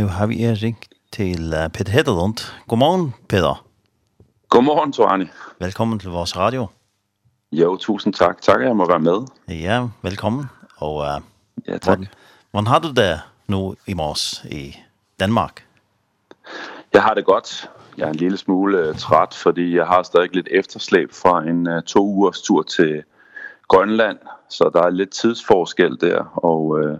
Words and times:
Nu 0.00 0.06
har 0.06 0.26
vi 0.26 0.44
er 0.44 0.62
ringt 0.62 0.88
til 1.12 1.54
Peter 1.72 1.92
Hedderlund. 1.92 2.52
Godmorgen, 2.68 3.14
Peter. 3.28 3.66
Godmorgen, 4.48 4.92
Torani. 4.92 5.24
Velkommen 5.58 5.98
til 5.98 6.10
vores 6.10 6.36
radio. 6.36 6.66
Jo, 7.52 7.76
tusind 7.76 8.14
tak. 8.14 8.42
Tak, 8.42 8.62
jeg 8.62 8.76
må 8.76 8.86
være 8.86 9.00
med. 9.00 9.18
Ja, 9.48 9.86
velkommen. 10.02 10.44
Og, 10.76 10.94
uh, 10.94 11.02
ja, 11.68 11.78
tak. 11.78 11.84
Hvordan, 11.84 12.08
hvordan 12.50 12.66
har 12.66 12.78
du 12.78 12.88
det 12.88 13.20
nu 13.46 13.74
i 13.86 13.94
morges 13.94 14.44
i 14.50 14.76
Danmark? 15.20 15.64
Jeg 16.92 17.02
har 17.02 17.14
det 17.14 17.24
godt. 17.24 17.70
Jeg 17.98 18.04
er 18.04 18.10
en 18.10 18.16
lille 18.16 18.36
smule 18.36 18.88
uh, 18.88 18.96
træt, 18.96 19.34
fordi 19.34 19.76
jeg 19.76 19.86
har 19.86 20.02
stadig 20.02 20.34
lidt 20.34 20.48
efterslæb 20.50 21.12
fra 21.12 21.42
en 21.42 21.68
uh, 21.68 21.82
to 21.82 22.00
ugers 22.00 22.42
tur 22.42 22.62
til 22.62 22.88
Danmark 22.92 23.04
Grønland, 23.70 24.18
så 24.48 24.70
der 24.74 24.82
er 24.82 24.90
lidt 24.90 25.10
tidsforskel 25.10 26.00
der, 26.00 26.24
og 26.36 26.80
øh, 26.80 26.98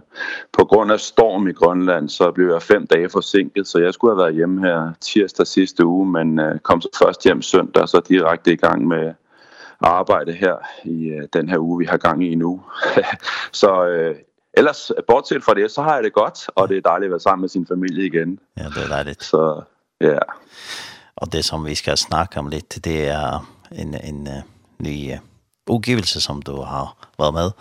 på 0.53 0.65
grund 0.65 0.91
af 0.91 0.99
storm 0.99 1.47
i 1.47 1.51
Grønland, 1.53 2.09
så 2.09 2.31
blev 2.31 2.51
jeg 2.51 2.61
fem 2.61 2.87
dage 2.87 3.09
forsinket, 3.09 3.67
så 3.67 3.79
jeg 3.79 3.93
skulle 3.93 4.11
have 4.11 4.23
været 4.23 4.35
hjemme 4.35 4.61
her 4.61 4.93
tirsdag 5.01 5.47
sidste 5.47 5.85
uge, 5.85 6.05
men 6.05 6.39
øh, 6.39 6.59
kom 6.59 6.81
så 6.81 6.89
først 7.03 7.23
hjem 7.23 7.41
søndag, 7.41 7.89
så 7.89 8.01
direkte 8.09 8.53
i 8.53 8.55
gang 8.55 8.87
med 8.87 9.13
arbejde 9.81 10.31
her 10.31 10.55
i 10.83 11.07
øh, 11.07 11.27
den 11.33 11.49
her 11.49 11.57
uge, 11.57 11.79
vi 11.79 11.85
har 11.85 11.97
gang 11.97 12.25
i 12.25 12.35
nu. 12.35 12.61
så 13.61 13.85
øh, 13.85 14.15
ellers, 14.53 14.91
bortset 15.07 15.43
fra 15.43 15.53
det, 15.53 15.71
så 15.71 15.81
har 15.81 15.93
jeg 15.95 16.03
det 16.03 16.13
godt, 16.13 16.49
og 16.55 16.69
det 16.69 16.77
er 16.77 16.81
dejligt 16.81 17.07
at 17.07 17.11
være 17.11 17.19
sammen 17.19 17.41
med 17.41 17.49
sin 17.49 17.67
familie 17.67 18.05
igen. 18.05 18.39
Ja, 18.57 18.63
det 18.63 18.83
er 18.83 18.87
dejligt. 18.87 19.23
Så, 19.23 19.61
ja. 20.01 20.19
Og 21.15 21.33
det 21.33 21.45
som 21.45 21.65
vi 21.65 21.75
skal 21.75 21.97
snakke 21.97 22.39
om 22.39 22.47
lidt, 22.47 22.85
det 22.85 23.07
er 23.07 23.45
en, 23.71 23.95
en, 24.03 24.27
en 24.27 24.43
ny 24.79 25.11
utgivelse 25.69 26.21
som 26.21 26.41
du 26.41 26.61
har 26.61 27.07
været 27.19 27.33
med. 27.33 27.51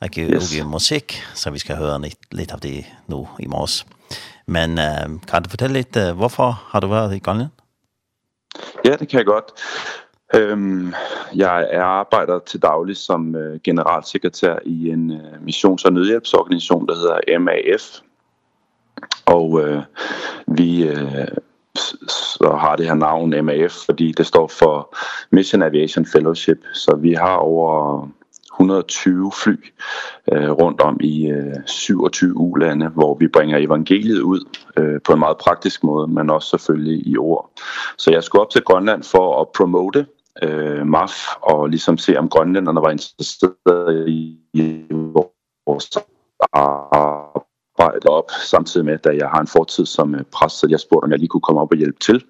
Og 0.00 0.08
yes. 0.18 0.44
udgive 0.44 0.70
musik, 0.70 1.22
så 1.34 1.50
vi 1.50 1.58
skal 1.58 1.76
høre 1.76 2.00
lidt, 2.02 2.18
lidt 2.30 2.52
af 2.52 2.60
det 2.60 2.84
nu 3.06 3.28
i 3.38 3.46
morges. 3.46 3.86
Men 4.46 4.70
uh, 4.70 5.20
kan 5.28 5.42
du 5.42 5.50
fortælle 5.50 5.74
lidt, 5.74 5.96
uh, 5.96 6.16
hvorfor 6.16 6.62
har 6.66 6.80
du 6.80 6.86
været 6.86 7.16
i 7.16 7.18
Grønland? 7.18 7.50
Ja, 8.84 8.96
det 8.96 9.08
kan 9.08 9.18
jeg 9.18 9.26
godt. 9.26 9.44
Øhm, 10.34 10.94
jeg 11.34 11.70
arbejder 11.82 12.38
til 12.38 12.62
daglig 12.62 12.96
som 12.96 13.36
øh, 13.36 13.60
generalsekretær 13.64 14.58
i 14.64 14.88
en 14.88 15.10
øh, 15.10 15.42
missions- 15.42 15.84
og 15.84 15.92
nødhjælpsorganisation, 15.92 16.88
der 16.88 16.94
hedder 16.94 17.38
MAF. 17.38 18.00
Og 19.26 19.60
øh, 19.60 19.82
vi... 20.46 20.88
Øh, 20.88 21.28
så 22.08 22.56
har 22.60 22.76
det 22.76 22.86
her 22.86 22.94
navn 22.94 23.44
MAF, 23.44 23.72
fordi 23.72 24.12
det 24.12 24.26
står 24.26 24.48
for 24.48 24.96
Mission 25.30 25.62
Aviation 25.62 26.06
Fellowship. 26.06 26.58
Så 26.72 26.96
vi 26.96 27.12
har 27.12 27.36
over 27.36 28.08
120 28.54 29.32
fly 29.32 29.56
øh, 30.32 30.50
rundt 30.50 30.80
om 30.80 30.96
i 31.00 31.26
øh, 31.26 31.66
27 31.66 32.36
ulande, 32.36 32.88
hvor 32.88 33.14
vi 33.14 33.28
bringer 33.28 33.58
evangeliet 33.58 34.20
ud 34.20 34.40
øh, 34.76 35.00
på 35.04 35.12
en 35.12 35.18
meget 35.18 35.38
praktisk 35.38 35.84
måde, 35.84 36.08
men 36.08 36.30
også 36.30 36.48
selvfølgelig 36.48 37.06
i 37.06 37.16
ord. 37.16 37.50
Så 37.98 38.10
jeg 38.10 38.24
skulle 38.24 38.42
op 38.42 38.50
til 38.50 38.62
Grønland 38.62 39.02
for 39.02 39.40
at 39.40 39.48
promote 39.56 40.06
øh, 40.42 40.86
MAF 40.86 41.12
og 41.42 41.68
ligesom 41.68 41.98
se, 41.98 42.18
om 42.18 42.28
grønlænderne 42.28 42.80
var 42.80 42.90
interesserede 42.90 44.10
i 44.10 44.38
vores 45.66 45.90
arbejde 46.52 47.53
arbejder 47.78 48.08
op, 48.08 48.30
samtidig 48.30 48.84
med, 48.84 49.06
at 49.06 49.16
jeg 49.16 49.28
har 49.28 49.40
en 49.40 49.46
fortid 49.46 49.86
som 49.86 50.14
præst, 50.32 50.58
så 50.58 50.66
jeg 50.70 50.80
spurgte, 50.80 51.04
om 51.04 51.10
jeg 51.10 51.18
lige 51.18 51.28
kunne 51.28 51.40
komme 51.40 51.60
op 51.60 51.70
og 51.70 51.76
hjælpe 51.76 51.98
til 51.98 52.24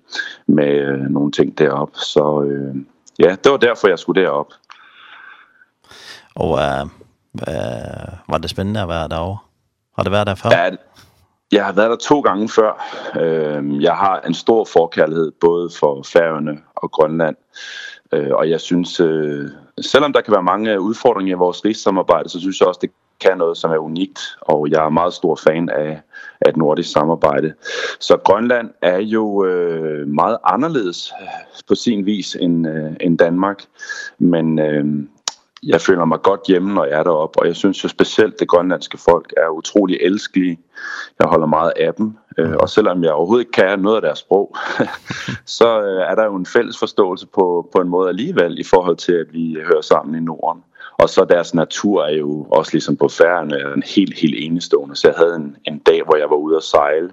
med 0.46 0.98
nogle 1.10 1.32
ting 1.32 1.58
derop. 1.58 1.90
Så 1.94 2.42
øh, 2.42 2.74
ja, 3.18 3.36
det 3.44 3.52
var 3.52 3.56
derfor, 3.56 3.88
jeg 3.88 3.98
skulle 3.98 4.22
derop. 4.22 4.52
Og 6.34 6.58
øh, 6.58 6.80
øh, 7.48 8.12
var 8.28 8.38
det 8.38 8.50
spændende 8.50 8.82
at 8.82 8.88
være 8.88 9.08
derovre? 9.08 9.38
Har 9.96 10.02
det 10.02 10.12
været 10.12 10.26
der 10.26 10.34
før? 10.34 10.50
Ja, 10.50 10.70
jeg 11.52 11.64
har 11.64 11.72
været 11.72 11.90
der 11.90 11.96
to 11.96 12.20
gange 12.20 12.48
før. 12.48 12.72
Øh, 13.20 13.82
jeg 13.82 13.96
har 13.96 14.20
en 14.20 14.34
stor 14.34 14.64
forkærlighed 14.64 15.32
både 15.40 15.70
for 15.80 16.02
Færøerne 16.02 16.58
og 16.76 16.90
Grønland. 16.90 17.36
Øh, 18.12 18.30
og 18.32 18.50
jeg 18.50 18.60
synes, 18.60 19.00
øh, 19.00 19.50
selvom 19.80 20.12
der 20.12 20.20
kan 20.20 20.32
være 20.32 20.42
mange 20.42 20.80
udfordringer 20.80 21.36
i 21.36 21.38
vores 21.38 21.64
rigssamarbejde, 21.64 22.28
så 22.28 22.40
synes 22.40 22.60
jeg 22.60 22.68
også, 22.68 22.80
det 22.82 22.90
kan 23.24 23.38
noget, 23.38 23.56
som 23.56 23.70
er 23.70 23.78
unikt, 23.78 24.20
og 24.40 24.70
jeg 24.70 24.84
er 24.84 24.88
meget 24.88 25.14
stor 25.14 25.36
fan 25.36 25.68
af, 25.68 26.00
af 26.40 26.48
et 26.48 26.56
nordisk 26.56 26.92
samarbejde. 26.92 27.54
Så 28.00 28.16
Grønland 28.16 28.70
er 28.82 28.98
jo 28.98 29.44
øh, 29.44 30.08
meget 30.08 30.38
anderledes 30.44 31.12
på 31.68 31.74
sin 31.74 32.06
vis 32.06 32.36
end, 32.40 32.68
øh, 32.68 32.92
end 33.00 33.18
Danmark, 33.18 33.64
men 34.18 34.58
øh, 34.58 34.84
jeg 35.66 35.80
føler 35.80 36.04
mig 36.04 36.22
godt 36.22 36.40
hjemme, 36.48 36.74
når 36.74 36.84
jeg 36.84 36.98
er 36.98 37.02
deroppe, 37.02 37.40
og 37.40 37.46
jeg 37.46 37.56
synes 37.56 37.84
jo 37.84 37.88
specielt, 37.88 38.40
det 38.40 38.48
grønlandske 38.48 38.98
folk 38.98 39.32
er 39.36 39.48
utrolig 39.48 39.98
elskelige. 40.00 40.58
Jeg 41.18 41.28
holder 41.28 41.46
meget 41.46 41.72
af 41.76 41.94
dem, 41.94 42.16
øh, 42.38 42.54
og 42.60 42.68
selvom 42.68 43.04
jeg 43.04 43.12
overhovedet 43.12 43.42
ikke 43.42 43.52
kan 43.52 43.78
noget 43.78 43.96
af 43.96 44.02
deres 44.02 44.18
sprog, 44.18 44.56
så 45.58 45.80
øh, 45.82 46.02
er 46.10 46.14
der 46.14 46.24
jo 46.24 46.36
en 46.36 46.46
fælles 46.46 46.78
forståelse 46.78 47.26
på, 47.26 47.68
på 47.72 47.80
en 47.80 47.88
måde 47.88 48.08
alligevel 48.08 48.58
i 48.58 48.64
forhold 48.64 48.96
til, 48.96 49.12
at 49.12 49.26
vi 49.32 49.56
hører 49.64 49.80
sammen 49.80 50.14
i 50.14 50.20
Norden. 50.20 50.62
Og 50.98 51.08
så 51.08 51.24
deres 51.24 51.54
natur 51.54 52.04
er 52.04 52.16
jo 52.16 52.46
også 52.50 52.72
ligesom 52.72 52.96
på 52.96 53.08
færgerne 53.08 53.74
en 53.76 53.82
helt, 53.96 54.18
helt 54.20 54.34
enestående. 54.38 54.96
Så 54.96 55.08
jeg 55.08 55.16
havde 55.16 55.36
en, 55.36 55.56
en 55.64 55.78
dag, 55.78 56.02
hvor 56.02 56.16
jeg 56.16 56.30
var 56.30 56.36
ude 56.36 56.56
at 56.56 56.62
sejle 56.62 57.10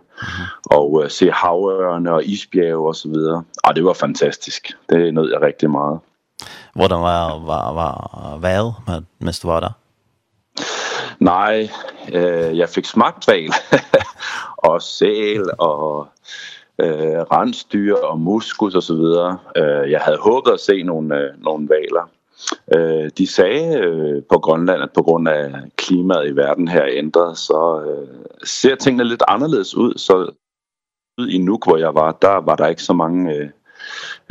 og 0.65 0.91
uh, 0.91 1.07
se 1.09 1.31
havørene 1.31 2.13
og 2.13 2.25
isbjerge 2.25 2.87
og 2.87 2.95
så 2.95 3.07
videre. 3.07 3.43
Og 3.63 3.75
det 3.75 3.85
var 3.85 3.93
fantastisk. 3.93 4.77
Det 4.89 5.13
nød 5.13 5.31
jeg 5.31 5.41
rigtig 5.41 5.69
meget. 5.69 5.99
Hvordan 6.75 7.01
var, 7.01 7.45
var, 7.45 7.73
var 7.73 8.37
vejret, 8.37 8.73
mens 9.19 9.39
du 9.39 9.47
var 9.47 9.59
der? 9.59 9.71
Nej, 11.19 11.69
øh, 12.13 12.57
jeg 12.57 12.69
fik 12.69 12.85
smagt 12.85 13.27
val 13.27 13.53
og 14.69 14.81
sæl 14.81 15.43
og 15.57 16.07
øh, 16.81 17.19
rensdyr 17.31 17.95
og 17.95 18.19
muskus 18.19 18.75
og 18.75 18.83
så 18.83 18.93
videre. 18.93 19.37
Øh, 19.57 19.91
jeg 19.91 20.01
havde 20.01 20.17
håbet 20.17 20.51
at 20.51 20.59
se 20.59 20.83
nogle, 20.83 21.17
øh, 21.17 21.43
nogle 21.43 21.69
valer, 21.69 22.09
Eh 22.75 23.09
de 23.17 23.27
sagde 23.27 23.79
øh, 23.79 24.23
på 24.29 24.37
Grønland, 24.39 24.83
at 24.83 24.91
på 24.93 25.03
grund 25.03 25.27
af 25.27 25.51
klimaet 25.75 26.29
i 26.29 26.35
verden 26.35 26.67
her 26.67 26.85
ændret, 26.89 27.37
så 27.37 27.83
øh, 27.87 28.07
ser 28.43 28.75
tingene 28.75 29.03
lidt 29.03 29.23
anderledes 29.27 29.75
ud. 29.75 29.93
Så 29.97 30.31
ud 31.17 31.27
i 31.27 31.37
Nuuk, 31.37 31.65
hvor 31.65 31.77
jeg 31.77 31.95
var, 31.95 32.11
der 32.21 32.35
var 32.35 32.55
der 32.55 32.67
ikke 32.67 32.83
så 32.83 32.93
mange 32.93 33.35
øh, 33.35 33.49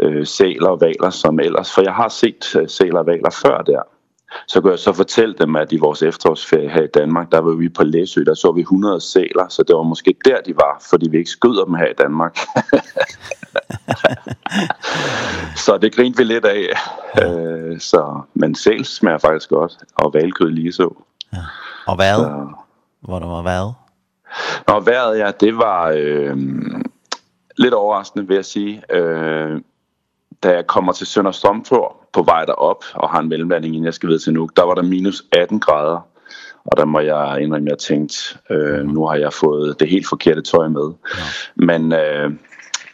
øh, 0.03 0.27
sæler 0.27 0.69
og 0.69 0.81
valer 0.81 1.11
som 1.11 1.41
ellers. 1.41 1.75
For 1.75 1.83
jeg 1.83 1.95
har 1.95 2.09
set 2.09 2.57
øh, 2.57 2.69
sæler 2.69 2.99
og 2.99 3.07
valer 3.07 3.31
før 3.31 3.63
der 3.63 3.83
så 4.47 4.61
kunne 4.61 4.71
jeg 4.71 4.79
så 4.79 4.93
fortælle 4.93 5.35
dem, 5.35 5.57
at 5.57 5.73
i 5.73 5.77
vores 5.77 6.03
efterårsferie 6.03 6.71
her 6.71 6.83
i 6.83 6.89
Danmark, 6.95 7.33
der 7.33 7.39
var 7.39 7.53
vi 7.53 7.69
på 7.69 7.85
Læsø, 7.85 8.25
der 8.25 8.35
så 8.35 8.53
vi 8.53 8.61
100 8.61 9.01
sæler, 9.01 9.49
så 9.49 9.63
det 9.63 9.77
var 9.77 9.83
måske 9.83 10.15
der, 10.25 10.41
de 10.41 10.57
var, 10.57 10.83
fordi 10.91 11.11
vi 11.11 11.19
ikke 11.19 11.31
skyder 11.31 11.65
dem 11.65 11.75
her 11.75 11.87
i 11.87 11.95
Danmark. 11.99 12.37
så 15.65 15.79
det 15.79 15.95
grinte 15.95 16.19
vi 16.19 16.25
lidt 16.25 16.45
af. 16.45 16.67
Øh, 17.23 17.81
så, 17.81 18.21
men 18.35 18.55
sæl 18.55 18.85
smager 18.85 19.19
faktisk 19.19 19.51
godt, 19.51 19.79
og 19.95 20.15
valkød 20.15 20.51
lige 20.51 20.73
så. 20.73 20.95
Ja. 21.33 21.39
Og 21.87 21.97
hvad? 21.97 22.15
Så. 22.15 22.47
Hvor 23.01 23.19
der 23.19 23.27
var 23.27 23.43
hvad? 23.43 23.73
Nå, 24.69 24.81
vejret, 24.81 25.19
ja, 25.19 25.31
det 25.41 25.57
var 25.57 25.93
øh, 25.97 26.37
lidt 27.57 27.75
overraskende, 27.75 28.27
vil 28.27 28.35
jeg 28.35 28.45
sige. 28.45 28.83
Øh, 28.91 29.61
da 30.43 30.55
jeg 30.55 30.67
kommer 30.67 30.93
til 30.93 31.07
Sønder 31.07 31.33
Strømfjord 31.33 32.09
på 32.13 32.23
vej 32.23 32.45
derop 32.45 32.85
og 32.95 33.11
har 33.11 33.21
en 33.21 33.29
mellemlanding, 33.29 33.75
inden 33.75 33.85
jeg 33.85 33.95
skal 33.95 34.09
ved 34.09 34.19
til 34.19 34.33
Nuuk, 34.33 34.57
der 34.57 34.63
var 34.63 34.75
der 34.75 34.83
minus 34.83 35.23
18 35.33 35.61
grader. 35.61 36.07
Og 36.65 36.77
der 36.77 36.85
må 36.85 37.01
jeg 37.01 37.41
indrømme, 37.41 37.69
at 37.69 37.71
jeg 37.71 37.79
tænkte, 37.79 38.17
øh, 38.51 38.87
nu 38.87 39.07
har 39.07 39.15
jeg 39.15 39.33
fået 39.33 39.81
det 39.81 39.89
helt 39.89 40.09
forkerte 40.09 40.43
tøj 40.43 40.69
med. 40.69 40.93
Ja. 41.17 41.23
Men 41.55 41.93
øh, 41.93 42.31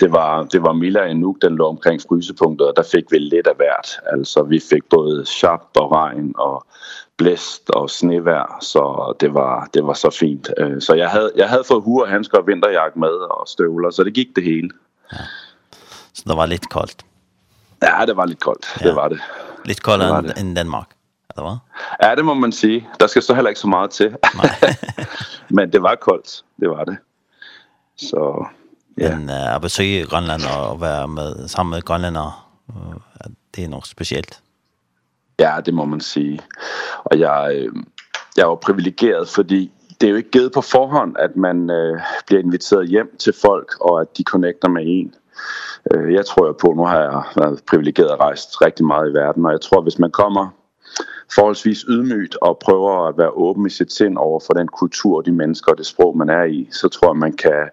det 0.00 0.12
var 0.12 0.44
det 0.44 0.62
var 0.62 0.72
mildere 0.72 1.10
end 1.10 1.18
Nuuk, 1.18 1.36
den 1.42 1.56
lå 1.56 1.68
omkring 1.68 2.00
frysepunktet, 2.08 2.68
og 2.68 2.76
der 2.76 2.82
fik 2.82 3.04
vi 3.10 3.18
lidt 3.18 3.46
af 3.46 3.56
hvert. 3.56 4.00
Altså 4.06 4.42
vi 4.42 4.60
fik 4.70 4.82
både 4.90 5.26
sharp 5.26 5.60
og 5.74 5.92
regn 5.92 6.34
og 6.38 6.66
blæst 7.16 7.70
og 7.70 7.90
snevær, 7.90 8.58
så 8.62 9.14
det 9.20 9.34
var 9.34 9.68
det 9.74 9.86
var 9.86 9.92
så 9.92 10.10
fint. 10.10 10.50
så 10.80 10.94
jeg 10.94 11.08
havde 11.08 11.32
jeg 11.36 11.48
havde 11.48 11.64
fået 11.64 11.82
hue 11.82 12.02
og 12.02 12.08
handsker 12.08 12.38
og 12.38 12.46
vinterjakke 12.46 12.98
med 12.98 13.08
og 13.08 13.48
støvler, 13.48 13.90
så 13.90 14.04
det 14.04 14.14
gik 14.14 14.28
det 14.36 14.44
hele. 14.44 14.70
Ja. 15.12 15.18
Så 16.14 16.22
det 16.26 16.36
var 16.36 16.46
lidt 16.46 16.68
koldt. 16.70 17.04
Ja, 17.82 18.06
det 18.06 18.16
var 18.16 18.26
lidt 18.26 18.40
koldt. 18.40 18.76
Ja. 18.80 18.88
Det 18.88 18.96
var 18.96 19.08
det. 19.08 19.20
Lidt 19.64 19.82
koldere 19.82 20.18
end, 20.18 20.30
end 20.38 20.56
Danmark, 20.56 20.86
eller 21.30 21.42
hvad? 21.48 22.08
Ja, 22.08 22.14
det 22.14 22.24
må 22.24 22.34
man 22.34 22.52
sige. 22.52 22.88
Der 23.00 23.06
skal 23.06 23.22
så 23.22 23.34
heller 23.34 23.48
ikke 23.48 23.60
så 23.60 23.68
meget 23.68 23.90
til. 23.90 24.16
Men 25.56 25.72
det 25.72 25.82
var 25.82 25.94
koldt. 25.94 26.44
Det 26.60 26.70
var 26.70 26.84
det. 26.84 26.96
Så, 27.96 28.46
ja. 28.98 29.16
Men 29.16 29.28
uh, 29.28 29.54
at 29.54 29.60
besøge 29.60 30.06
Grønland 30.06 30.42
og 30.58 30.80
være 30.80 31.08
med, 31.08 31.48
sammen 31.48 31.70
med 31.70 31.82
grønlænder, 31.82 32.48
uh, 32.68 32.94
det 33.56 33.64
er 33.64 33.68
nok 33.68 33.86
specielt. 33.86 34.40
Ja, 35.38 35.56
det 35.66 35.74
må 35.74 35.84
man 35.84 36.00
sige. 36.00 36.40
Og 37.04 37.18
jeg, 37.18 37.50
øh, 37.54 37.72
jeg 38.36 38.48
var 38.48 38.54
privilegeret, 38.54 39.28
fordi 39.28 39.72
det 40.00 40.06
er 40.06 40.10
jo 40.10 40.16
ikke 40.16 40.30
givet 40.30 40.52
på 40.52 40.60
forhånd, 40.60 41.16
at 41.18 41.36
man 41.36 41.70
øh, 41.70 42.00
bliver 42.26 42.42
inviteret 42.42 42.88
hjem 42.88 43.16
til 43.18 43.34
folk, 43.42 43.76
og 43.80 44.00
at 44.00 44.18
de 44.18 44.22
connecter 44.22 44.68
med 44.68 44.82
en. 44.86 45.14
Øh, 45.94 46.14
jeg 46.14 46.26
tror 46.26 46.46
jeg 46.46 46.56
på, 46.56 46.72
nu 46.76 46.84
har 46.84 47.00
jeg 47.00 47.22
været 47.36 47.62
privilegeret 47.70 48.10
og 48.10 48.20
rejst 48.20 48.62
rigtig 48.62 48.86
meget 48.86 49.10
i 49.10 49.14
verden, 49.14 49.46
og 49.46 49.52
jeg 49.52 49.60
tror, 49.60 49.80
hvis 49.80 49.98
man 49.98 50.10
kommer 50.10 50.48
forholdsvis 51.34 51.80
ydmygt 51.88 52.36
og 52.42 52.58
prøver 52.58 53.08
at 53.08 53.18
være 53.18 53.30
åben 53.30 53.66
i 53.66 53.70
sit 53.70 53.92
sind 53.92 54.18
over 54.18 54.40
for 54.46 54.52
den 54.52 54.68
kultur, 54.68 55.20
de 55.20 55.32
mennesker 55.32 55.72
og 55.72 55.78
det 55.78 55.86
sprog, 55.86 56.16
man 56.16 56.28
er 56.28 56.44
i, 56.44 56.68
så 56.72 56.88
tror 56.88 57.08
jeg, 57.08 57.16
man 57.16 57.32
kan 57.32 57.70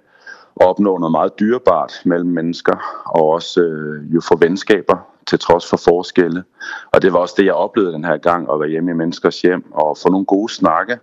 opnå 0.56 0.98
noget 0.98 1.12
meget 1.12 1.40
dyrebart 1.40 2.02
mellem 2.06 2.30
mennesker, 2.30 3.04
og 3.06 3.30
også 3.30 3.62
øh, 3.62 4.16
jo 4.16 4.22
få 4.22 4.38
venskaber 4.38 4.98
til 5.28 5.40
trods 5.40 5.70
for 5.70 5.78
forskelle. 5.78 6.44
Og 6.92 7.02
det 7.02 7.14
var 7.14 7.20
også 7.20 7.36
det, 7.38 7.46
jeg 7.46 7.54
oplevede 7.54 7.94
den 7.94 8.06
her 8.06 8.18
gang, 8.18 8.52
at 8.52 8.60
være 8.60 8.70
hjemme 8.70 8.92
i 8.92 8.94
menneskers 8.94 9.42
hjem 9.42 9.74
og 9.74 9.98
få 10.04 10.10
nogle 10.10 10.26
gode 10.26 10.54
snakke 10.54 11.00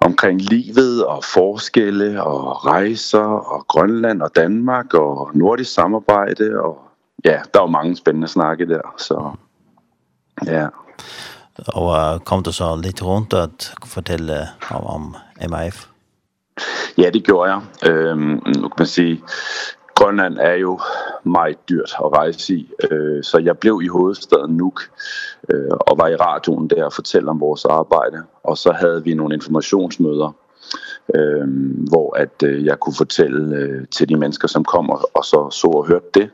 omkring 0.00 0.40
livet 0.40 1.06
og 1.06 1.24
forskelle 1.24 2.22
og 2.22 2.66
rejser 2.66 3.24
og 3.24 3.66
Grønland 3.68 4.22
og 4.22 4.30
Danmark 4.36 4.94
og 4.94 5.30
nordisk 5.34 5.74
samarbejde 5.74 6.60
og 6.60 6.78
ja, 7.24 7.40
der 7.54 7.60
var 7.60 7.66
mange 7.66 7.96
spændende 7.96 8.28
snakke 8.28 8.68
der, 8.68 8.94
så 8.98 9.32
ja. 10.46 10.66
Og 11.66 12.14
uh, 12.14 12.20
kom 12.20 12.42
du 12.42 12.52
så 12.52 12.76
lidt 12.76 13.02
rundt 13.02 13.32
at 13.32 13.74
fortælle 13.84 14.48
om, 14.70 14.84
om 14.86 15.16
MIF? 15.50 15.86
Ja, 16.98 17.10
det 17.10 17.24
gjorde 17.24 17.52
jeg. 17.52 17.90
Øhm, 17.90 18.42
nu 18.46 18.68
kan 18.68 18.78
man 18.78 18.86
sige, 18.86 19.22
Grønland 19.98 20.38
er 20.40 20.54
jo 20.54 20.80
meget 21.24 21.68
dyrt 21.68 21.92
at 22.04 22.12
rejse 22.12 22.54
i, 22.54 22.70
øh, 22.90 23.22
så 23.24 23.38
jeg 23.38 23.58
blev 23.58 23.80
i 23.84 23.88
hovedstaden 23.88 24.56
Nuuk 24.56 24.80
øh, 25.50 25.70
og 25.80 25.98
var 25.98 26.08
i 26.08 26.16
radioen 26.16 26.70
der 26.70 26.84
og 26.84 26.92
fortalte 26.92 27.28
om 27.28 27.40
vores 27.40 27.64
arbejde. 27.64 28.22
Og 28.42 28.58
så 28.58 28.72
havde 28.72 29.04
vi 29.04 29.14
nogle 29.14 29.34
informationsmøder, 29.34 30.36
øh, 31.14 31.46
hvor 31.90 32.16
at 32.16 32.42
øh, 32.44 32.64
jeg 32.64 32.80
kunne 32.80 32.94
fortælle 32.96 33.56
øh, 33.56 33.86
til 33.86 34.08
de 34.08 34.16
mennesker, 34.16 34.48
som 34.48 34.64
kom 34.64 34.90
og, 34.90 35.10
og 35.14 35.24
så 35.24 35.50
så 35.50 35.66
og 35.66 35.86
hørte 35.86 36.10
det, 36.14 36.30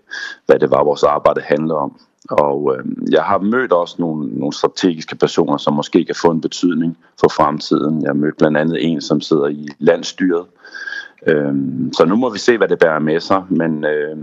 hvad 0.46 0.58
det 0.58 0.70
var, 0.70 0.84
vores 0.84 1.02
arbejde 1.02 1.40
handler 1.40 1.74
om. 1.74 2.00
Og 2.30 2.76
øh, 2.76 2.84
jeg 3.10 3.22
har 3.22 3.38
mødt 3.38 3.72
også 3.72 3.96
nogle, 3.98 4.38
nogle 4.38 4.52
strategiske 4.52 5.16
personer, 5.16 5.56
som 5.56 5.74
måske 5.74 6.04
kan 6.04 6.14
få 6.22 6.30
en 6.30 6.40
betydning 6.40 6.98
for 7.20 7.28
fremtiden. 7.28 8.02
Jeg 8.02 8.16
mødte 8.16 8.36
blandt 8.38 8.56
andet 8.56 8.84
en, 8.84 9.00
som 9.00 9.20
sidder 9.20 9.46
i 9.46 9.68
landstyret, 9.78 10.44
Øhm, 11.26 11.92
så 11.92 12.04
nu 12.04 12.16
må 12.16 12.30
vi 12.30 12.38
se, 12.38 12.58
hvad 12.58 12.68
det 12.68 12.78
bærer 12.78 12.98
med 12.98 13.20
sig, 13.20 13.42
men 13.48 13.84
øh, 13.84 14.16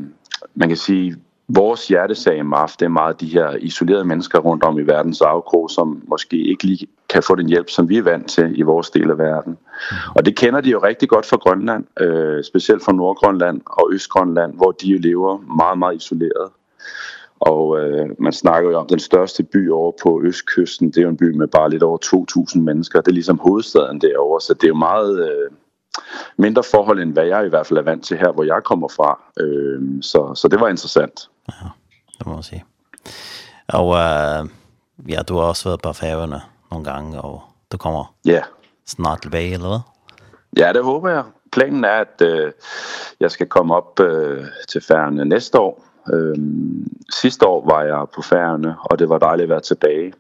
man 0.56 0.68
kan 0.68 0.78
sige, 0.78 1.16
vores 1.48 1.88
hjertesag 1.88 2.38
i 2.38 2.42
MAF, 2.42 2.76
det 2.80 2.86
er 2.86 2.90
meget 2.90 3.22
de 3.22 3.28
her 3.28 3.56
isolerede 3.60 4.06
mennesker 4.06 4.40
rundt 4.40 4.64
om 4.64 4.80
i 4.80 4.82
verdens 4.82 5.22
afkrog, 5.22 5.70
som 5.70 6.04
måske 6.08 6.38
ikke 6.38 6.64
lige 6.64 6.88
kan 7.10 7.24
få 7.24 7.36
den 7.36 7.50
hjælp, 7.50 7.70
som 7.70 7.90
vi 7.90 7.98
er 7.98 8.04
vant 8.04 8.30
til 8.30 8.60
i 8.60 8.62
vores 8.62 8.90
del 8.90 9.10
af 9.10 9.18
verden. 9.18 9.58
Og 10.16 10.26
det 10.26 10.36
kender 10.36 10.62
de 10.62 10.70
jo 10.70 10.80
rigtig 10.84 11.10
godt 11.10 11.26
fra 11.26 11.38
Grønland, 11.38 11.86
øh, 12.00 12.44
specielt 12.44 12.84
fra 12.84 12.92
Nordgrønland 12.92 13.62
og 13.66 13.90
Østgrønland, 13.94 14.54
hvor 14.54 14.72
de 14.72 14.88
jo 14.88 15.00
lever 15.02 15.38
meget, 15.38 15.78
meget 15.80 15.96
isoleret. 15.96 16.50
Og 17.40 17.80
øh, 17.80 18.10
man 18.20 18.34
snakker 18.34 18.70
jo 18.70 18.78
om 18.78 18.88
den 18.88 19.00
største 19.00 19.44
by 19.44 19.70
over 19.70 19.92
på 20.04 20.22
østkysten, 20.24 20.88
det 20.88 20.98
er 20.98 21.02
jo 21.02 21.10
en 21.10 21.18
by 21.18 21.36
med 21.36 21.48
bare 21.48 21.70
lidt 21.70 21.84
over 21.84 21.98
2.000 22.56 22.60
mennesker, 22.60 23.02
det 23.02 23.08
er 23.08 23.14
ligesom 23.14 23.40
hovedstaden 23.40 24.02
derovre, 24.02 24.42
så 24.42 24.54
det 24.54 24.64
er 24.64 24.68
jo 24.68 24.76
meget... 24.76 25.30
Øh, 25.30 25.52
mindre 26.38 26.64
forhold 26.72 27.00
end 27.00 27.14
hvad 27.14 27.26
jeg 27.26 27.46
i 27.46 27.50
hvert 27.50 27.68
fald 27.68 27.80
er 27.80 27.84
vant 27.84 28.06
til 28.06 28.18
her, 28.18 28.32
hvor 28.32 28.44
jeg 28.44 28.64
kommer 28.64 28.88
fra. 28.88 29.20
Øh, 29.40 29.82
så, 30.02 30.36
så 30.36 30.48
det 30.48 30.60
var 30.60 30.68
interessant. 30.68 31.30
Ja, 31.50 31.68
det 32.20 32.28
må 32.28 32.34
man 32.34 32.44
sige. 32.44 32.64
Og 33.68 33.96
øh, 33.96 34.50
ja, 35.10 35.22
du 35.22 35.36
har 35.36 35.44
også 35.44 35.70
været 35.70 35.82
på 35.82 35.94
færgerne 35.94 36.42
nogle 36.72 36.86
gange, 36.86 37.22
og 37.22 37.42
du 37.72 37.78
kommer 37.78 38.16
yeah. 38.28 38.44
snart 38.88 39.22
tilbage, 39.22 39.54
eller 39.54 39.68
hvad? 39.68 39.80
Ja, 40.58 40.74
det 40.74 40.84
håber 40.84 41.10
jeg. 41.10 41.24
Planen 41.52 41.84
er, 41.84 42.06
at 42.06 42.22
øh, 42.22 42.52
jeg 43.20 43.32
skal 43.32 43.48
komme 43.48 43.76
op 43.76 44.00
øh, 44.00 44.46
til 44.70 44.82
færgerne 44.82 45.26
næste 45.26 45.60
år. 45.60 45.84
Øh, 46.14 46.38
sidste 47.14 47.48
år 47.48 47.66
var 47.66 47.84
jeg 47.84 48.06
på 48.16 48.22
færgerne, 48.22 48.76
og 48.84 49.00
det 49.00 49.10
var 49.10 49.20
dejligt 49.20 49.44
at 49.44 49.50
være 49.50 49.62
tilbage. 49.62 50.14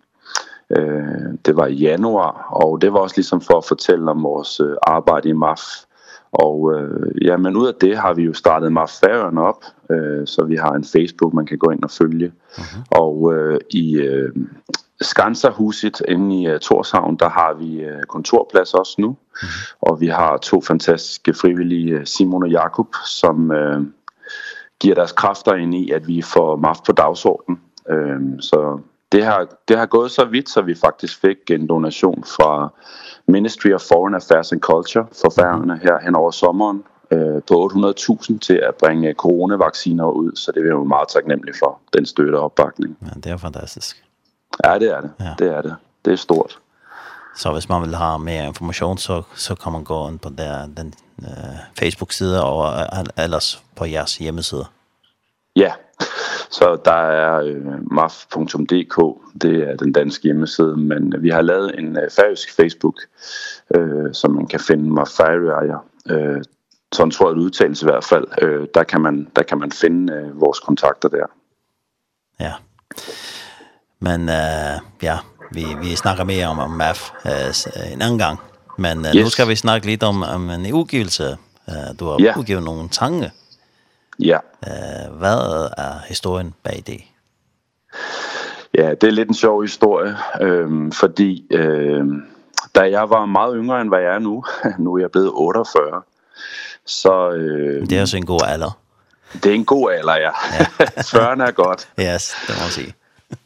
Eh 0.78 1.22
det 1.46 1.56
var 1.56 1.68
i 1.68 1.74
januar, 1.74 2.48
og 2.50 2.82
det 2.82 2.94
var 2.94 3.00
også 3.00 3.16
liksom 3.18 3.42
for 3.42 3.58
at 3.58 3.66
fortælle 3.66 4.12
om 4.12 4.24
vores 4.24 4.62
arbejde 4.84 5.30
i 5.30 5.34
MAF. 5.34 5.62
Og 6.32 6.74
øh, 6.74 7.26
ja, 7.26 7.38
men 7.38 7.56
ud 7.56 7.68
af 7.68 7.74
det 7.82 7.98
har 7.98 8.14
vi 8.14 8.24
jo 8.24 8.34
startet 8.34 8.72
MAF 8.72 8.90
Færøerne 8.90 9.42
op, 9.42 9.64
øh, 9.92 10.28
så 10.28 10.44
vi 10.46 10.56
har 10.56 10.72
en 10.72 10.84
Facebook, 10.84 11.34
man 11.34 11.46
kan 11.46 11.58
gå 11.58 11.72
ind 11.72 11.84
og 11.84 11.92
følge. 11.92 12.32
Okay. 12.58 13.00
Og 13.02 13.34
øh, 13.34 13.60
i 13.70 13.96
øh, 13.96 14.36
Skanserhuset 15.02 16.02
inde 16.08 16.42
i 16.42 16.54
uh, 16.54 16.60
Torshavn, 16.60 17.16
der 17.16 17.30
har 17.30 17.54
vi 17.54 17.86
uh, 17.86 18.02
kontorplads 18.08 18.74
også 18.74 18.96
nu. 18.98 19.10
Mm. 19.10 19.48
Og 19.82 20.02
vi 20.02 20.08
har 20.08 20.38
to 20.38 20.62
fantastiske 20.62 21.34
frivillige, 21.34 22.06
Simon 22.06 22.44
og 22.44 22.50
Jakob, 22.50 22.88
som 23.06 23.52
øh, 23.52 23.82
giver 24.80 24.96
deres 24.96 25.12
kræfter 25.12 25.54
ind 25.54 25.76
i, 25.76 25.92
at 25.92 26.08
vi 26.08 26.22
får 26.22 26.56
MAF 26.56 26.78
på 26.86 26.92
dagsordenen. 26.92 27.62
Øh, 27.90 28.20
så 28.40 28.80
det 29.12 29.25
har 29.25 29.48
det 29.68 29.78
har 29.78 29.86
gået 29.86 30.12
så 30.12 30.25
vidt 30.25 30.50
så 30.50 30.62
vi 30.62 30.75
faktisk 30.75 31.22
fik 31.22 31.38
en 31.50 31.68
donation 31.68 32.24
fra 32.24 32.69
Ministry 33.28 33.74
of 33.74 33.81
Foreign 33.81 34.16
Affairs 34.16 34.52
and 34.52 34.62
Culture 34.62 35.06
for 35.22 35.30
Færøerne 35.36 35.80
her 35.84 36.00
hen 36.00 36.16
over 36.16 36.31
sommeren 36.31 36.84
øh, 37.12 37.42
på 37.48 37.72
800.000 37.74 38.40
til 38.40 38.54
at 38.54 38.75
bringe 38.80 39.13
coronavacciner 39.13 40.06
ud, 40.06 40.31
så 40.36 40.52
det 40.52 40.66
er 40.66 40.69
jo 40.69 40.84
meget 40.84 41.08
taknemmelig 41.08 41.54
for 41.60 41.80
den 41.94 42.06
støtte 42.06 42.36
og 42.36 42.44
opbakning. 42.44 42.98
Ja, 43.02 43.19
det 43.24 43.31
er 43.31 43.38
fantastisk. 43.38 44.04
Ja, 44.66 44.80
det 44.80 44.92
er 44.92 45.02
det. 45.02 45.12
Ja. 45.19 45.34
Det 45.40 45.48
er 45.48 45.62
det. 45.62 45.75
Det 46.06 46.13
er 46.13 46.18
stort. 46.18 46.60
Så 47.36 47.52
hvis 47.52 47.69
man 47.69 47.81
vil 47.81 47.96
ha 47.96 48.18
mer 48.18 48.44
information 48.44 48.98
så 48.98 49.24
så 49.36 49.56
kan 49.56 49.72
man 49.72 49.84
gå 49.84 50.08
in 50.08 50.19
på 50.19 50.30
der 50.30 50.66
den 50.78 50.94
uh, 51.18 51.28
Facebook 51.80 52.12
side 52.12 52.44
og 52.44 52.88
uh, 53.00 53.24
ellers 53.24 53.63
på 53.75 53.86
jeres 53.86 54.18
hjemmeside. 54.18 54.66
Ja, 55.56 55.71
så 56.50 56.81
der 56.86 56.92
er 56.92 57.39
øh, 57.39 57.92
maf.dk, 57.92 59.21
det 59.42 59.69
er 59.69 59.75
den 59.75 59.92
danske 59.92 60.24
hjemmeside, 60.24 60.77
men 60.77 61.15
vi 61.19 61.30
har 61.30 61.42
lavet 61.42 61.80
en 61.80 61.98
øh, 61.98 62.12
færøsk 62.12 62.56
Facebook, 62.56 62.95
øh, 63.75 64.13
som 64.13 64.31
man 64.31 64.48
kan 64.48 64.59
finde 64.59 64.89
maf 64.89 65.07
færøjer, 65.07 65.86
øh, 66.09 66.44
sådan 66.92 67.12
tror 67.12 67.30
jeg 67.30 67.36
det 67.36 67.42
udtales 67.42 67.81
i 67.81 67.86
hvert 67.86 68.03
fald. 68.03 68.27
Øh, 68.42 68.68
der, 68.74 68.83
kan 68.83 69.01
man, 69.01 69.27
der 69.36 69.44
kan 69.44 69.57
man 69.59 69.71
finde 69.71 70.13
øh, 70.13 70.42
vores 70.42 70.59
kontakter 70.59 71.09
der. 71.09 71.25
Ja, 72.39 72.53
men 74.00 74.30
øh, 74.30 75.03
ja, 75.03 75.18
vi, 75.51 75.65
vi 75.81 75.95
snakker 75.95 76.24
mere 76.24 76.48
om, 76.48 76.59
om 76.59 76.69
MAF 76.69 77.12
øh, 77.25 77.92
en 77.94 78.01
anden 78.01 78.19
gang, 78.19 78.39
men 78.77 79.06
øh, 79.06 79.15
yes. 79.15 79.24
nu 79.24 79.30
skal 79.30 79.48
vi 79.48 79.56
snakke 79.56 79.88
lidt 79.88 80.03
om, 80.03 80.24
om 80.24 80.50
en 80.50 80.74
udgivelse. 80.74 81.38
Øh, 81.69 82.00
du 82.00 82.06
har 82.06 82.18
ja. 82.19 82.39
udgivet 82.39 82.63
nogle 82.63 82.89
tanker. 82.89 83.30
Ja. 84.19 84.38
Eh, 84.68 85.18
hvad 85.18 85.69
er 85.78 86.08
historien 86.08 86.54
bag 86.63 86.84
det? 86.88 87.02
Ja, 88.78 88.90
det 88.90 89.04
er 89.04 89.12
lidt 89.12 89.28
en 89.28 89.34
sjov 89.34 89.62
historie, 89.62 90.16
øh, 90.42 90.92
fordi 90.94 91.48
øh, 91.52 92.06
da 92.75 92.81
jeg 92.81 93.10
var 93.10 93.25
meget 93.25 93.56
yngre, 93.58 93.81
end 93.81 93.90
hvad 93.90 94.00
jeg 94.00 94.16
er 94.16 94.19
nu, 94.19 94.44
nu 94.80 94.94
er 94.96 95.00
jeg 95.00 95.12
blevet 95.12 95.31
48, 95.34 96.02
så... 96.86 97.31
Øh, 97.31 97.90
det 97.90 97.98
er 97.98 98.02
også 98.02 98.18
en 98.18 98.25
god 98.25 98.40
alder. 98.48 98.78
Det 99.34 99.46
er 99.46 99.56
en 99.56 99.65
god 99.65 99.91
alder, 99.91 100.15
ja. 100.15 100.32
ja. 100.60 100.86
40 101.18 101.48
er 101.48 101.51
godt. 101.51 101.89
Yes, 102.00 102.36
det 102.48 102.56
må 102.58 102.62
man 102.62 102.72
sige. 102.72 102.94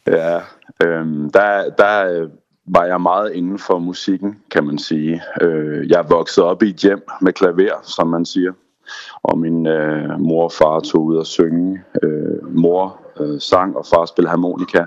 ja, 0.07 0.35
øh, 0.83 1.05
der, 1.33 1.69
der 1.77 2.27
var 2.65 2.85
jeg 2.85 3.01
meget 3.01 3.31
inden 3.31 3.59
for 3.59 3.79
musikken, 3.79 4.39
kan 4.51 4.63
man 4.63 4.79
sige. 4.79 5.23
Øh, 5.41 5.89
jeg 5.89 5.99
er 5.99 6.03
vokset 6.03 6.43
op 6.43 6.63
i 6.63 6.69
et 6.69 6.75
hjem 6.75 7.07
med 7.21 7.33
klaver, 7.33 7.79
som 7.83 8.07
man 8.07 8.25
siger 8.25 8.53
og 9.23 9.37
min 9.37 9.67
øh, 9.67 10.19
mor 10.19 10.43
og 10.43 10.51
far 10.51 10.79
tog 10.79 11.03
ud 11.03 11.17
og 11.17 11.25
synge. 11.25 11.83
Øh, 12.03 12.55
mor 12.55 13.01
øh, 13.19 13.41
sang, 13.41 13.77
og 13.77 13.85
far 13.85 14.05
spillede 14.05 14.29
harmonika. 14.29 14.85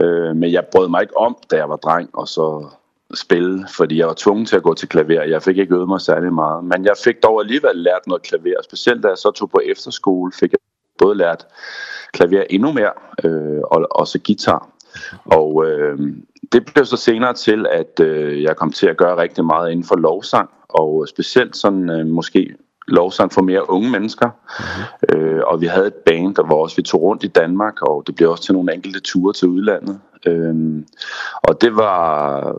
Øh, 0.00 0.36
men 0.36 0.52
jeg 0.52 0.64
brød 0.72 0.88
mig 0.88 1.02
ikke 1.02 1.16
om, 1.16 1.36
da 1.50 1.56
jeg 1.56 1.68
var 1.68 1.76
dreng, 1.76 2.10
og 2.12 2.28
så 2.28 2.66
spille, 3.14 3.66
fordi 3.76 3.98
jeg 3.98 4.06
var 4.06 4.14
tvungen 4.16 4.46
til 4.46 4.56
at 4.56 4.62
gå 4.62 4.74
til 4.74 4.88
klaver. 4.88 5.22
Jeg 5.22 5.42
fik 5.42 5.58
ikke 5.58 5.74
øvet 5.74 5.88
mig 5.88 6.00
særlig 6.00 6.32
meget, 6.32 6.64
men 6.64 6.84
jeg 6.84 6.94
fik 7.04 7.22
dog 7.22 7.40
alligevel 7.40 7.76
lært 7.76 8.06
noget 8.06 8.22
klaver. 8.22 8.62
Specielt 8.64 9.02
da 9.02 9.08
jeg 9.08 9.18
så 9.18 9.30
tog 9.30 9.50
på 9.50 9.60
efterskole, 9.64 10.32
fik 10.32 10.52
jeg 10.52 10.58
både 10.98 11.16
lært 11.16 11.46
klaver 12.12 12.44
endnu 12.50 12.72
mere, 12.72 12.92
øh, 13.24 13.60
og 13.64 13.86
også 13.90 14.18
guitar. 14.26 14.68
Og 15.24 15.66
øh, 15.66 15.98
det 16.52 16.66
blev 16.74 16.84
så 16.84 16.96
senere 16.96 17.34
til, 17.34 17.66
at 17.66 18.00
øh, 18.00 18.42
jeg 18.42 18.56
kom 18.56 18.72
til 18.72 18.86
at 18.86 18.96
gøre 18.96 19.16
rigtig 19.16 19.44
meget 19.44 19.70
inden 19.70 19.86
for 19.86 19.96
lovsang, 19.96 20.50
og 20.68 21.08
specielt 21.08 21.56
sådan 21.56 21.90
øh, 21.90 22.06
måske 22.06 22.54
lovsang 22.88 23.32
for 23.32 23.42
mere 23.42 23.70
unge 23.70 23.90
mennesker. 23.90 24.30
Mm. 25.10 25.16
Øh, 25.16 25.42
og 25.46 25.60
vi 25.60 25.66
havde 25.66 25.86
et 25.86 25.94
band, 25.94 26.34
der 26.34 26.42
var 26.42 26.54
også, 26.54 26.76
vi 26.76 26.82
tog 26.82 27.02
rundt 27.02 27.24
i 27.24 27.26
Danmark, 27.26 27.82
og 27.82 28.02
det 28.06 28.14
blev 28.14 28.30
også 28.30 28.44
til 28.44 28.54
nogle 28.54 28.74
enkelte 28.74 29.00
ture 29.00 29.32
til 29.32 29.48
udlandet. 29.48 30.00
Ehm 30.26 30.86
og 31.42 31.60
det 31.60 31.76
var 31.76 32.56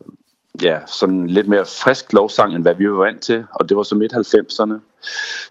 ja, 0.61 0.79
sådan 0.85 1.27
lidt 1.27 1.47
mere 1.47 1.65
frisk 1.65 2.13
lovsang, 2.13 2.55
end 2.55 2.63
hvad 2.63 2.75
vi 2.75 2.91
var 2.91 2.97
vant 2.97 3.21
til, 3.21 3.45
og 3.51 3.69
det 3.69 3.77
var 3.77 3.83
så 3.83 3.95
midt-90'erne. 3.95 4.73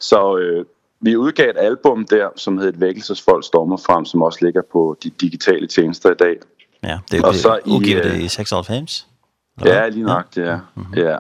Så 0.01 0.37
øh, 0.37 0.65
vi 1.01 1.17
udgav 1.17 1.51
et 1.51 1.57
album 1.59 2.07
der, 2.07 2.29
som 2.37 2.59
hed 2.59 2.69
Et 2.69 2.81
vækkelsesfolk 2.81 3.45
stormer 3.45 3.77
frem, 3.77 4.05
som 4.05 4.23
også 4.23 4.39
ligger 4.43 4.63
på 4.73 4.97
de 5.03 5.11
digitale 5.11 5.67
tjenester 5.67 6.11
i 6.11 6.15
dag. 6.15 6.37
Ja, 6.83 6.99
det, 7.11 7.25
og 7.25 7.35
så 7.35 7.59
i, 7.67 7.95
det 7.95 8.21
i 8.21 8.29
96. 8.29 9.08
Ja, 9.65 9.89
lige 9.89 10.07
nok, 10.07 10.27
ja. 10.37 10.43
Ja. 10.43 10.59
Mm 10.75 10.83
-hmm. 10.83 11.01
ja. 11.01 11.17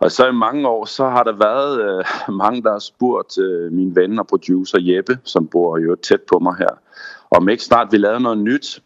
Og 0.00 0.12
så 0.12 0.28
i 0.28 0.32
mange 0.32 0.68
år, 0.68 0.84
så 0.84 1.08
har 1.08 1.22
der 1.22 1.32
været 1.32 1.82
øh, 1.82 2.34
mange, 2.34 2.62
der 2.62 2.72
har 2.72 2.78
spurgt 2.78 3.38
øh, 3.38 3.72
min 3.72 3.96
ven 3.96 4.18
og 4.18 4.26
producer 4.26 4.78
Jeppe, 4.80 5.18
som 5.24 5.48
bor 5.48 5.78
jo 5.78 5.94
tæt 5.94 6.20
på 6.32 6.38
mig 6.38 6.56
her, 6.58 6.78
om 7.30 7.48
ikke 7.48 7.64
snart 7.64 7.92
vi 7.92 7.96
lavede 7.96 8.20
noget 8.20 8.38
nyt. 8.38 8.82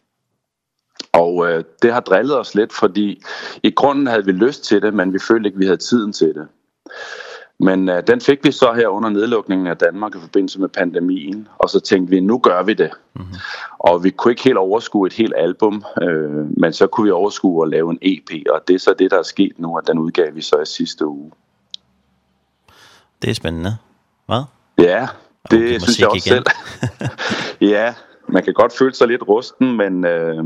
Og 1.13 1.51
øh, 1.51 1.65
det 1.83 1.93
har 1.93 2.01
drillet 2.01 2.39
os 2.39 2.55
lidt, 2.55 2.73
fordi 2.73 3.23
i 3.63 3.71
grunden 3.71 4.07
havde 4.07 4.25
vi 4.25 4.33
lyst 4.33 4.65
til 4.65 4.83
det, 4.83 4.95
men 4.95 5.13
vi 5.13 5.19
følte 5.29 5.47
ikke, 5.47 5.59
vi 5.59 5.65
havde 5.65 5.77
tiden 5.77 6.13
til 6.13 6.35
det. 6.35 6.49
Men 7.61 7.89
øh, 7.89 8.03
den 8.07 8.21
fik 8.21 8.45
vi 8.45 8.53
så 8.53 8.73
her 8.73 8.89
under 8.89 9.09
nedlukningen 9.09 9.67
af 9.67 9.77
Danmark 9.77 10.15
i 10.15 10.19
forbindelse 10.21 10.61
med 10.61 10.69
pandemien, 10.69 11.49
og 11.59 11.71
så 11.71 11.81
tænkte 11.81 12.11
vi, 12.11 12.21
nu 12.21 12.39
gør 12.39 12.63
vi 12.63 12.75
det. 12.75 12.91
Mm 13.15 13.23
-hmm. 13.23 13.77
Og 13.79 14.05
vi 14.05 14.11
kunne 14.11 14.33
ikke 14.33 14.43
helt 14.43 14.57
overskue 14.57 15.07
et 15.07 15.13
helt 15.13 15.35
album, 15.37 15.85
øh, 16.03 16.61
men 16.61 16.73
så 16.73 16.87
kunne 16.87 17.05
vi 17.05 17.11
overskue 17.11 17.65
at 17.65 17.71
lave 17.71 17.91
en 17.91 17.99
EP, 18.03 18.51
og 18.51 18.69
det 18.69 18.75
er 18.75 18.79
så 18.79 18.95
det, 18.99 19.11
der 19.11 19.19
er 19.19 19.23
sket 19.23 19.53
nu, 19.59 19.77
og 19.77 19.87
den 19.87 19.99
udgav 19.99 20.35
vi 20.35 20.43
så 20.43 20.57
i 20.57 20.67
sidste 20.67 21.07
uge. 21.07 21.31
Det 23.23 23.31
er 23.31 23.35
spændende. 23.35 23.77
Hvad? 24.27 24.43
Ja, 24.79 25.09
det 25.51 25.59
okay, 25.59 25.79
synes 25.79 26.01
jeg 26.01 26.09
også 26.09 26.35
igen. 26.35 26.45
selv. 26.45 27.11
ja, 27.75 27.95
man 28.29 28.45
kan 28.45 28.55
godt 28.55 28.73
føle 28.79 28.95
sig 28.95 29.09
lidt 29.09 29.29
rusten, 29.29 29.77
men... 29.77 30.05
Øh, 30.05 30.45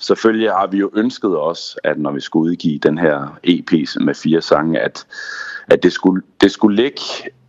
selvfølgelig 0.00 0.50
har 0.50 0.66
vi 0.66 0.78
jo 0.78 0.90
ønsket 0.94 1.38
os, 1.38 1.76
at 1.84 1.98
når 1.98 2.12
vi 2.12 2.20
skulle 2.20 2.50
udgive 2.50 2.78
den 2.78 2.98
her 2.98 3.38
EP 3.44 3.70
med 4.00 4.14
fire 4.14 4.42
sange, 4.42 4.80
at, 4.80 5.06
at 5.66 5.82
det, 5.82 5.92
skulle, 5.92 6.22
det 6.40 6.50
skulle 6.50 6.76
ligge 6.76 7.00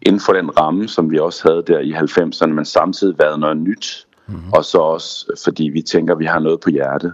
inden 0.01 0.21
for 0.21 0.33
den 0.33 0.59
ramme, 0.59 0.87
som 0.87 1.11
vi 1.11 1.19
også 1.19 1.49
havde 1.49 1.63
der 1.67 1.79
i 1.79 1.91
90'erne, 1.91 2.53
men 2.53 2.65
samtidig 2.65 3.19
været 3.19 3.39
noget 3.39 3.57
nyt. 3.57 4.07
Mm 4.27 4.35
-hmm. 4.35 4.57
Og 4.57 4.65
så 4.65 4.77
også, 4.77 5.41
fordi 5.45 5.63
vi 5.63 5.81
tænker, 5.81 6.13
at 6.13 6.19
vi 6.19 6.25
har 6.25 6.39
noget 6.39 6.59
på 6.59 6.69
hjertet. 6.69 7.13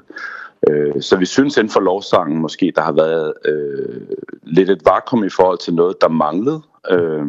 Øh, 0.70 1.02
så 1.02 1.18
vi 1.18 1.26
synes 1.26 1.58
inden 1.58 1.74
for 1.74 1.80
lovsangen 1.80 2.42
måske, 2.42 2.74
der 2.76 2.82
har 2.82 2.92
været 2.92 3.34
øh, 3.46 4.02
lidt 4.44 4.70
et 4.70 4.86
vakuum 4.86 5.24
i 5.24 5.30
forhold 5.30 5.58
til 5.58 5.74
noget, 5.74 6.02
der 6.02 6.10
manglede. 6.10 6.62
Øh, 6.92 7.26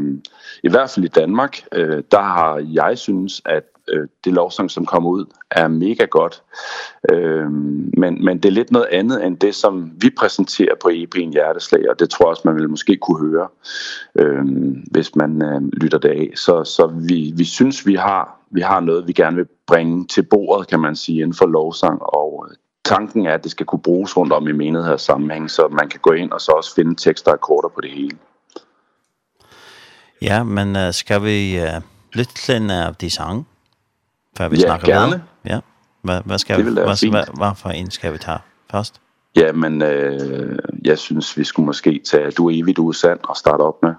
I 0.63 0.69
hvert 0.69 0.91
fald 0.91 1.05
i 1.05 1.09
Danmark, 1.09 1.63
øh, 1.73 2.03
der 2.11 2.23
har 2.23 2.67
jeg 2.73 2.99
synes, 2.99 3.43
at 3.45 3.65
øh, 3.89 4.09
det 4.25 4.33
lovsang, 4.33 4.71
som 4.71 4.87
kommer 4.87 5.11
ud, 5.11 5.25
er 5.51 5.69
mega 5.69 6.05
godt. 6.05 6.43
Øhm, 7.13 7.91
men, 7.99 8.25
men 8.25 8.39
det 8.39 8.45
er 8.45 8.53
lidt 8.53 8.71
noget 8.71 8.87
andet 8.87 9.27
end 9.27 9.37
det, 9.37 9.55
som 9.55 9.93
vi 10.03 10.11
præsenterer 10.19 10.75
på 10.83 10.89
EP'en 10.89 11.33
Hjerteslag, 11.33 11.91
og 11.91 12.01
det 12.01 12.11
tror 12.11 12.25
jeg 12.25 12.31
også, 12.31 12.43
man 12.45 12.55
ville 12.55 12.69
måske 12.69 12.97
kunne 12.97 13.31
høre, 13.31 13.49
Ehm 14.19 14.73
hvis 14.91 15.17
man 15.17 15.43
øh, 15.43 15.63
lytter 15.73 15.99
det 15.99 16.09
af. 16.09 16.31
Så, 16.35 16.65
så 16.65 16.87
vi, 16.87 17.33
vi 17.37 17.45
synes, 17.45 17.87
vi 17.87 17.95
har, 17.95 18.41
vi 18.51 18.61
har 18.61 18.81
noget, 18.81 19.09
vi 19.09 19.13
gerne 19.13 19.37
vil 19.37 19.47
bringe 19.67 20.07
til 20.07 20.23
bordet, 20.23 20.69
kan 20.69 20.81
man 20.81 20.97
sige, 20.97 21.19
inden 21.19 21.35
for 21.35 21.47
lovsang, 21.47 22.03
og 22.03 22.49
tanken 22.85 23.27
er, 23.27 23.35
at 23.35 23.43
det 23.43 23.51
skal 23.51 23.67
kunne 23.67 23.83
bruges 23.83 24.17
rundt 24.17 24.33
om 24.33 24.49
i 24.49 24.53
menighed 24.53 24.99
sammenhæng, 24.99 25.51
så 25.51 25.69
man 25.69 25.89
kan 25.89 26.01
gå 26.01 26.13
ind 26.13 26.31
og 26.33 26.41
så 26.41 26.53
også 26.53 26.75
finde 26.75 26.95
tekster 26.95 27.31
og 27.31 27.35
akkorder 27.35 27.69
på 27.69 27.81
det 27.81 27.91
hele. 27.91 28.17
Ja, 30.23 30.43
men 30.43 30.77
uh, 30.77 30.93
skal 30.93 31.23
vi 31.23 31.59
uh, 31.63 31.83
lytte 32.13 32.35
til 32.35 32.57
en 32.57 32.71
af 32.71 32.95
de 32.95 33.11
sange? 33.11 33.45
før 34.37 34.49
vi 34.49 34.57
ja, 34.57 34.63
snakker 34.63 34.87
gerne. 34.87 35.07
videre? 35.07 35.23
Ja, 35.45 35.61
Hvad, 36.03 36.21
hvad, 36.25 36.39
skal 36.39 36.59
vi, 36.59 36.63
hvad, 36.63 37.11
hvad, 37.11 37.37
hvad 37.37 37.51
for 37.57 37.69
en 37.69 37.91
skal 37.91 38.13
vi 38.13 38.19
tage 38.19 38.39
først? 38.71 39.01
Ja, 39.37 39.53
men 39.53 39.83
øh, 39.83 40.59
jeg 40.85 40.99
synes, 40.99 41.39
vi 41.39 41.45
skulle 41.45 41.67
måske 41.67 42.03
tage 42.11 42.31
Du 42.31 42.51
er 42.51 42.73
du 42.77 42.93
sand 42.93 43.21
og 43.23 43.37
starte 43.37 43.61
op 43.61 43.83
med. 43.83 43.95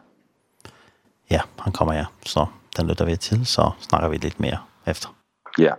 Ja, 1.31 1.41
han 1.59 1.73
kommer 1.73 1.93
ja. 1.93 2.05
så 2.25 2.45
den 2.77 2.87
lytter 2.87 3.05
vi 3.05 3.15
til, 3.15 3.45
så 3.45 3.71
snakker 3.79 4.09
vi 4.09 4.17
lidt 4.17 4.39
mere 4.39 4.57
efter. 4.87 5.15
Ja. 5.59 5.71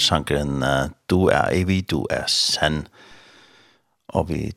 sangren 0.00 0.64
Du 1.10 1.26
er 1.26 1.48
evig, 1.52 1.90
du 1.90 2.06
er 2.10 2.26
sann. 2.26 2.86
Og 4.08 4.28
vi, 4.28 4.52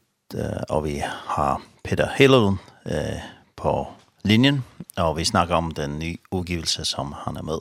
og 0.69 0.83
vi 0.83 1.03
har 1.05 1.61
Peter 1.83 2.07
Hellerlund 2.15 2.57
uh, 2.85 3.21
på 3.55 3.87
linjen, 4.23 4.65
og 4.97 5.17
vi 5.17 5.25
snakker 5.25 5.55
om 5.55 5.71
den 5.71 5.99
nye 5.99 6.17
udgivelse, 6.31 6.85
som 6.85 7.15
han 7.25 7.37
er 7.37 7.41
med. 7.41 7.59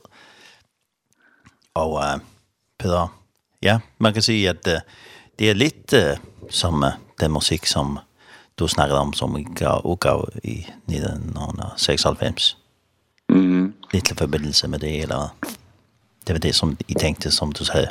Og 1.74 1.92
uh, 1.92 2.20
Peter, 2.78 3.18
ja, 3.62 3.78
man 3.98 4.12
kan 4.12 4.22
sige, 4.22 4.48
at 4.48 4.66
uh, 4.66 4.80
det 5.38 5.50
er 5.50 5.54
lidt 5.54 5.92
uh, 5.92 6.18
som 6.50 6.82
uh, 6.82 6.88
den 7.20 7.30
musik, 7.30 7.66
som 7.66 7.98
du 8.58 8.68
snakkede 8.68 9.00
om, 9.00 9.12
som 9.12 9.36
vi 9.36 9.46
gav 9.56 9.80
udgav 9.84 10.28
i 10.44 10.66
1996. 10.88 12.58
Mm. 13.28 13.74
Lidt 13.92 14.18
forbindelse 14.18 14.68
med 14.68 14.78
det, 14.78 15.02
eller 15.02 15.16
hvad? 15.16 15.52
Det 16.26 16.32
var 16.32 16.38
det, 16.38 16.54
som 16.54 16.76
I 16.88 16.94
tänkte, 16.94 17.30
som 17.30 17.52
du 17.52 17.64
sagde. 17.64 17.88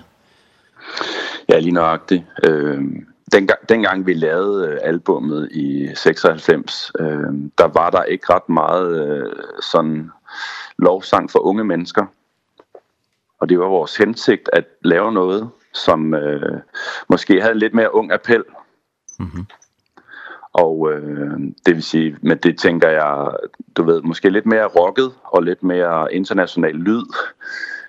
Ja, 1.49 1.59
lige 1.59 1.71
nøjagtigt. 1.71 2.23
Øh, 2.43 2.83
dengang, 3.31 3.59
dengang 3.69 4.05
vi 4.05 4.13
lavede 4.13 4.79
albummet 4.79 5.49
i 5.51 5.89
96, 5.95 6.91
øh, 6.99 7.07
der 7.57 7.67
var 7.67 7.89
der 7.89 8.03
ikke 8.03 8.33
ret 8.33 8.49
meget 8.49 9.07
øh, 9.07 9.33
sådan 9.71 10.11
lovsang 10.77 11.31
for 11.31 11.39
unge 11.39 11.63
mennesker. 11.63 12.05
Og 13.39 13.49
det 13.49 13.59
var 13.59 13.65
vores 13.67 13.97
hensigt 13.97 14.49
at 14.53 14.65
lave 14.81 15.11
noget, 15.11 15.49
som 15.73 16.13
øh, 16.13 16.59
måske 17.09 17.41
havde 17.41 17.59
lidt 17.59 17.73
mere 17.73 17.95
ung 17.95 18.11
appel. 18.11 18.43
Mhm. 19.19 19.29
Mm 19.33 19.45
og 20.53 20.91
øh, 20.93 21.39
det 21.65 21.75
vil 21.75 21.83
sige, 21.83 22.17
men 22.21 22.37
det 22.37 22.59
tænker 22.59 22.89
jeg, 22.89 23.31
du 23.77 23.83
ved, 23.83 24.01
måske 24.01 24.29
lidt 24.29 24.45
mere 24.45 24.65
rocket 24.65 25.11
og 25.23 25.43
lidt 25.43 25.63
mere 25.63 26.13
international 26.13 26.75
lyd. 26.75 27.03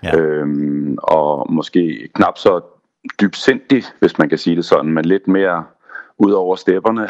Ja. 0.03 0.17
Øhm, 0.17 0.99
og 1.03 1.53
måske 1.53 2.09
knap 2.15 2.39
så 2.39 2.61
dybsindig, 3.21 3.85
hvis 3.99 4.19
man 4.19 4.29
kan 4.29 4.39
sige 4.39 4.57
det 4.57 4.65
sådan, 4.65 4.93
men 4.93 5.05
lidt 5.05 5.29
mere 5.29 5.65
ud 6.19 6.33
over 6.33 6.57
stepperne. 6.57 7.09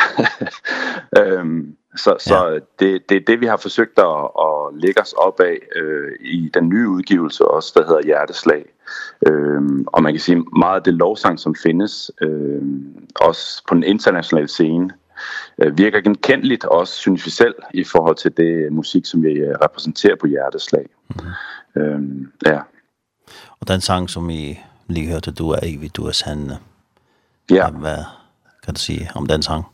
øhm, 1.23 1.77
så 1.97 2.17
så 2.19 2.47
ja. 2.47 2.55
det 2.55 3.09
det 3.09 3.17
er 3.17 3.21
det 3.27 3.41
vi 3.41 3.47
har 3.47 3.57
forsøgt 3.57 3.99
at, 3.99 4.29
at 4.39 4.83
lægge 4.83 5.01
os 5.01 5.13
op 5.13 5.41
af 5.41 5.59
øh, 5.77 6.13
i 6.21 6.51
den 6.55 6.69
nye 6.69 6.89
udgivelse 6.89 7.49
også, 7.49 7.73
der 7.77 7.87
hedder 7.87 8.03
Hjerteslag. 8.03 8.65
Øhm, 9.27 9.85
og 9.87 10.03
man 10.03 10.13
kan 10.13 10.21
sige 10.21 10.45
meget 10.57 10.77
af 10.77 10.83
det 10.83 10.95
lovsang 10.95 11.39
som 11.39 11.55
findes 11.55 12.11
øh, 12.21 12.63
også 13.21 13.63
på 13.69 13.75
den 13.75 13.83
internationale 13.83 14.49
scene 14.49 14.91
øh, 15.59 15.79
virker 15.79 16.01
genkendeligt 16.01 16.65
også 16.65 16.95
synes 16.95 17.27
vi 17.27 17.31
selv 17.31 17.55
i 17.75 17.85
forhold 17.85 18.17
til 18.17 18.37
det 18.37 18.73
musik 18.73 19.07
som 19.07 19.23
vi 19.23 19.45
repræsenterer 19.65 20.17
på 20.17 20.27
Hjerteslag. 20.27 20.87
Mm. 21.09 21.83
Ehm 21.83 22.33
ja. 22.47 22.61
Og 23.61 23.69
den 23.69 23.81
sang 23.81 24.11
som 24.11 24.29
vi 24.29 24.59
lige 24.87 25.11
hørte, 25.13 25.33
du 25.33 25.51
er 25.51 25.59
evig, 25.63 25.97
du 25.97 26.07
er 26.07 26.13
sande. 26.13 26.59
Ja. 27.51 27.71
Hvad 27.71 28.05
kan 28.65 28.75
du 28.75 28.81
sige 28.81 29.11
om 29.15 29.27
den 29.27 29.43
sang? 29.43 29.65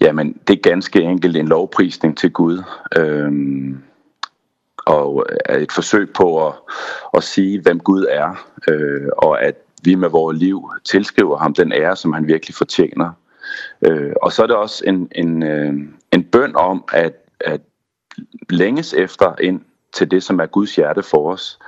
Jamen, 0.00 0.32
det 0.48 0.56
er 0.56 0.70
ganske 0.70 1.00
enkelt 1.00 1.36
en 1.36 1.48
lovprisning 1.48 2.18
til 2.18 2.32
Gud. 2.32 2.62
Øhm, 2.96 3.82
og 4.86 5.26
et 5.50 5.72
forsøg 5.72 6.12
på 6.12 6.46
at, 6.46 6.54
at 7.16 7.24
sige, 7.24 7.60
hvem 7.60 7.80
Gud 7.80 8.06
er, 8.10 8.46
øh, 8.68 9.08
og 9.18 9.42
at 9.42 9.54
vi 9.84 9.94
med 9.94 10.08
vores 10.08 10.38
liv 10.38 10.70
tilskriver 10.84 11.38
ham 11.38 11.54
den 11.54 11.72
ære, 11.72 11.96
som 11.96 12.12
han 12.12 12.26
virkelig 12.26 12.54
fortjener. 12.54 13.10
Øh, 13.82 14.12
og 14.22 14.32
så 14.32 14.42
er 14.42 14.46
det 14.46 14.56
også 14.56 14.84
en, 14.86 15.08
en, 15.14 15.42
øh, 15.42 15.74
en 16.12 16.24
bøn 16.24 16.56
om, 16.56 16.84
at, 16.92 17.12
at 17.40 17.60
længes 18.50 18.94
efter 18.94 19.34
en, 19.34 19.64
til 19.92 20.10
det, 20.10 20.22
som 20.22 20.40
er 20.40 20.46
Guds 20.46 20.76
hjerte 20.76 21.02
for 21.02 21.32
os. 21.32 21.58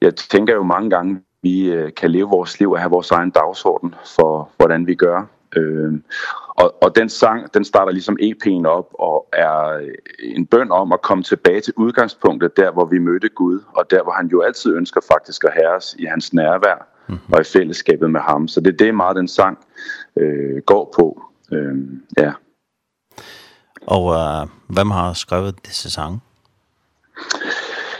Jeg 0.00 0.16
tænker 0.16 0.54
jo 0.54 0.62
mange 0.62 0.90
gange, 0.90 1.20
vi 1.42 1.72
kan 1.96 2.10
leve 2.10 2.28
vores 2.28 2.58
liv 2.60 2.70
og 2.70 2.78
have 2.78 2.90
vores 2.90 3.10
egen 3.10 3.30
dagsorden 3.30 3.94
for, 4.16 4.50
hvordan 4.56 4.86
vi 4.86 4.94
gør. 4.94 5.26
Øh, 5.56 5.92
og, 6.48 6.82
og 6.82 6.96
den 6.96 7.08
sang, 7.08 7.54
den 7.54 7.64
starter 7.64 7.92
ligesom 7.92 8.16
EP'en 8.20 8.66
op 8.66 8.88
og 8.98 9.28
er 9.32 9.88
en 10.18 10.46
bøn 10.46 10.70
om 10.70 10.92
at 10.92 11.02
komme 11.02 11.24
tilbage 11.24 11.60
til 11.60 11.74
udgangspunktet, 11.76 12.56
der 12.56 12.72
hvor 12.72 12.84
vi 12.84 12.98
mødte 12.98 13.28
Gud, 13.28 13.60
og 13.76 13.90
der 13.90 14.02
hvor 14.02 14.12
han 14.12 14.26
jo 14.26 14.42
altid 14.42 14.74
ønsker 14.74 15.00
faktisk 15.12 15.44
at 15.44 15.52
have 15.52 15.76
os 15.76 15.96
i 15.98 16.04
hans 16.04 16.32
nærvær 16.32 16.88
mm 17.08 17.14
-hmm. 17.14 17.34
og 17.34 17.40
i 17.40 17.44
fællesskabet 17.44 18.10
med 18.10 18.20
ham. 18.20 18.48
Så 18.48 18.60
det 18.60 18.72
er 18.72 18.76
det 18.76 18.94
meget 18.94 19.16
den 19.16 19.28
sang 19.28 19.58
øh, 20.16 20.62
går 20.66 20.92
på. 20.96 21.22
Øh, 21.52 21.76
ja. 22.18 22.32
Og 23.86 24.14
øh, 24.14 24.48
hvem 24.68 24.90
har 24.90 25.12
skrevet 25.12 25.66
disse 25.66 25.90
sange? 25.90 26.20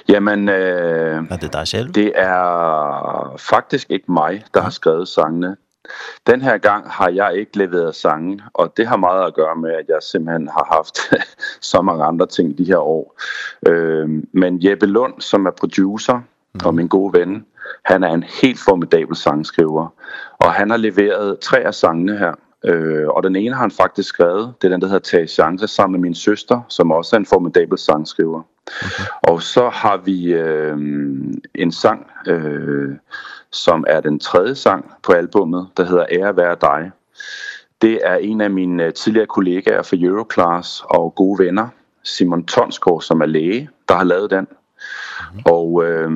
Jamen... 0.08 0.48
Øh, 0.48 1.24
er 1.30 1.36
det 1.36 1.52
dig 1.52 1.68
selv? 1.68 1.88
Det 1.92 2.12
er 2.14 3.36
faktisk 3.38 3.90
ikke 3.90 4.12
mig, 4.12 4.44
der 4.54 4.60
har 4.60 4.70
skrevet 4.70 5.08
sangene. 5.08 5.56
Den 6.26 6.40
her 6.40 6.58
gang 6.58 6.90
har 6.90 7.08
jeg 7.08 7.34
ikke 7.36 7.58
leveret 7.58 7.94
sangen, 7.94 8.40
og 8.54 8.76
det 8.76 8.86
har 8.86 8.96
meget 8.96 9.26
at 9.26 9.34
gøre 9.34 9.56
med, 9.56 9.70
at 9.70 9.84
jeg 9.88 9.98
simpelthen 10.02 10.48
har 10.48 10.74
haft 10.76 10.98
så 11.72 11.82
mange 11.82 12.04
andre 12.04 12.26
ting 12.26 12.58
de 12.58 12.64
her 12.64 12.78
år. 12.78 13.20
Øh, 13.68 14.08
men 14.32 14.64
Jeppe 14.64 14.86
Lund, 14.86 15.20
som 15.20 15.46
er 15.46 15.50
producer 15.50 16.14
mm. 16.54 16.60
og 16.64 16.74
min 16.74 16.88
gode 16.88 17.18
ven, 17.18 17.46
han 17.84 18.04
er 18.04 18.14
en 18.14 18.24
helt 18.42 18.58
formidabel 18.58 19.16
sangskriver. 19.16 19.88
Og 20.38 20.52
han 20.52 20.70
har 20.70 20.76
leveret 20.76 21.38
tre 21.38 21.58
af 21.58 21.74
sangene 21.74 22.18
her. 22.18 22.34
Øh, 22.64 23.08
og 23.08 23.22
den 23.22 23.36
ene 23.36 23.54
har 23.54 23.60
han 23.60 23.70
faktisk 23.70 24.08
skrevet, 24.08 24.54
det 24.62 24.68
er 24.68 24.72
den, 24.72 24.80
der 24.80 24.86
hedder 24.86 25.00
Tage 25.00 25.26
Chance, 25.26 25.68
sammen 25.68 26.00
med 26.00 26.08
min 26.08 26.14
søster, 26.14 26.60
som 26.68 26.90
også 26.90 27.16
er 27.16 27.20
en 27.20 27.26
formidabel 27.26 27.78
sangskriver. 27.78 28.42
Okay. 28.66 29.04
Og 29.22 29.42
så 29.42 29.68
har 29.68 29.96
vi 29.96 30.32
øh, 30.32 30.78
en 31.54 31.72
sang, 31.72 32.06
øh, 32.26 32.96
som 33.50 33.84
er 33.88 34.00
den 34.00 34.18
tredje 34.18 34.54
sang 34.54 34.92
på 35.02 35.12
albummet, 35.12 35.68
der 35.76 35.84
hedder 35.84 36.06
Ære 36.10 36.36
være 36.36 36.56
dig. 36.60 36.90
Det 37.82 38.00
er 38.02 38.14
en 38.14 38.40
af 38.40 38.50
mine 38.50 38.90
tidligere 38.90 39.26
kollegaer 39.26 39.82
fra 39.82 39.96
Euroclass 40.00 40.82
og 40.84 41.14
gode 41.14 41.44
venner, 41.44 41.68
Simon 42.02 42.46
Tonsgaard, 42.46 43.02
som 43.02 43.20
er 43.20 43.26
læge, 43.26 43.70
der 43.88 43.94
har 43.94 44.04
lavet 44.04 44.30
den. 44.30 44.46
Mm. 45.32 45.40
Og 45.44 45.84
øh, 45.84 46.10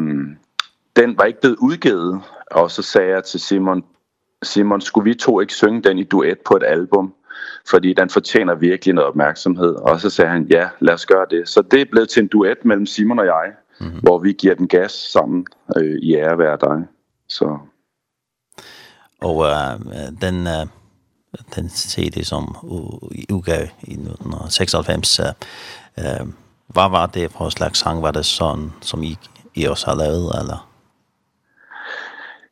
den 0.97 1.19
var 1.19 1.25
ikke 1.25 1.41
blevet 1.41 1.57
udgivet, 1.57 2.21
og 2.51 2.71
så 2.71 2.83
sagde 2.83 3.11
jeg 3.11 3.25
til 3.25 3.41
Simon, 3.41 3.85
Simon, 4.43 4.81
skulle 4.81 5.05
vi 5.05 5.15
to 5.15 5.41
ikke 5.41 5.55
synge 5.55 5.83
den 5.83 5.99
i 5.99 6.05
duet 6.05 6.39
på 6.39 6.57
et 6.57 6.63
album? 6.67 7.15
fordi 7.71 7.93
den 7.93 8.11
fortjener 8.11 8.55
virkelig 8.55 8.95
noget 8.95 9.09
opmærksomhed. 9.09 9.75
Og 9.75 10.01
så 10.01 10.11
sagde 10.11 10.31
han, 10.31 10.47
ja, 10.51 10.69
lad 10.81 10.95
os 10.95 11.07
gøre 11.07 11.27
det. 11.31 11.49
Så 11.49 11.63
det 11.63 11.81
er 11.81 11.85
blevet 11.91 12.09
til 12.09 12.23
en 12.23 12.29
duet 12.29 12.65
mellem 12.65 12.87
Simon 12.87 13.19
og 13.19 13.27
jeg, 13.27 13.53
mm 13.81 13.87
-hmm. 13.87 14.01
hvor 14.01 14.19
vi 14.19 14.33
giver 14.33 14.55
den 14.55 14.69
gas 14.69 14.93
sammen 14.93 15.47
øh, 15.77 15.99
i 16.03 16.15
ære 16.15 16.37
hver 16.37 16.57
dag. 16.57 16.85
Så. 17.29 17.59
Og 19.21 19.45
øh, 19.47 19.81
den, 20.21 20.47
øh, 20.47 20.67
den 21.57 21.69
CD, 21.69 22.25
som 22.25 22.57
udgav 23.31 23.63
i 23.83 23.93
1996, 23.93 25.21
øh, 25.99 26.27
hvad 26.67 26.91
var 26.91 27.07
det 27.07 27.31
for 27.31 27.49
slags 27.49 27.79
sang? 27.79 28.03
Var 28.03 28.11
det 28.11 28.27
sådan, 28.27 28.73
som 28.81 29.03
I, 29.03 29.19
I 29.55 29.65
også 29.65 29.87
har 29.87 29.97
lavet, 29.97 30.41
eller? 30.41 30.69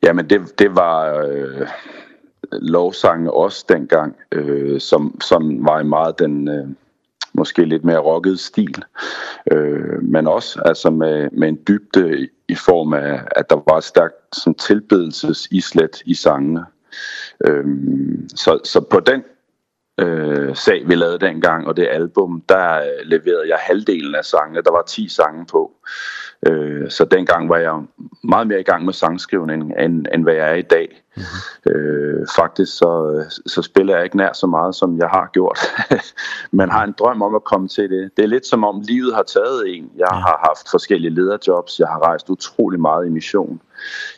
Jamen, 0.03 0.31
det, 0.31 0.59
det 0.59 0.77
var... 0.77 1.25
Øh, 1.27 1.68
lovsange 2.52 3.33
også 3.33 3.64
dengang, 3.68 4.16
øh, 4.33 4.80
som, 4.80 5.20
som 5.20 5.66
var 5.66 5.80
i 5.80 5.85
meget 5.85 6.18
den... 6.18 6.48
Øh, 6.48 6.66
måske 7.35 7.64
lidt 7.64 7.85
mere 7.85 7.98
rocket 7.98 8.40
stil. 8.40 8.85
Øh, 9.52 10.02
men 10.02 10.26
også 10.26 10.62
altså 10.64 10.90
med 10.90 11.30
med 11.30 11.48
en 11.48 11.59
dybde 11.68 12.28
i 12.48 12.54
form 12.54 12.92
af 12.92 13.20
at 13.37 13.50
der 13.50 13.57
var 13.68 13.76
et 13.78 13.85
stærkt 13.85 14.14
sådan 14.33 14.54
tilbedelsesislet 14.54 16.02
i 16.04 16.14
sangene. 16.14 16.64
Ehm 17.46 18.28
så 18.28 18.61
så 18.64 18.80
på 18.80 19.00
den 19.00 19.22
øh, 20.00 20.57
sag 20.57 20.88
vi 20.88 20.94
lavede 20.94 21.18
dengang 21.18 21.66
og 21.66 21.76
det 21.76 21.88
album, 21.90 22.42
der 22.48 22.83
leverede 23.04 23.48
jeg 23.48 23.59
halvdelen 23.61 24.14
af 24.14 24.24
sangene. 24.24 24.62
Der 24.62 24.72
var 24.72 24.83
10 24.83 25.09
sange 25.09 25.46
på. 25.46 25.72
Øh, 26.46 26.90
så 26.90 27.04
dengang 27.04 27.48
var 27.48 27.59
jeg 27.59 27.83
meget 28.24 28.46
mere 28.46 28.61
i 28.61 28.62
gang 28.62 28.85
med 28.85 28.92
sangskrivning 28.92 29.72
end, 29.78 30.07
end 30.14 30.22
hvad 30.22 30.35
jeg 30.35 30.50
er 30.50 30.54
i 30.54 30.62
dag. 30.62 31.04
Mm 31.16 31.22
-hmm. 31.22 31.70
øh, 31.70 32.27
faktisk 32.37 32.77
så, 32.77 33.24
så 33.46 33.62
spiller 33.62 33.94
jeg 33.94 34.05
ikke 34.05 34.16
nær 34.16 34.33
så 34.33 34.46
meget, 34.46 34.74
som 34.74 34.98
jeg 34.98 35.09
har 35.09 35.31
gjort. 35.33 35.59
Man 36.61 36.70
har 36.70 36.85
en 36.85 36.94
drøm 36.98 37.22
om 37.22 37.35
at 37.35 37.44
komme 37.44 37.68
til 37.68 37.90
det. 37.90 38.11
Det 38.16 38.22
er 38.22 38.27
lidt 38.27 38.46
som 38.46 38.64
om 38.64 38.81
livet 38.85 39.14
har 39.14 39.22
taget 39.22 39.77
en. 39.77 39.90
Jeg 39.96 40.09
har 40.09 40.38
haft 40.48 40.70
forskellige 40.70 41.14
lederjobs. 41.14 41.81
Jeg 41.81 41.88
har 41.88 42.07
rejst 42.07 42.31
utrolig 42.31 42.81
meget 42.81 43.07
i 43.07 43.11
mission. 43.11 43.61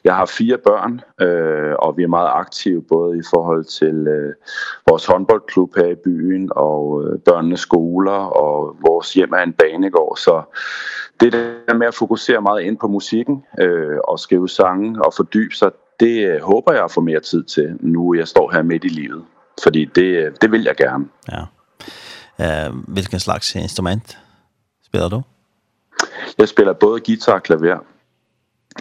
Jeg 0.04 0.14
har 0.14 0.26
fire 0.26 0.58
børn, 0.58 1.00
øh, 1.20 1.74
og 1.78 1.96
vi 1.96 2.02
er 2.02 2.08
meget 2.08 2.30
aktive 2.32 2.82
både 2.82 3.18
i 3.18 3.22
forhold 3.34 3.64
til 3.64 4.06
øh, 4.06 4.34
vores 4.88 5.06
håndboldklub 5.06 5.76
her 5.76 5.86
i 5.86 5.94
byen 5.94 6.50
og 6.56 7.04
øh, 7.04 7.18
børnenes 7.18 7.60
skoler 7.60 8.12
og 8.42 8.76
vores 8.86 9.14
hjem 9.14 9.32
er 9.32 9.42
en 9.42 9.52
banegård. 9.52 10.16
Så 10.16 10.42
det 11.20 11.32
der 11.32 11.74
med 11.74 11.86
at 11.86 11.94
fokusere 11.94 12.40
meget 12.42 12.62
ind 12.62 12.78
på 12.78 12.88
musikken 12.88 13.44
øh, 13.60 13.98
og 14.08 14.18
skrive 14.18 14.48
sange 14.48 15.04
og 15.04 15.12
fordybe 15.16 15.54
sig, 15.54 15.70
det 16.00 16.40
håber 16.40 16.72
jeg 16.72 16.84
at 16.84 16.90
få 16.90 17.00
mere 17.00 17.20
tid 17.20 17.44
til, 17.44 17.76
nu 17.80 18.14
jeg 18.14 18.28
står 18.28 18.52
her 18.52 18.62
midt 18.62 18.84
i 18.84 18.88
livet. 18.88 19.24
Fordi 19.62 19.84
det, 19.84 20.42
det 20.42 20.52
vil 20.52 20.62
jeg 20.62 20.76
gerne. 20.76 21.04
Ja. 21.32 21.42
Uh, 22.68 22.76
hvilken 22.88 23.20
slags 23.20 23.54
instrument 23.54 24.18
spiller 24.86 25.08
du? 25.08 25.22
Jeg 26.38 26.48
spiller 26.48 26.72
både 26.72 27.00
guitar 27.00 27.32
og 27.32 27.42
klaver. 27.42 27.78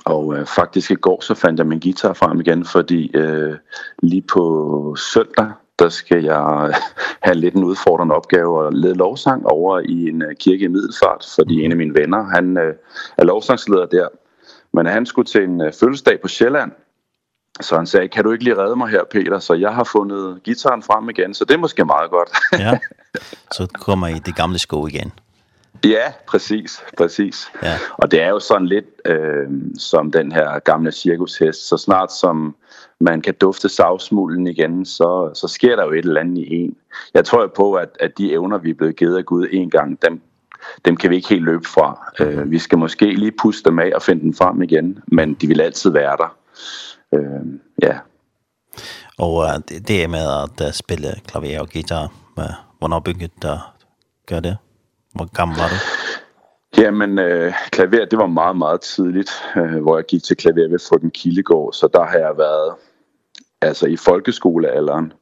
Og 0.06 0.38
øh, 0.38 0.46
faktisk 0.46 0.92
i 0.92 0.96
går 0.96 1.22
så 1.22 1.34
fandt 1.34 1.60
jeg 1.60 1.68
min 1.68 1.80
guitar 1.80 2.14
frem 2.14 2.40
igen, 2.40 2.66
fordi 2.66 3.12
øh, 3.14 3.56
lige 4.04 4.22
på 4.22 4.96
søndag, 4.96 5.52
der 5.80 5.90
skal 5.90 6.24
jeg 6.24 6.74
have 7.22 7.36
lidt 7.36 7.56
en 7.56 7.64
udfordrende 7.64 8.16
opgave 8.16 8.66
og 8.66 8.74
lede 8.74 8.94
lovsang 8.94 9.46
over 9.46 9.80
i 9.80 10.10
en 10.10 10.24
kirke 10.40 10.66
i 10.66 10.68
Middelfart, 10.68 11.28
fordi 11.36 11.64
en 11.64 11.72
af 11.72 11.78
mine 11.78 11.96
venner, 11.96 12.24
han 12.24 12.58
øh, 12.58 12.74
er 13.18 13.24
lovsangsleder 13.24 13.86
der. 13.86 14.08
Men 14.74 14.86
han 14.86 15.06
skulle 15.06 15.26
til 15.26 15.44
en 15.44 15.62
øh, 15.62 15.74
fødselsdag 15.74 16.22
på 16.22 16.28
Sjælland, 16.28 16.72
Så 17.62 17.76
han 17.76 17.88
sagde, 17.88 18.08
kan 18.08 18.24
du 18.24 18.32
ikke 18.32 18.44
lige 18.44 18.58
redde 18.58 18.76
mig 18.76 18.90
her, 18.90 19.04
Peter? 19.12 19.40
Så 19.40 19.54
jeg 19.54 19.74
har 19.74 19.84
fundet 19.84 20.44
gitaren 20.44 20.84
frem 20.84 21.10
igen, 21.10 21.34
så 21.34 21.46
det 21.46 21.54
er 21.54 21.58
måske 21.58 21.86
meget 21.86 22.12
godt. 22.12 22.30
ja, 22.64 22.78
så 23.58 23.68
kommer 23.82 24.08
I 24.08 24.20
det 24.20 24.36
gamle 24.36 24.60
sko 24.60 24.88
igen. 24.88 25.12
Ja, 25.84 26.12
præcis, 26.28 26.84
præcis. 26.98 27.52
Ja. 27.64 27.78
Og 27.98 28.12
det 28.12 28.22
er 28.22 28.30
jo 28.30 28.40
sådan 28.40 28.68
lidt 28.68 28.86
øh, 29.06 29.48
som 29.78 30.12
den 30.12 30.32
her 30.32 30.60
gamle 30.60 30.92
cirkushest. 30.92 31.68
Så 31.70 31.78
snart 31.78 32.14
som 32.14 32.56
man 33.00 33.22
kan 33.22 33.34
dufte 33.42 33.70
savsmulden 33.70 34.48
igen, 34.48 34.86
så, 34.86 35.32
så 35.34 35.48
sker 35.48 35.76
der 35.76 35.86
jo 35.86 35.92
et 35.92 36.06
eller 36.06 36.22
andet 36.22 36.38
i 36.38 36.56
en. 36.56 36.76
Jeg 37.14 37.26
tror 37.26 37.42
jo 37.42 37.48
på, 37.56 37.74
at, 37.74 37.90
at 38.00 38.18
de 38.18 38.32
evner, 38.32 38.58
vi 38.58 38.70
er 38.70 38.74
blevet 38.74 38.96
givet 38.96 39.18
af 39.18 39.26
Gud 39.26 39.48
en 39.52 39.70
gang, 39.70 40.02
dem, 40.02 40.22
dem 40.86 40.98
kan 40.98 41.10
vi 41.10 41.16
ikke 41.16 41.30
helt 41.30 41.44
løbe 41.44 41.68
fra. 41.68 42.12
Øh, 42.20 42.52
vi 42.52 42.60
skal 42.60 42.78
måske 42.78 43.06
lige 43.06 43.34
puste 43.42 43.70
dem 43.70 43.80
af 43.80 43.92
og 43.96 44.02
finde 44.02 44.22
dem 44.22 44.34
frem 44.34 44.62
igen, 44.62 45.00
men 45.08 45.34
de 45.34 45.48
vil 45.48 45.62
altid 45.62 45.92
være 45.92 46.18
der. 46.18 46.38
Øh, 47.16 47.42
ja. 47.82 47.98
Og 49.18 49.48
det, 49.70 49.88
det 49.88 50.10
med 50.10 50.28
at 50.44 50.68
uh, 50.68 50.74
spille 50.74 51.08
klaver 51.28 51.60
og 51.60 51.70
guitar, 51.70 52.12
med, 52.38 52.50
hvornår 52.80 53.00
begyndte 53.00 53.48
du 53.48 53.48
at 53.48 53.60
gør 54.26 54.40
det? 54.40 54.58
Hvor 55.14 55.34
gammel 55.34 55.58
var 55.58 55.68
du? 55.68 55.76
Jamen, 56.82 57.20
øh, 57.20 57.54
klaver, 57.72 58.06
det 58.06 58.20
var 58.20 58.28
meget, 58.28 58.58
meget 58.58 58.82
tidligt, 58.82 59.32
øh, 59.56 59.82
hvor 59.82 59.98
jeg 59.98 60.06
gik 60.06 60.24
til 60.24 60.38
klaver 60.38 60.70
ved 60.70 60.80
Fukken 60.90 61.12
Kildegård, 61.12 61.74
så 61.74 61.88
der 61.94 62.04
har 62.04 62.18
jeg 62.18 62.38
været 62.38 62.76
altså 63.62 63.86
i 63.88 63.98
folkeskolealderen. 63.98 65.14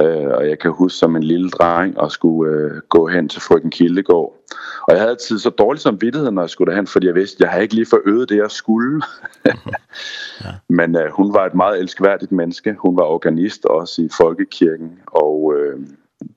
Øh, 0.00 0.28
og 0.28 0.48
jeg 0.48 0.58
kan 0.58 0.70
huske 0.70 0.96
som 0.96 1.16
en 1.16 1.22
lille 1.22 1.50
dreng 1.50 1.98
og 1.98 2.12
skulle 2.12 2.52
øh, 2.52 2.80
gå 2.88 3.06
hen 3.06 3.28
til 3.28 3.40
frøken 3.40 3.70
Kildegård. 3.70 4.36
Og 4.82 4.92
jeg 4.92 4.98
havde 4.98 5.10
altid 5.10 5.38
så 5.38 5.50
dårlig 5.50 5.80
samvittighed, 5.80 6.30
når 6.30 6.42
jeg 6.42 6.50
skulle 6.50 6.70
derhen, 6.70 6.86
fordi 6.86 7.06
jeg 7.06 7.14
vidste, 7.14 7.36
at 7.36 7.40
jeg 7.40 7.48
havde 7.48 7.62
ikke 7.62 7.74
lige 7.74 7.86
forøget 7.90 8.28
det, 8.28 8.36
jeg 8.36 8.50
skulle. 8.50 9.02
ja. 10.44 10.50
Men 10.68 10.96
øh, 10.96 11.10
hun 11.10 11.34
var 11.34 11.46
et 11.46 11.54
meget 11.54 11.80
elskværdigt 11.80 12.32
menneske. 12.32 12.76
Hun 12.78 12.96
var 12.96 13.02
organist 13.02 13.64
også 13.64 14.02
i 14.02 14.08
Folkekirken, 14.20 14.98
og... 15.06 15.54
Øh, 15.56 15.78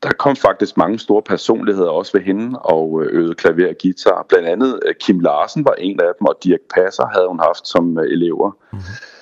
der 0.04 0.10
kom 0.10 0.36
faktisk 0.36 0.78
mange 0.78 1.00
store 1.00 1.22
personligheder 1.22 1.90
også 1.90 2.18
ved 2.18 2.22
hende 2.22 2.60
og 2.60 3.04
øvede 3.04 3.36
klaver 3.36 3.70
og 3.70 3.76
guitar. 3.82 4.26
Blandt 4.30 4.48
andet 4.48 4.80
Kim 5.00 5.20
Larsen 5.20 5.66
var 5.66 5.74
en 5.78 6.00
af 6.00 6.12
dem, 6.20 6.26
og 6.26 6.38
Dirk 6.44 6.60
Passer 6.76 7.06
havde 7.14 7.28
hun 7.28 7.40
haft 7.40 7.68
som 7.68 7.98
elever. 7.98 8.52
Mm 8.72 8.78
-hmm. 8.78 9.20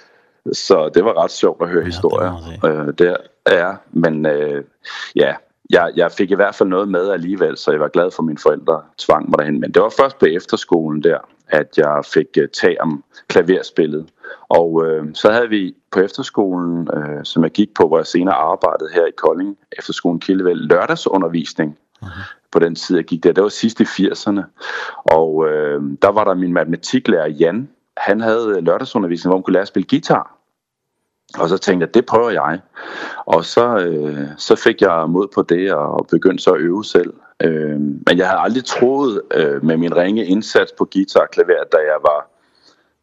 Så 0.54 0.89
det 0.93 1.06
var 1.06 1.23
ret 1.23 1.32
sjovt 1.32 1.62
at 1.62 1.69
høre 1.69 1.80
ja, 1.80 1.86
historier 1.86 2.34
det, 2.86 3.00
der. 3.00 3.15
Ja, 3.51 3.71
men 3.91 4.25
øh, 4.25 4.63
ja, 5.15 5.36
jeg, 5.69 5.91
jeg 5.95 6.12
fik 6.12 6.31
i 6.31 6.36
hvert 6.36 6.55
fald 6.55 6.69
noget 6.69 6.89
med 6.89 7.10
alligevel, 7.10 7.57
så 7.57 7.71
jeg 7.71 7.79
var 7.79 7.88
glad 7.88 8.12
for, 8.12 8.23
mine 8.23 8.38
forældre 8.38 8.81
tvang 8.97 9.29
mig 9.29 9.39
derhen. 9.39 9.60
Men 9.60 9.71
det 9.71 9.81
var 9.81 9.93
først 9.99 10.19
på 10.19 10.25
efterskolen 10.25 11.03
der, 11.03 11.17
at 11.47 11.77
jeg 11.77 12.01
fik 12.13 12.27
uh, 12.38 12.47
tag 12.53 12.81
om 12.81 13.03
klaverspillet. 13.27 14.10
Og 14.49 14.86
øh, 14.86 15.05
så 15.13 15.31
havde 15.31 15.49
vi 15.49 15.75
på 15.91 15.99
efterskolen, 15.99 16.89
øh, 16.93 17.23
som 17.23 17.43
jeg 17.43 17.51
gik 17.51 17.73
på, 17.73 17.88
hvor 17.88 17.97
jeg 17.97 18.07
senere 18.07 18.36
arbejdede 18.36 18.89
her 18.93 19.05
i 19.05 19.12
Kolding, 19.17 19.57
efterskolen 19.77 20.19
Kildevæld, 20.19 20.60
lørdagsundervisning. 20.60 21.77
Okay. 22.01 22.12
På 22.51 22.60
den 22.60 22.75
tid, 22.75 22.95
jeg 22.95 23.05
gik 23.05 23.23
der. 23.23 23.31
Det 23.31 23.43
var 23.43 23.49
sidst 23.49 23.79
i 23.79 23.83
80'erne. 23.83 24.41
Og 24.95 25.47
øh, 25.49 25.81
der 26.01 26.12
var 26.12 26.23
der 26.23 26.33
min 26.33 26.53
matematiklærer 26.53 27.27
Jan. 27.27 27.69
Han 27.97 28.21
havde 28.21 28.62
lørdagsundervisning, 28.62 29.29
hvor 29.29 29.38
man 29.38 29.43
kunne 29.43 29.53
lære 29.53 29.62
at 29.62 29.67
spille 29.67 29.88
guitar. 29.89 30.37
Og 31.38 31.50
så 31.50 31.58
tænkte 31.58 31.86
jeg, 31.86 31.94
det 31.94 32.06
prøver 32.06 32.30
jeg. 32.30 32.60
Og 33.26 33.46
så, 33.46 33.78
øh, 33.78 34.28
så 34.38 34.56
fik 34.56 34.82
jeg 34.82 35.10
mod 35.10 35.28
på 35.36 35.42
det 35.42 35.74
og 35.74 36.08
begyndte 36.12 36.44
så 36.44 36.52
at 36.52 36.62
øve 36.62 36.86
selv. 36.86 37.13
Øh, 37.44 37.80
men 37.80 38.18
jeg 38.18 38.28
havde 38.28 38.40
aldrig 38.40 38.66
troet 38.66 39.22
øh, 39.34 39.63
med 39.63 39.78
min 39.78 39.96
ringe 39.96 40.26
indsats 40.26 40.72
på 40.78 40.90
guitar 40.94 41.20
og 41.20 41.30
klaver, 41.32 41.63
da 41.72 41.78
jeg 41.78 41.98
var 42.02 42.30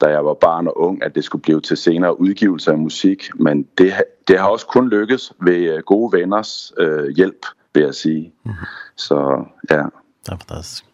da 0.00 0.06
jeg 0.06 0.24
var 0.24 0.34
barn 0.34 0.66
og 0.66 0.80
ung, 0.80 1.04
at 1.04 1.14
det 1.14 1.24
skulle 1.24 1.42
blive 1.42 1.60
til 1.60 1.76
senere 1.76 2.20
udgivelse 2.20 2.70
af 2.70 2.78
musik, 2.78 3.30
men 3.34 3.66
det, 3.78 3.92
det 4.28 4.38
har 4.38 4.48
også 4.48 4.66
kun 4.66 4.88
lykkes 4.88 5.32
ved 5.40 5.82
gode 5.82 6.18
venners 6.18 6.72
øh, 6.78 7.08
hjælp, 7.08 7.46
vil 7.74 7.82
jeg 7.82 7.94
sige. 7.94 8.32
Mm. 8.44 8.52
Så 8.96 9.44
ja. 9.70 9.76
Det 9.76 10.32
er 10.32 10.36
fantastisk. 10.36 10.84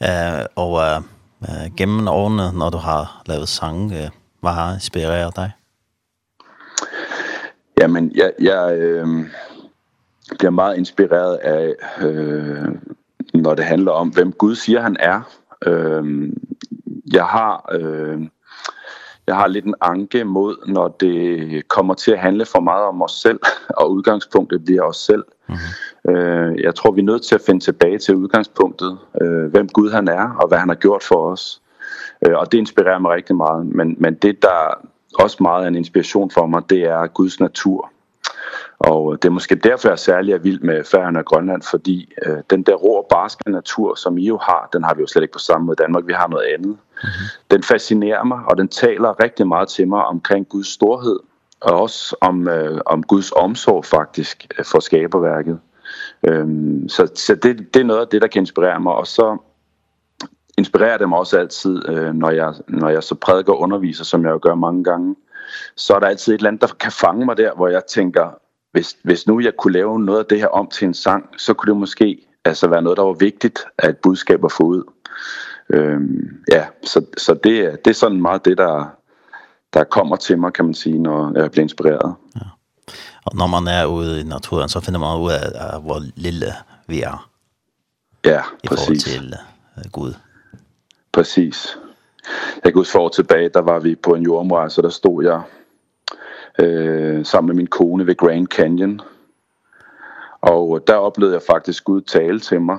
Uh, 0.00 0.44
og 0.56 1.02
uh, 1.40 1.76
gennem 1.76 2.08
årene, 2.08 2.58
når 2.58 2.70
du 2.70 2.78
har 2.78 3.22
lavet 3.26 3.48
sang, 3.48 3.84
uh, 3.84 4.08
hvad 4.40 4.50
har 4.50 4.74
inspireret 4.74 5.36
dig? 5.36 5.52
Jamen, 7.82 8.12
jeg, 8.14 8.32
jeg 8.40 8.78
øh, 8.78 9.08
bliver 10.38 10.50
meget 10.50 10.76
inspireret 10.76 11.34
af, 11.36 11.74
øh, 12.02 12.68
når 13.34 13.54
det 13.54 13.64
handler 13.64 13.92
om, 13.92 14.08
hvem 14.08 14.32
Gud 14.32 14.54
siger, 14.54 14.80
han 14.80 14.96
er. 15.00 15.20
Øh, 15.66 16.32
jeg 17.12 17.24
har... 17.24 17.70
Øh, 17.72 18.20
jeg 19.26 19.36
har 19.36 19.46
lidt 19.46 19.64
en 19.64 19.74
anke 19.80 20.24
mod, 20.24 20.56
når 20.66 20.88
det 20.88 21.68
kommer 21.68 21.94
til 21.94 22.12
at 22.12 22.18
handle 22.18 22.46
for 22.46 22.60
meget 22.60 22.84
om 22.84 23.02
os 23.02 23.12
selv, 23.12 23.40
og 23.80 23.92
udgangspunktet 23.92 24.64
bliver 24.64 24.82
os 24.82 24.96
selv. 24.96 25.24
Mm 25.48 25.54
-hmm. 25.54 26.10
øh, 26.10 26.62
jeg 26.62 26.74
tror, 26.74 26.90
vi 26.90 27.00
er 27.00 27.04
nødt 27.04 27.22
til 27.22 27.34
at 27.34 27.40
finde 27.46 27.60
tilbage 27.60 27.98
til 27.98 28.14
udgangspunktet, 28.14 28.98
øh, 29.22 29.44
hvem 29.50 29.68
Gud 29.68 29.90
han 29.90 30.08
er, 30.08 30.36
og 30.40 30.48
hvad 30.48 30.58
han 30.58 30.68
har 30.68 30.76
gjort 30.76 31.02
for 31.02 31.32
os. 31.32 31.62
Øh, 32.26 32.34
og 32.34 32.52
det 32.52 32.58
inspirerer 32.58 32.98
mig 32.98 33.10
rigtig 33.10 33.36
meget, 33.36 33.66
men, 33.66 33.96
men 33.98 34.14
det, 34.14 34.42
der, 34.42 34.86
også 35.18 35.36
meget 35.40 35.68
en 35.68 35.74
inspiration 35.74 36.30
for 36.30 36.46
mig, 36.46 36.62
det 36.70 36.82
er 36.82 37.06
Guds 37.06 37.40
natur. 37.40 37.90
Og 38.78 39.22
det 39.22 39.28
er 39.28 39.32
måske 39.32 39.54
derfor, 39.54 39.88
jeg 39.88 39.92
er 39.92 39.96
særlig 39.96 40.34
er 40.34 40.38
vild 40.38 40.60
med 40.60 40.84
Færøerne 40.84 41.18
og 41.18 41.24
Grønland, 41.24 41.62
fordi 41.62 42.12
øh, 42.26 42.38
den 42.50 42.62
der 42.62 42.74
rå 42.74 42.88
og 42.88 43.06
barske 43.10 43.50
natur, 43.50 43.94
som 43.94 44.18
I 44.18 44.26
jo 44.26 44.38
har, 44.38 44.68
den 44.72 44.84
har 44.84 44.94
vi 44.94 45.00
jo 45.00 45.06
slet 45.06 45.22
ikke 45.22 45.32
på 45.32 45.38
samme 45.38 45.66
måde 45.66 45.76
i 45.80 45.82
Danmark, 45.82 46.06
vi 46.06 46.12
har 46.12 46.28
noget 46.28 46.46
andet. 46.54 46.76
Den 47.50 47.62
fascinerer 47.62 48.24
mig, 48.24 48.40
og 48.46 48.58
den 48.58 48.68
taler 48.68 49.22
rigtig 49.22 49.46
meget 49.46 49.68
til 49.68 49.88
mig 49.88 50.04
omkring 50.04 50.48
Guds 50.48 50.68
storhed, 50.68 51.18
og 51.60 51.80
også 51.80 52.16
om, 52.20 52.48
øh, 52.48 52.80
om 52.86 53.02
Guds 53.02 53.32
omsorg 53.32 53.84
faktisk 53.84 54.46
for 54.72 54.80
skaberværket. 54.80 55.60
Øhm, 56.28 56.88
så 56.88 57.08
så 57.14 57.34
det, 57.34 57.74
det 57.74 57.80
er 57.80 57.84
noget 57.84 58.00
af 58.00 58.08
det, 58.08 58.22
der 58.22 58.28
kan 58.28 58.42
inspirere 58.42 58.80
mig, 58.80 58.92
og 58.92 59.06
så 59.06 59.38
inspirerer 60.58 60.98
dem 60.98 61.12
også 61.12 61.38
altid, 61.38 61.88
øh, 61.88 62.14
når, 62.14 62.30
jeg, 62.30 62.54
når 62.68 62.88
jeg 62.88 63.02
så 63.02 63.14
prædiker 63.14 63.52
og 63.52 63.60
underviser, 63.60 64.04
som 64.04 64.24
jeg 64.24 64.30
jo 64.30 64.38
gør 64.42 64.54
mange 64.54 64.84
gange. 64.84 65.16
Så 65.76 65.94
er 65.94 66.00
der 66.00 66.06
altid 66.06 66.32
et 66.32 66.38
eller 66.38 66.48
andet, 66.48 66.62
der 66.62 66.74
kan 66.80 66.92
fange 66.92 67.26
mig 67.26 67.36
der, 67.36 67.54
hvor 67.54 67.68
jeg 67.68 67.82
tænker, 67.84 68.30
hvis, 68.72 68.96
hvis 69.04 69.26
nu 69.26 69.40
jeg 69.40 69.52
kunne 69.58 69.72
lave 69.72 70.00
noget 70.00 70.18
af 70.18 70.26
det 70.26 70.38
her 70.38 70.48
om 70.48 70.66
til 70.66 70.86
en 70.86 70.94
sang, 70.94 71.40
så 71.40 71.54
kunne 71.54 71.72
det 71.72 71.80
måske 71.80 72.26
altså 72.44 72.68
være 72.68 72.82
noget, 72.82 72.96
der 72.96 73.04
var 73.04 73.12
vigtigt, 73.12 73.58
at 73.78 73.90
et 73.90 73.96
budskab 73.96 74.44
at 74.44 74.52
få 74.52 74.62
ud. 74.62 74.82
Øhm, 75.70 76.42
ja, 76.52 76.66
så, 76.82 77.04
så 77.16 77.34
det, 77.34 77.84
det 77.84 77.90
er 77.90 77.94
sådan 77.94 78.22
meget 78.22 78.44
det, 78.44 78.58
der, 78.58 78.96
der 79.72 79.84
kommer 79.84 80.16
til 80.16 80.38
mig, 80.38 80.52
kan 80.52 80.64
man 80.64 80.74
sige, 80.74 80.98
når 80.98 81.38
jeg 81.38 81.50
bliver 81.50 81.62
inspireret. 81.62 82.14
Ja. 82.36 82.40
Og 83.24 83.36
når 83.36 83.46
man 83.46 83.66
er 83.66 83.86
ude 83.86 84.20
i 84.20 84.24
naturen, 84.24 84.68
så 84.68 84.80
finder 84.80 85.00
man 85.00 85.20
ud 85.20 85.30
af, 85.30 85.82
hvor 85.82 86.00
lille 86.16 86.46
vi 86.86 87.02
er. 87.02 87.28
Ja, 88.24 88.42
præcis. 88.66 88.86
I 88.86 88.86
forhold 88.86 88.96
til 88.96 89.34
uh, 89.76 89.90
Gud. 89.92 90.14
Præcis. 91.12 91.78
Jeg 92.64 92.72
kan 92.72 92.80
huske 92.80 92.92
for 92.92 92.98
år 92.98 93.08
tilbage, 93.08 93.48
der 93.48 93.60
var 93.60 93.80
vi 93.80 93.94
på 93.94 94.14
en 94.14 94.22
jordomrejse, 94.22 94.82
der 94.82 94.88
stod 94.88 95.24
jeg 95.24 95.42
øh, 96.58 97.24
sammen 97.24 97.46
med 97.46 97.56
min 97.56 97.66
kone 97.66 98.06
ved 98.06 98.16
Grand 98.16 98.46
Canyon. 98.46 99.00
Og 100.40 100.86
der 100.86 100.94
oplevede 100.94 101.34
jeg 101.34 101.42
faktisk 101.42 101.84
Gud 101.84 102.00
tale 102.00 102.40
til 102.40 102.60
mig. 102.60 102.78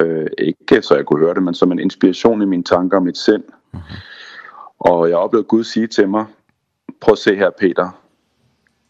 Øh, 0.00 0.26
ikke 0.38 0.82
så 0.82 0.94
jeg 0.94 1.06
kunne 1.06 1.20
høre 1.20 1.34
det, 1.34 1.42
men 1.42 1.54
som 1.54 1.72
en 1.72 1.78
inspiration 1.78 2.42
i 2.42 2.44
mine 2.44 2.64
tanker 2.64 2.96
og 2.96 3.02
mit 3.02 3.18
sind. 3.18 3.44
Mm 3.72 3.78
-hmm. 3.78 4.16
Og 4.78 5.08
jeg 5.08 5.16
oplevede 5.16 5.48
Gud 5.48 5.64
sige 5.64 5.86
til 5.86 6.08
mig, 6.08 6.26
prøv 7.00 7.12
at 7.12 7.18
se 7.18 7.36
her 7.36 7.50
Peter, 7.50 7.90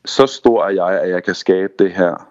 så 0.04 0.26
stor 0.26 0.64
er 0.64 0.70
jeg, 0.70 1.00
at 1.00 1.10
jeg 1.10 1.24
kan 1.24 1.34
skabe 1.34 1.72
det 1.78 1.92
her. 1.92 2.28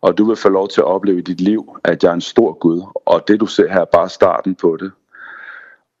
Og 0.00 0.18
du 0.18 0.24
vil 0.24 0.36
få 0.36 0.48
lov 0.48 0.68
til 0.68 0.80
at 0.80 0.84
opleve 0.84 1.18
i 1.18 1.22
dit 1.22 1.40
liv, 1.40 1.76
at 1.84 2.02
jeg 2.02 2.10
er 2.10 2.14
en 2.14 2.20
stor 2.20 2.52
Gud. 2.52 2.82
Og 2.94 3.28
det 3.28 3.40
du 3.40 3.46
ser 3.46 3.68
her 3.68 3.80
er 3.80 3.84
bare 3.84 4.08
starten 4.08 4.54
på 4.54 4.76
det. 4.80 4.92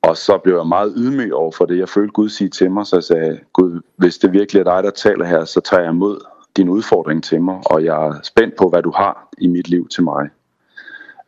Og 0.02 0.16
så 0.16 0.38
blev 0.38 0.56
jeg 0.56 0.66
meget 0.66 0.92
ydmyg 0.96 1.34
over 1.34 1.52
for 1.52 1.64
det. 1.64 1.78
Jeg 1.78 1.88
følte 1.88 2.12
Gud 2.12 2.28
sige 2.28 2.50
til 2.50 2.70
mig, 2.70 2.86
så 2.86 2.96
jeg 2.96 3.04
sagde, 3.04 3.40
Gud, 3.52 3.80
hvis 3.96 4.18
det 4.18 4.32
virkelig 4.32 4.60
er 4.60 4.64
dig, 4.64 4.82
der 4.82 4.90
taler 4.90 5.24
her, 5.24 5.44
så 5.44 5.60
tager 5.60 5.82
jeg 5.82 5.90
imod 5.90 6.24
din 6.56 6.68
udfordring 6.68 7.24
til 7.24 7.42
mig, 7.42 7.62
og 7.66 7.84
jeg 7.84 8.06
er 8.06 8.20
spændt 8.22 8.56
på, 8.56 8.68
hvad 8.68 8.82
du 8.82 8.92
har 8.96 9.28
i 9.38 9.46
mit 9.46 9.68
liv 9.68 9.88
til 9.88 10.02
mig. 10.02 10.28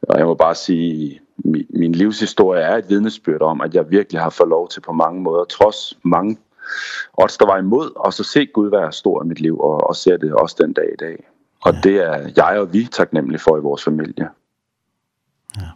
Og 0.02 0.18
jeg 0.18 0.26
må 0.26 0.34
bare 0.34 0.54
sige, 0.54 1.20
min, 1.36 1.66
min 1.70 1.92
livshistorie 1.92 2.60
er 2.60 2.76
et 2.76 2.88
vidnesbyrd 2.88 3.42
om, 3.42 3.60
at 3.60 3.74
jeg 3.74 3.90
virkelig 3.90 4.20
har 4.20 4.30
fået 4.30 4.48
lov 4.48 4.68
til 4.68 4.80
på 4.80 4.92
mange 4.92 5.22
måder, 5.22 5.44
trods 5.44 5.98
mange 6.02 6.38
odds, 7.12 7.38
der 7.38 7.46
var 7.46 7.58
imod, 7.58 7.90
og 7.96 8.12
så 8.12 8.24
se 8.24 8.46
Gud 8.46 8.70
være 8.70 8.92
stor 8.92 9.24
i 9.24 9.26
mit 9.26 9.40
liv, 9.40 9.60
og, 9.60 9.88
og 9.88 9.96
ser 9.96 10.16
det 10.16 10.34
også 10.34 10.56
den 10.58 10.72
dag 10.72 10.92
i 10.92 10.96
dag. 10.96 11.24
Og 11.64 11.74
det 11.82 11.96
er 11.96 12.30
jeg 12.36 12.60
og 12.60 12.72
vi 12.72 12.88
taknemmelige 12.92 13.40
for 13.40 13.56
i 13.56 13.60
vores 13.60 13.84
familie. 13.84 14.28
Ja. 15.56 15.70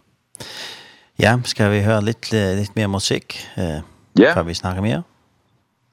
Ja, 1.17 1.39
ska 1.43 1.69
vi 1.69 1.79
höra 1.81 1.99
lite, 1.99 2.55
lite 2.55 2.71
mer 2.75 2.87
musik? 2.87 3.47
Eh, 3.55 3.79
ja. 4.13 4.33
För 4.33 4.43
vi 4.43 4.55
snackar 4.55 4.81
mer. 4.81 5.03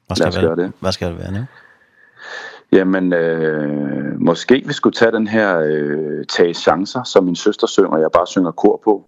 Vad 0.07 0.17
ska, 0.17 0.55
vi, 0.55 0.61
det. 0.61 0.71
vad 0.79 0.93
ska 0.93 1.07
det 1.07 1.17
være 1.17 1.31
nu? 1.31 1.45
Jamen, 2.71 3.13
øh, 3.13 4.19
måske 4.19 4.63
vi 4.65 4.73
skulle 4.73 4.93
tage 4.93 5.11
den 5.11 5.27
her 5.27 5.59
øh, 5.59 6.25
Tage 6.25 6.53
Chancer, 6.53 7.03
som 7.03 7.23
min 7.23 7.35
søster 7.35 7.67
synger, 7.67 7.89
og 7.89 8.01
jeg 8.01 8.09
bare 8.13 8.27
synger 8.27 8.51
kor 8.51 8.81
på. 8.83 9.05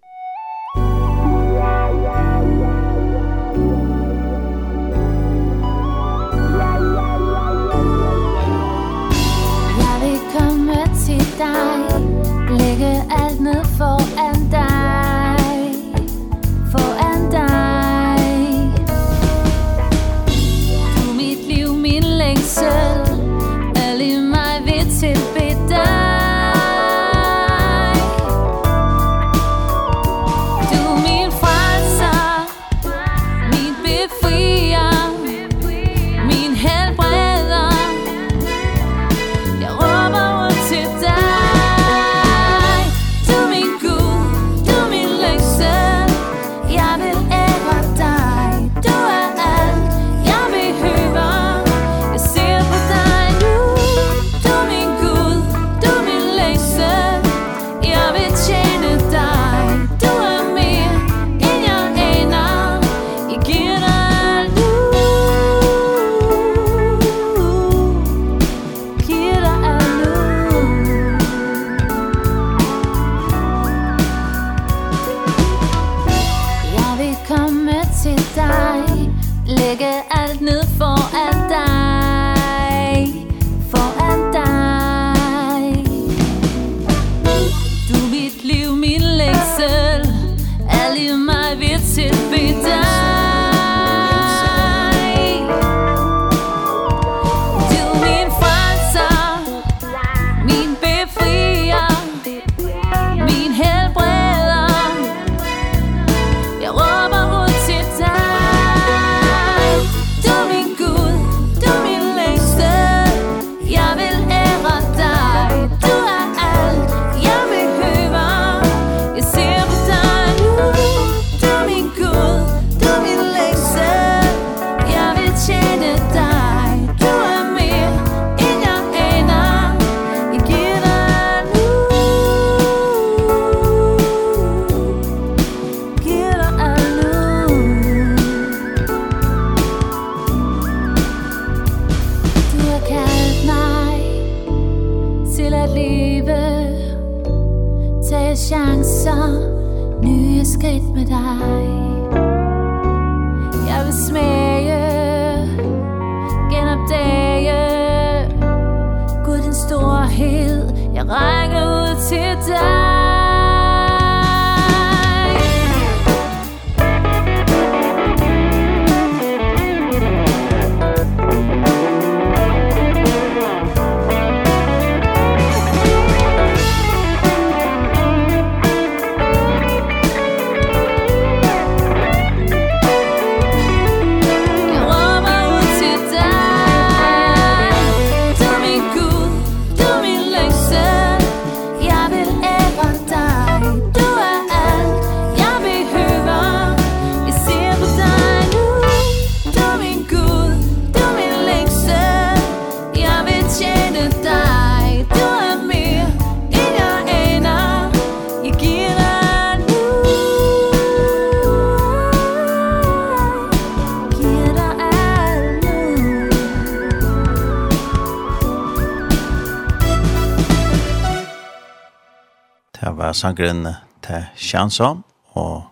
sangren 223.16 223.66
til 224.02 224.24
Sjansa, 224.36 224.84
og 225.24 225.64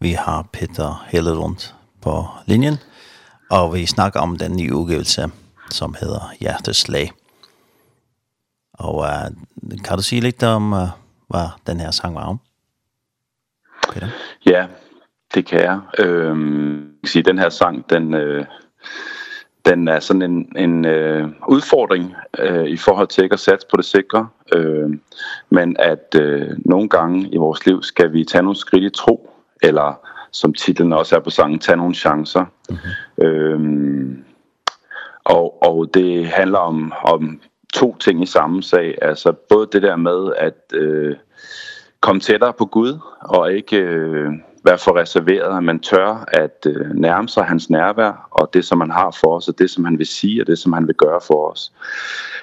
vi 0.00 0.12
har 0.12 0.42
Peter 0.52 1.06
hele 1.08 1.30
rundt 1.38 1.74
på 2.02 2.24
linjen, 2.46 2.78
og 3.50 3.74
vi 3.74 3.86
snakker 3.86 4.20
om 4.20 4.36
den 4.36 4.56
nye 4.56 4.74
udgivelse, 4.74 5.30
som 5.70 5.94
hedder 6.00 6.32
Hjerteslag. 6.40 7.10
Og 8.72 8.94
uh, 8.94 9.78
kan 9.84 9.96
du 9.96 10.02
sige 10.02 10.20
lidt 10.20 10.42
om, 10.42 10.72
uh, 10.72 10.88
hvad 11.28 11.48
den 11.66 11.80
her 11.80 11.90
sang 11.90 12.14
var 12.14 12.24
om? 12.24 12.40
Peter? 13.92 14.08
Ja, 14.46 14.66
det 15.34 15.46
kan 15.46 15.60
jeg. 15.60 15.80
Øhm, 15.98 16.74
jeg 16.76 17.00
kan 17.02 17.08
sige, 17.08 17.22
den 17.22 17.38
her 17.38 17.48
sang, 17.48 17.90
den... 17.90 18.14
Øh 18.14 18.46
den 19.66 19.88
er 19.88 20.00
sådan 20.00 20.22
en 20.22 20.52
en 20.56 20.84
øh, 20.84 21.28
udfordring 21.48 22.14
øh, 22.38 22.66
i 22.66 22.76
forhold 22.76 23.08
til 23.08 23.24
ikke 23.24 23.34
at 23.34 23.40
satse 23.40 23.66
på 23.70 23.76
det 23.76 23.84
sikre, 23.84 24.28
øh, 24.54 24.90
men 25.50 25.76
at 25.78 26.14
øh, 26.20 26.50
nogle 26.58 26.88
gange 26.88 27.28
i 27.28 27.36
vores 27.36 27.66
liv 27.66 27.82
skal 27.82 28.12
vi 28.12 28.24
tage 28.24 28.42
nogle 28.42 28.56
skridt 28.56 28.84
i 28.84 28.90
tro 28.90 29.30
eller 29.62 30.00
som 30.32 30.54
titlen 30.54 30.92
også 30.92 31.16
er 31.16 31.20
på 31.20 31.30
sangen 31.30 31.58
tage 31.58 31.76
nogle 31.76 31.94
chancer. 31.94 32.44
Mm 32.68 32.76
-hmm. 32.76 33.24
Ehm 33.24 34.24
og 35.26 35.62
og 35.62 35.94
det 35.94 36.26
handler 36.26 36.58
om 36.58 36.92
om 37.04 37.40
to 37.74 37.96
ting 37.96 38.22
i 38.22 38.26
samme 38.26 38.62
sag, 38.62 38.94
altså 39.02 39.32
både 39.32 39.68
det 39.72 39.82
der 39.82 39.96
med 39.96 40.32
at 40.36 40.72
øh, 40.74 41.16
komme 42.00 42.20
tættere 42.20 42.52
på 42.52 42.66
Gud 42.66 42.98
og 43.20 43.52
ikke 43.52 43.76
øh, 43.76 44.32
være 44.66 44.78
for 44.78 44.96
reserveret, 44.96 45.56
at 45.56 45.64
man 45.64 45.80
tør 45.80 46.24
at 46.28 46.66
øh, 46.66 46.90
nærme 46.94 47.28
sig 47.28 47.44
hans 47.44 47.70
nærvær, 47.70 48.28
og 48.30 48.50
det 48.54 48.64
som 48.64 48.80
han 48.80 48.90
har 48.90 49.16
for 49.20 49.36
os, 49.36 49.48
og 49.48 49.58
det 49.58 49.70
som 49.70 49.84
han 49.84 49.98
vil 49.98 50.06
sige, 50.06 50.42
og 50.42 50.46
det 50.46 50.58
som 50.58 50.72
han 50.72 50.86
vil 50.86 50.94
gøre 50.94 51.20
for 51.26 51.50
os. 51.50 51.72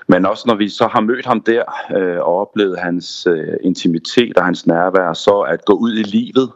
Men 0.08 0.26
også 0.26 0.44
når 0.48 0.56
vi 0.56 0.70
så 0.70 0.88
har 0.88 1.02
mødt 1.02 1.26
ham 1.26 1.42
der, 1.42 1.64
øh, 1.98 2.18
og 2.18 2.36
oplevet 2.36 2.80
hans 2.80 3.28
øh, 3.28 3.58
intimitet 3.62 4.38
og 4.38 4.46
hans 4.46 4.68
nærvær, 4.68 5.14
så 5.14 5.40
at 5.40 5.66
gå 5.66 5.74
ud 5.74 5.94
i 5.94 6.04
livet, 6.04 6.52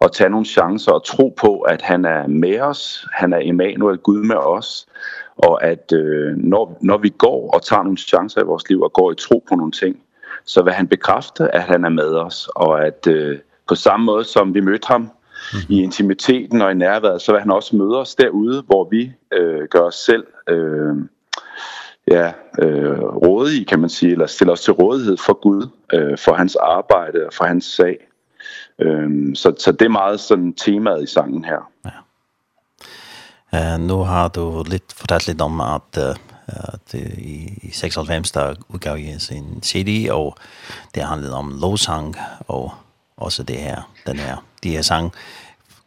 og 0.00 0.12
tage 0.12 0.30
nogle 0.30 0.46
chancer 0.46 0.92
og 0.92 1.04
tro 1.04 1.34
på, 1.40 1.60
at 1.60 1.82
han 1.82 2.04
er 2.04 2.26
med 2.26 2.60
os, 2.60 3.06
han 3.12 3.32
er 3.32 3.38
Emmanuel, 3.42 3.98
Gud 3.98 4.22
med 4.22 4.36
os, 4.36 4.86
og 5.36 5.64
at 5.64 5.92
øh, 5.92 6.36
når, 6.36 6.78
når 6.80 6.98
vi 6.98 7.08
går 7.08 7.50
og 7.54 7.62
tager 7.62 7.82
nogle 7.82 7.98
chancer 7.98 8.40
i 8.40 8.44
vores 8.44 8.68
liv 8.68 8.80
og 8.82 8.92
går 8.92 9.12
i 9.12 9.14
tro 9.14 9.44
på 9.48 9.54
nogle 9.54 9.72
ting, 9.72 10.02
så 10.44 10.62
vil 10.62 10.72
han 10.72 10.88
bekræfte, 10.88 11.54
at 11.54 11.62
han 11.62 11.84
er 11.84 11.88
med 11.88 12.14
os, 12.14 12.48
og 12.54 12.86
at 12.86 13.06
øh, 13.06 13.38
på 13.68 13.74
samme 13.74 14.06
måde 14.06 14.24
som 14.24 14.54
vi 14.54 14.60
mødte 14.60 14.88
ham 14.88 15.00
mm. 15.00 15.58
i 15.68 15.82
intimiteten 15.82 16.62
og 16.62 16.70
i 16.70 16.74
nærværet, 16.74 17.22
så 17.22 17.32
vil 17.32 17.40
han 17.40 17.50
også 17.50 17.76
møde 17.76 18.00
os 18.00 18.14
derude, 18.14 18.62
hvor 18.62 18.88
vi 18.90 19.12
øh, 19.32 19.68
gør 19.70 19.80
os 19.80 19.94
selv 19.94 20.26
øh, 20.48 20.96
ja, 22.10 22.32
øh, 22.58 23.00
rådige, 23.00 23.64
kan 23.64 23.80
man 23.80 23.90
sige, 23.90 24.12
eller 24.12 24.26
stiller 24.26 24.52
os 24.52 24.60
til 24.60 24.72
rådighed 24.72 25.16
for 25.16 25.32
Gud, 25.32 25.68
øh, 25.92 26.18
for 26.18 26.34
hans 26.34 26.56
arbejde 26.56 27.26
og 27.26 27.32
for 27.34 27.44
hans 27.44 27.64
sag. 27.64 27.96
Ehm 28.78 29.34
så 29.34 29.54
så 29.58 29.72
det 29.72 29.84
er 29.84 29.88
meget 29.88 30.20
sådan 30.20 30.52
temaet 30.52 31.02
i 31.02 31.06
sangen 31.06 31.44
her. 31.44 31.70
Ja. 31.84 31.90
Eh 33.74 33.80
nu 33.80 33.96
har 33.96 34.28
du 34.28 34.64
lidt 34.66 34.92
fortalt 34.92 35.26
lidt 35.26 35.40
om 35.40 35.60
at 35.60 36.18
at 36.46 36.94
i, 37.18 37.58
i 37.62 37.70
96 37.72 38.32
der 38.32 38.54
udgav 38.68 38.98
I 38.98 39.18
sin 39.18 39.62
CD 39.62 40.10
og 40.10 40.36
det 40.94 41.02
handlede 41.02 41.34
om 41.34 41.58
lovsang 41.60 42.16
og 42.48 42.72
også 43.16 43.42
det 43.42 43.56
her, 43.56 43.92
den 44.06 44.16
her, 44.16 44.44
de 44.62 44.70
her 44.70 44.82
sang. 44.82 45.12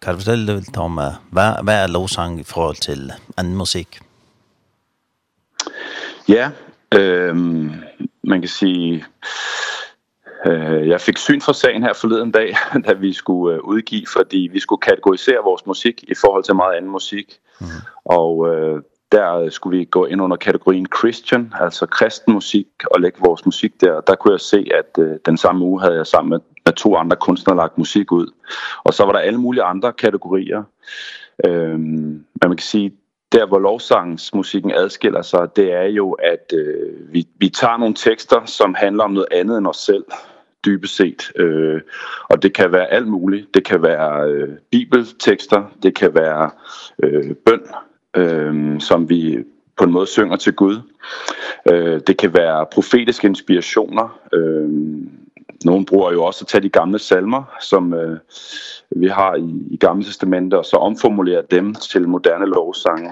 Kan 0.01 0.13
du 0.13 0.19
fortælle 0.19 0.45
lidt 0.45 0.77
om, 0.77 0.93
hvad, 1.31 1.63
hvad 1.63 1.83
er 1.83 1.87
lovsang 1.87 2.39
i 2.39 2.43
forhold 2.43 2.75
til 2.75 3.11
anden 3.37 3.55
musik? 3.55 3.99
Ja, 6.27 6.51
ehm 6.91 7.71
man 8.23 8.41
kan 8.41 8.49
sige, 8.49 9.05
øh, 10.45 10.87
jeg 10.87 11.01
fik 11.01 11.17
syn 11.17 11.41
for 11.41 11.51
sagen 11.51 11.83
her 11.83 11.93
forleden 11.93 12.31
dag, 12.31 12.55
da 12.87 12.93
vi 12.93 13.13
skulle 13.13 13.55
øh, 13.55 13.63
udgive, 13.63 14.05
fordi 14.13 14.49
vi 14.51 14.59
skulle 14.59 14.81
kategorisere 14.81 15.43
vores 15.43 15.65
musik 15.65 16.03
i 16.07 16.13
forhold 16.21 16.43
til 16.43 16.55
meget 16.55 16.77
anden 16.77 16.91
musik. 16.91 17.39
Mm. 17.59 17.67
Og 18.05 18.55
øh, 18.55 18.81
der 19.11 19.49
skulle 19.49 19.77
vi 19.77 19.85
gå 19.85 20.05
ind 20.05 20.21
under 20.21 20.37
kategorien 20.37 20.87
Christian, 20.97 21.53
altså 21.59 21.85
kristen 21.85 22.33
musik, 22.33 22.67
og 22.91 23.01
lægge 23.01 23.19
vores 23.21 23.45
musik 23.45 23.81
der. 23.81 24.01
Der 24.01 24.15
kunne 24.15 24.31
jeg 24.31 24.39
se, 24.39 24.67
at 24.73 25.03
øh, 25.03 25.17
den 25.25 25.37
samme 25.37 25.65
uge 25.65 25.81
havde 25.81 25.95
jeg 25.95 26.07
sammen 26.07 26.29
med, 26.29 26.39
med 26.65 26.73
to 26.73 26.95
andre 26.95 27.15
kunstnere 27.15 27.57
lagt 27.57 27.77
musik 27.77 28.11
ud. 28.11 28.27
Og 28.83 28.93
så 28.93 29.05
var 29.05 29.11
der 29.11 29.19
alle 29.19 29.39
mulige 29.39 29.63
andre 29.63 29.93
kategorier. 29.93 30.63
Øhm, 31.45 31.79
men 31.79 32.47
man 32.47 32.57
kan 32.57 32.63
sige, 32.63 32.93
der 33.31 33.45
hvor 33.45 33.59
lovsangsmusikken 33.59 34.71
adskiller 34.71 35.21
sig, 35.21 35.55
det 35.55 35.73
er 35.73 35.87
jo, 35.87 36.11
at 36.11 36.53
øh, 36.53 37.13
vi, 37.13 37.27
vi 37.37 37.49
tager 37.49 37.77
nogle 37.77 37.95
tekster, 37.95 38.45
som 38.45 38.73
handler 38.73 39.03
om 39.03 39.11
noget 39.11 39.27
andet 39.31 39.57
end 39.57 39.67
os 39.67 39.77
selv 39.77 40.03
dybest 40.65 40.95
set. 40.95 41.31
Øh, 41.35 41.81
og 42.29 42.43
det 42.43 42.53
kan 42.53 42.71
være 42.71 42.87
alt 42.87 43.07
muligt. 43.07 43.53
Det 43.53 43.65
kan 43.65 43.83
være 43.83 44.29
øh, 44.29 44.49
bibeltekster, 44.71 45.63
det 45.83 45.95
kan 45.95 46.15
være 46.15 46.49
øh, 47.03 47.35
bøn, 47.45 47.61
øh, 48.15 48.81
som 48.81 49.09
vi 49.09 49.43
på 49.77 49.83
en 49.83 49.91
måde 49.91 50.07
synger 50.07 50.35
til 50.35 50.53
Gud. 50.53 50.81
Øh, 51.71 52.01
det 52.07 52.17
kan 52.17 52.33
være 52.33 52.65
profetiske 52.71 53.27
inspirationer. 53.27 54.19
Øh, 54.33 54.69
nogen 55.65 55.85
bruger 55.85 56.11
jo 56.11 56.23
også 56.23 56.43
at 56.43 56.47
tage 56.47 56.61
de 56.61 56.69
gamle 56.69 56.99
salmer, 56.99 57.43
som 57.61 57.93
øh, 57.93 58.19
vi 58.89 59.07
har 59.07 59.35
i, 59.35 59.67
i 59.71 59.77
gamle 59.77 60.03
testamente, 60.03 60.57
og 60.57 60.65
så 60.65 60.75
omformulere 60.75 61.43
dem 61.51 61.73
til 61.73 62.07
moderne 62.07 62.45
lovsange. 62.45 63.11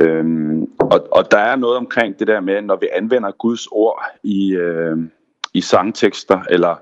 Øhm, 0.00 0.62
og, 0.80 1.08
og 1.12 1.30
der 1.30 1.38
er 1.38 1.56
noget 1.56 1.76
omkring 1.76 2.18
det 2.18 2.26
der 2.26 2.40
med, 2.40 2.62
når 2.62 2.76
vi 2.76 2.88
anvender 2.92 3.30
Guds 3.30 3.66
ord 3.66 4.04
i, 4.22 4.52
øh, 4.52 4.96
i 5.54 5.60
sangtekster, 5.60 6.40
eller 6.50 6.76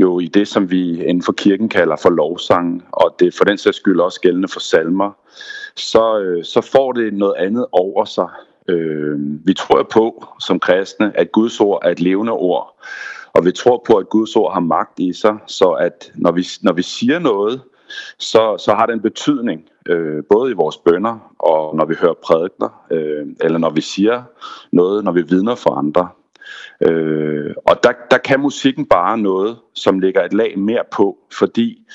jo 0.00 0.20
i 0.20 0.26
det, 0.26 0.48
som 0.48 0.70
vi 0.70 1.04
inden 1.04 1.22
for 1.22 1.32
kirken 1.32 1.68
kalder 1.68 1.96
for 1.96 2.10
lovsang, 2.10 2.84
og 2.92 3.16
det 3.18 3.28
er 3.28 3.36
for 3.38 3.44
den 3.44 3.58
sags 3.58 3.76
skyld 3.76 4.00
også 4.00 4.20
gældende 4.20 4.48
for 4.48 4.60
salmer, 4.60 5.12
så, 5.76 6.20
øh, 6.20 6.44
så 6.44 6.60
får 6.60 6.92
det 6.92 7.14
noget 7.14 7.34
andet 7.34 7.66
over 7.72 8.04
sig. 8.04 8.28
Øh, 8.68 9.18
vi 9.46 9.54
tror 9.54 9.82
på 9.82 10.26
som 10.40 10.60
kristne, 10.60 11.18
at 11.18 11.32
Guds 11.32 11.60
ord 11.60 11.80
er 11.84 11.90
et 11.90 12.00
levende 12.00 12.32
ord. 12.32 12.82
Og 13.32 13.44
vi 13.44 13.52
tror 13.52 13.84
på, 13.86 13.96
at 13.96 14.08
Guds 14.08 14.36
ord 14.36 14.52
har 14.52 14.60
magt 14.60 14.98
i 14.98 15.12
sig, 15.12 15.36
så 15.46 15.70
at 15.70 16.12
når 16.14 16.32
vi, 16.32 16.46
når 16.62 16.72
vi 16.72 16.82
siger 16.82 17.18
noget, 17.18 17.60
så, 18.18 18.56
så 18.58 18.74
har 18.74 18.86
det 18.86 18.92
en 18.92 19.00
betydning, 19.00 19.68
øh, 19.88 20.24
både 20.30 20.50
i 20.50 20.54
vores 20.54 20.76
bønder 20.76 21.32
og 21.38 21.76
når 21.76 21.84
vi 21.84 21.94
hører 21.94 22.14
prædikner, 22.24 22.86
øh, 22.90 23.26
eller 23.40 23.58
når 23.58 23.70
vi 23.70 23.80
siger 23.80 24.22
noget, 24.72 25.04
når 25.04 25.12
vi 25.12 25.22
vidner 25.22 25.54
for 25.54 25.70
andre. 25.70 26.08
Øh, 26.80 27.54
og 27.66 27.82
der, 27.82 27.92
der 28.10 28.18
kan 28.18 28.40
musikken 28.40 28.86
bare 28.86 29.18
noget, 29.18 29.56
som 29.74 29.98
ligger 29.98 30.24
et 30.24 30.32
lag 30.32 30.58
mere 30.58 30.84
på, 30.92 31.18
fordi 31.32 31.86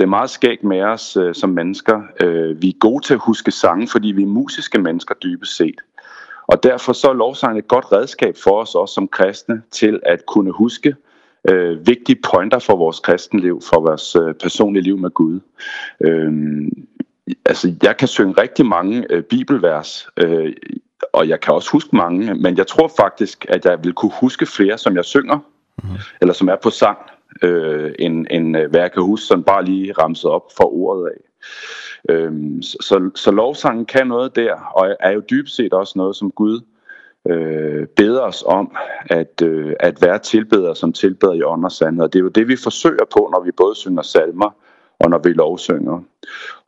det 0.00 0.06
er 0.06 0.10
meget 0.10 0.30
skægt 0.30 0.64
med 0.64 0.80
os 0.80 1.16
øh, 1.16 1.34
som 1.34 1.50
mennesker. 1.50 2.02
Øh, 2.22 2.62
vi 2.62 2.68
er 2.68 2.78
gode 2.80 3.06
til 3.06 3.14
at 3.14 3.20
huske 3.20 3.50
sange, 3.50 3.88
fordi 3.88 4.08
vi 4.08 4.22
er 4.22 4.26
musiske 4.26 4.78
mennesker 4.78 5.14
dybest 5.14 5.56
set. 5.56 5.80
Og 6.46 6.62
derfor 6.62 6.92
så 6.92 7.08
er 7.08 7.12
lovsangen 7.12 7.58
et 7.58 7.68
godt 7.68 7.92
redskab 7.92 8.36
for 8.44 8.60
os 8.60 8.74
også 8.74 8.94
som 8.94 9.08
kristne 9.08 9.62
til 9.70 10.00
at 10.06 10.26
kunne 10.26 10.52
huske 10.52 10.94
øh, 11.48 11.86
vigtige 11.86 12.18
pointer 12.30 12.58
for 12.58 12.76
vores 12.76 13.00
kristenliv, 13.00 13.60
for 13.70 13.80
vores 13.80 14.16
øh, 14.16 14.34
personlige 14.34 14.82
liv 14.82 14.98
med 14.98 15.10
Gud. 15.10 15.40
Øh, 16.00 16.32
altså, 17.44 17.74
jeg 17.82 17.96
kan 17.96 18.08
synge 18.08 18.40
rigtig 18.42 18.66
mange 18.66 19.06
øh, 19.10 19.22
bibelvers, 19.22 20.08
øh, 20.16 20.52
og 21.12 21.28
jeg 21.28 21.40
kan 21.40 21.54
også 21.54 21.70
huske 21.70 21.96
mange, 21.96 22.34
men 22.34 22.56
jeg 22.56 22.66
tror 22.66 22.92
faktisk, 22.96 23.46
at 23.48 23.64
jeg 23.64 23.84
vil 23.84 23.92
kunne 23.92 24.12
huske 24.20 24.46
flere, 24.46 24.78
som 24.78 24.96
jeg 24.96 25.04
synger, 25.04 25.36
mm 25.36 25.90
-hmm. 25.90 26.16
eller 26.20 26.34
som 26.34 26.48
er 26.48 26.56
på 26.56 26.70
sang. 26.70 26.98
Mm 26.98 27.19
øh, 27.42 27.92
end, 27.98 28.26
end 28.30 28.56
hvad 28.56 28.80
jeg 28.80 28.92
kan 28.92 29.02
huske, 29.02 29.26
sådan 29.26 29.44
bare 29.44 29.64
lige 29.64 29.92
ramset 29.92 30.30
op 30.30 30.52
fra 30.56 30.64
ordet 30.64 31.06
af. 31.10 31.20
Ehm 32.08 32.62
så, 32.62 33.10
så 33.14 33.30
lovsangen 33.30 33.86
kan 33.86 34.06
noget 34.06 34.36
der, 34.36 34.54
og 34.74 34.96
er 35.00 35.12
jo 35.12 35.22
dybt 35.30 35.50
set 35.50 35.72
også 35.72 35.92
noget, 35.96 36.16
som 36.16 36.30
Gud 36.30 36.60
øh, 37.28 37.86
beder 37.86 38.20
os 38.20 38.44
om 38.46 38.76
at, 39.10 39.42
øh, 39.42 39.72
at 39.80 40.02
være 40.02 40.18
tilbedere 40.18 40.76
som 40.76 40.92
tilbeder 40.92 41.32
i 41.32 41.42
ånd 41.42 41.64
og 41.64 41.72
sandhed. 41.72 42.08
Det 42.08 42.18
er 42.18 42.22
jo 42.22 42.28
det, 42.28 42.48
vi 42.48 42.56
forsøger 42.56 43.04
på, 43.12 43.30
når 43.32 43.44
vi 43.44 43.50
både 43.50 43.74
synger 43.74 44.02
salmer 44.02 44.50
og 45.00 45.10
når 45.10 45.18
vi 45.18 45.32
lovsynger. 45.32 46.02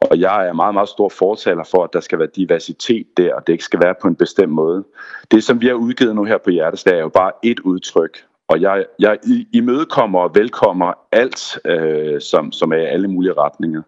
Og 0.00 0.20
jeg 0.20 0.48
er 0.48 0.52
meget, 0.52 0.74
meget 0.74 0.88
stor 0.88 1.08
fortaler 1.08 1.64
for, 1.64 1.84
at 1.84 1.92
der 1.92 2.00
skal 2.00 2.18
være 2.18 2.28
diversitet 2.36 3.06
der, 3.16 3.34
og 3.34 3.46
det 3.46 3.52
ikke 3.52 3.64
skal 3.64 3.80
være 3.82 3.94
på 4.02 4.08
en 4.08 4.16
bestemt 4.16 4.52
måde. 4.52 4.84
Det, 5.30 5.44
som 5.44 5.60
vi 5.60 5.66
har 5.66 5.74
udgivet 5.74 6.16
nu 6.16 6.24
her 6.24 6.38
på 6.38 6.50
Hjertesdag, 6.50 6.94
er 6.94 7.00
jo 7.00 7.08
bare 7.08 7.32
et 7.42 7.60
udtryk 7.60 8.24
og 8.52 8.60
jeg 8.60 8.84
jeg 8.98 9.18
imødekommer 9.52 10.20
og 10.20 10.30
velkommer 10.34 10.92
alt 11.12 11.58
øh, 11.64 12.20
som 12.20 12.52
som 12.52 12.72
er 12.72 12.76
i 12.76 12.84
alle 12.84 13.08
mulige 13.08 13.32
retninger. 13.32 13.82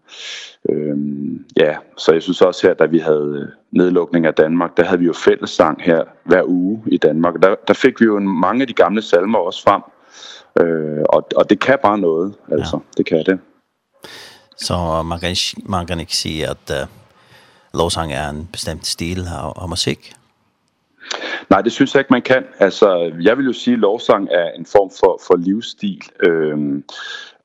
Ehm 0.69 1.45
ja, 1.57 1.77
så 1.97 2.13
jeg 2.13 2.23
synes 2.23 2.41
også 2.41 2.67
her 2.67 2.75
da 2.75 2.85
vi 2.85 2.99
havde 2.99 3.53
nedlukning 3.71 4.27
af 4.27 4.35
Danmark, 4.35 4.77
der 4.77 4.85
havde 4.85 4.99
vi 4.99 5.07
jo 5.07 5.13
fællessang 5.13 5.83
her 5.83 6.03
hver 6.25 6.43
uge 6.47 6.83
i 6.87 6.99
Danmark. 6.99 7.35
Der 7.43 7.55
der 7.69 7.75
fik 7.75 8.01
vi 8.01 8.05
jo 8.05 8.17
en, 8.17 8.29
mange 8.29 8.61
af 8.61 8.67
de 8.67 8.73
gamle 8.73 9.03
salmer 9.03 9.39
også 9.39 9.63
frem. 9.63 9.83
Øh, 10.61 11.05
og 11.09 11.29
og 11.37 11.51
det 11.51 11.61
kan 11.61 11.79
bare 11.83 11.99
noget, 11.99 12.35
altså. 12.53 12.77
Ja. 12.77 12.89
Det 12.97 13.07
kan 13.07 13.25
det. 13.27 13.39
Så 14.57 15.03
man 15.03 15.21
kan 15.21 15.29
ikke, 15.29 15.71
man 15.71 15.87
kan 15.87 16.01
ikke 16.01 16.17
sige 16.17 16.49
at 16.49 16.71
uh, 16.71 16.89
lovsang 17.75 18.13
er 18.13 18.29
en 18.29 18.49
bestemt 18.53 18.87
stil 18.87 19.21
af, 19.21 19.63
af 19.63 19.69
musik. 19.69 20.15
Nej, 21.51 21.63
det 21.63 21.73
synes 21.73 21.95
jeg 21.95 22.01
ikke, 22.01 22.13
man 22.13 22.23
kan. 22.23 22.45
Altså, 22.59 23.13
jeg 23.21 23.39
vil 23.39 23.47
jo 23.47 23.53
sige, 23.53 23.75
at 23.75 23.81
lovsang 23.81 24.29
er 24.31 24.51
en 24.51 24.67
form 24.67 24.91
for, 25.01 25.21
for 25.27 25.37
livsstil. 25.37 26.03
Øhm, 26.27 26.85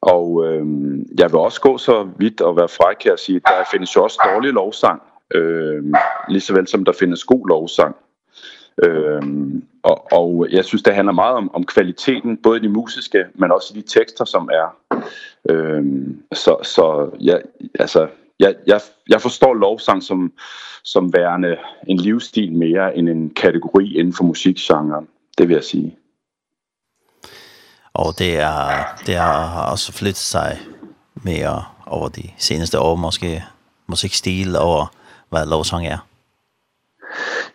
og 0.01 0.45
øhm, 0.45 1.05
jeg 1.17 1.31
vil 1.31 1.39
også 1.39 1.61
gå 1.61 1.77
så 1.77 2.07
vidt 2.17 2.41
og 2.41 2.55
være 2.55 2.67
fræk 2.67 3.03
her 3.03 3.11
og 3.11 3.19
sige, 3.19 3.35
at 3.35 3.43
der 3.47 3.63
findes 3.71 3.95
jo 3.95 4.03
også 4.03 4.29
dårlig 4.33 4.53
lovsang. 4.53 5.01
Øhm, 5.35 5.93
lige 6.29 6.41
så 6.41 6.53
vel 6.53 6.67
som 6.67 6.85
der 6.85 6.91
findes 6.91 7.23
god 7.23 7.47
lovsang. 7.47 7.95
Øhm, 8.83 9.63
og, 9.83 10.11
og 10.11 10.47
jeg 10.51 10.65
synes, 10.65 10.83
det 10.83 10.95
handler 10.95 11.13
meget 11.13 11.35
om, 11.35 11.55
om 11.55 11.65
kvaliteten, 11.65 12.37
både 12.37 12.59
i 12.59 12.61
de 12.61 12.69
musiske, 12.69 13.25
men 13.35 13.51
også 13.51 13.73
i 13.75 13.81
de 13.81 13.87
tekster, 13.87 14.25
som 14.25 14.49
er. 14.53 14.97
Øhm, 15.49 16.23
så 16.33 16.57
så 16.63 17.09
ja, 17.19 17.37
altså, 17.79 18.07
jeg, 18.39 18.55
jeg, 18.67 18.81
jeg 19.09 19.21
forstår 19.21 19.53
lovsang 19.53 20.03
som, 20.03 20.33
som 20.83 21.13
værende 21.13 21.57
en 21.87 21.97
livsstil 21.97 22.53
mere 22.53 22.97
end 22.97 23.09
en 23.09 23.29
kategori 23.29 23.97
inden 23.97 24.13
for 24.13 24.23
musikgenren. 24.23 25.07
Det 25.37 25.47
vil 25.47 25.53
jeg 25.53 25.63
sige. 25.63 25.95
Og 27.93 28.19
det 28.19 28.39
er, 28.39 28.85
det 29.05 29.15
er 29.15 29.61
også 29.71 29.91
flyttet 29.93 30.17
sig 30.17 30.57
mere 31.13 31.63
over 31.85 32.09
de 32.09 32.29
seneste 32.37 32.79
år, 32.79 32.95
måske 32.95 33.43
musikstil 33.87 34.55
og 34.55 34.87
hvad 35.29 35.45
lovsang 35.45 35.87
er. 35.87 35.97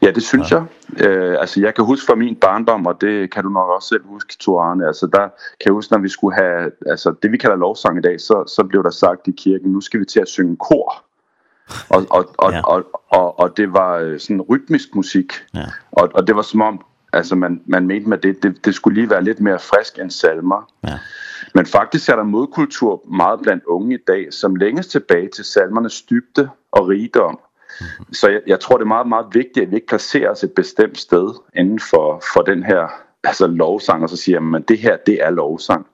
Ja, 0.04 0.10
det 0.10 0.22
synes 0.22 0.52
ja. 0.52 0.62
jeg. 0.98 1.06
Eh, 1.06 1.40
altså, 1.40 1.60
jeg 1.60 1.74
kan 1.74 1.84
huske 1.84 2.06
fra 2.06 2.14
min 2.14 2.36
barndom, 2.36 2.86
og 2.86 3.00
det 3.00 3.30
kan 3.30 3.44
du 3.44 3.50
nok 3.50 3.68
også 3.70 3.88
selv 3.88 4.06
huske, 4.06 4.36
Torane. 4.40 4.86
Altså, 4.86 5.06
der 5.06 5.28
kan 5.60 5.64
jeg 5.64 5.72
huske, 5.72 5.92
når 5.92 6.00
vi 6.00 6.08
skulle 6.08 6.36
have, 6.36 6.70
altså, 6.86 7.14
det 7.22 7.32
vi 7.32 7.36
kalder 7.36 7.56
lovsang 7.56 7.98
i 7.98 8.00
dag, 8.00 8.20
så, 8.20 8.44
så 8.46 8.64
blev 8.64 8.82
der 8.82 8.90
sagt 8.90 9.28
i 9.28 9.34
kirken, 9.36 9.72
nu 9.72 9.80
skal 9.80 10.00
vi 10.00 10.04
til 10.04 10.20
at 10.20 10.28
synge 10.28 10.56
kor. 10.56 11.04
Og, 11.90 12.06
og, 12.10 12.34
og, 12.38 12.52
ja. 12.52 12.62
og, 12.62 13.02
og, 13.08 13.38
og 13.38 13.56
det 13.56 13.72
var 13.72 14.18
sådan 14.18 14.40
rytmisk 14.40 14.94
musik. 14.94 15.32
Ja. 15.54 15.64
Og, 15.92 16.10
og 16.14 16.26
det 16.26 16.36
var 16.36 16.42
som 16.42 16.60
om, 16.60 16.84
altså, 17.12 17.34
man, 17.34 17.62
man 17.66 17.86
mente 17.86 18.08
med 18.08 18.18
det, 18.18 18.42
det, 18.42 18.64
det 18.64 18.74
skulle 18.74 18.94
lige 19.00 19.10
være 19.10 19.24
lidt 19.24 19.40
mere 19.40 19.58
frisk 19.58 19.98
end 19.98 20.10
salmer. 20.10 20.70
Ja. 20.86 20.98
Men 21.54 21.66
faktisk 21.66 22.08
er 22.08 22.16
der 22.16 22.22
modkultur 22.22 23.02
meget 23.16 23.40
blandt 23.40 23.64
unge 23.64 23.94
i 23.94 23.98
dag, 24.06 24.32
som 24.32 24.56
længes 24.56 24.86
tilbage 24.86 25.28
til 25.28 25.44
salmernes 25.44 26.02
dybde 26.02 26.48
og 26.72 26.88
rigdom 26.88 27.38
Så 28.12 28.28
jeg, 28.28 28.40
jeg 28.46 28.60
tror, 28.60 28.76
det 28.76 28.84
er 28.84 28.88
meget, 28.88 29.08
meget 29.08 29.26
vigtigt, 29.32 29.64
at 29.64 29.70
vi 29.70 29.76
ikke 29.76 29.86
placerer 29.86 30.30
os 30.30 30.44
et 30.44 30.52
bestemt 30.52 30.98
sted 30.98 31.34
inden 31.56 31.80
for, 31.80 32.22
for 32.34 32.42
den 32.42 32.62
her 32.62 32.88
altså 33.24 33.46
lovsang, 33.46 34.02
og 34.02 34.08
så 34.08 34.16
siger 34.16 34.40
man, 34.40 34.62
det 34.62 34.78
her, 34.78 34.96
det 34.96 35.24
er 35.24 35.30
lovsang. 35.30 35.86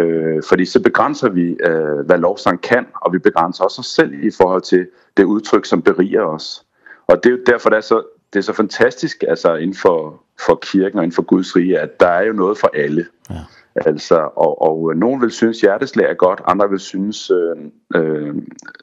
Øh, 0.00 0.42
fordi 0.48 0.64
så 0.64 0.82
begrænser 0.82 1.28
vi, 1.28 1.56
øh, 1.60 2.06
hvad 2.06 2.18
lovsang 2.18 2.62
kan, 2.62 2.86
og 2.94 3.12
vi 3.12 3.18
begrænser 3.18 3.64
også 3.64 3.80
os 3.80 3.86
selv 3.86 4.24
i 4.24 4.30
forhold 4.36 4.62
til 4.62 4.88
det 5.16 5.24
udtryk, 5.24 5.64
som 5.64 5.82
beriger 5.82 6.22
os. 6.22 6.64
Og 7.06 7.24
det 7.24 7.26
er 7.26 7.36
jo 7.36 7.42
derfor, 7.46 7.70
det 7.70 7.76
er 7.76 7.80
så, 7.80 8.02
det 8.32 8.38
er 8.38 8.42
så 8.42 8.52
fantastisk 8.52 9.24
altså 9.28 9.54
inden 9.54 9.76
for, 9.76 10.22
for 10.46 10.58
kirken 10.62 10.98
og 10.98 11.04
inden 11.04 11.14
for 11.14 11.22
Guds 11.22 11.56
rige, 11.56 11.78
at 11.78 12.00
der 12.00 12.08
er 12.08 12.22
jo 12.22 12.32
noget 12.32 12.58
for 12.58 12.70
alle. 12.74 13.06
Ja. 13.30 13.34
Altså, 13.76 14.28
og, 14.36 14.62
og 14.62 14.96
nogen 14.96 15.20
vil 15.20 15.30
synes, 15.30 15.60
hjerteslag 15.60 16.10
er 16.10 16.14
godt, 16.14 16.40
andre 16.46 16.70
vil 16.70 16.78
synes, 16.78 17.30
øh, 17.30 17.56
øh, 17.94 18.34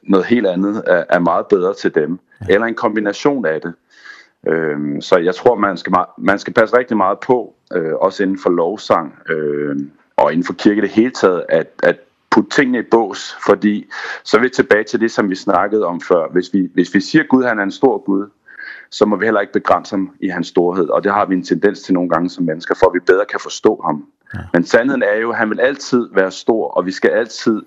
noget 0.02 0.26
helt 0.26 0.46
andet 0.46 0.82
er, 0.86 1.04
er 1.08 1.18
meget 1.18 1.46
bedre 1.46 1.74
til 1.74 1.94
dem. 1.94 2.18
Eller 2.48 2.66
en 2.66 2.74
kombination 2.74 3.46
af 3.46 3.60
det. 3.60 3.74
Øh, 4.48 5.02
så 5.02 5.16
jeg 5.16 5.34
tror 5.34 5.54
man 5.54 5.76
skal 5.76 5.92
man 6.18 6.38
skal 6.38 6.52
passe 6.52 6.78
rigtig 6.78 6.96
meget 6.96 7.18
på 7.26 7.54
øh, 7.74 7.94
også 7.94 8.22
inden 8.22 8.38
for 8.38 8.50
lovsang 8.50 9.14
øh, 9.28 9.76
og 10.16 10.32
inden 10.32 10.46
for 10.46 10.52
kirke 10.52 10.80
det 10.80 10.90
hele 10.90 11.10
taget 11.10 11.44
at 11.48 11.70
at 11.82 11.96
putte 12.30 12.50
tingene 12.50 12.78
i 12.78 12.82
bås, 12.90 13.36
fordi 13.46 13.86
så 14.24 14.36
er 14.36 14.40
vi 14.40 14.48
tilbage 14.48 14.84
til 14.84 15.00
det 15.00 15.10
som 15.10 15.30
vi 15.30 15.34
snakkede 15.34 15.86
om 15.86 16.00
før. 16.00 16.28
Hvis 16.32 16.54
vi 16.54 16.70
hvis 16.74 16.94
vi 16.94 17.00
siger 17.00 17.24
Gud 17.24 17.44
han 17.44 17.58
er 17.58 17.62
en 17.62 17.70
stor 17.70 17.98
Gud, 17.98 18.26
så 18.90 19.06
må 19.06 19.16
vi 19.16 19.24
heller 19.24 19.40
ikke 19.40 19.52
begrænse 19.52 19.92
ham 19.92 20.10
i 20.20 20.28
hans 20.28 20.46
storhed, 20.46 20.88
og 20.88 21.04
det 21.04 21.12
har 21.12 21.26
vi 21.26 21.34
en 21.34 21.44
tendens 21.44 21.82
til 21.82 21.94
nogle 21.94 22.10
gange 22.10 22.30
som 22.30 22.44
mennesker, 22.44 22.74
for 22.74 22.86
at 22.86 22.94
vi 22.94 23.00
bedre 23.06 23.24
kan 23.30 23.40
forstå 23.40 23.80
ham. 23.84 24.06
Ja. 24.34 24.40
Men 24.52 24.66
sandheden 24.66 25.02
er 25.02 25.16
jo, 25.16 25.30
at 25.30 25.36
han 25.36 25.50
vil 25.50 25.60
altid 25.60 26.08
være 26.12 26.30
stor, 26.30 26.70
og 26.70 26.86
vi 26.86 26.92
skal 26.92 27.10
altid 27.10 27.62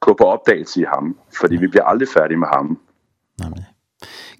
gå 0.00 0.14
på 0.14 0.24
opdagelse 0.24 0.80
i 0.80 0.84
ham, 0.84 1.16
fordi 1.40 1.54
ja. 1.54 1.60
vi 1.60 1.66
bliver 1.66 1.84
aldrig 1.84 2.08
færdige 2.08 2.38
med 2.38 2.48
ham. 2.52 2.78
Nemlig. 3.44 3.64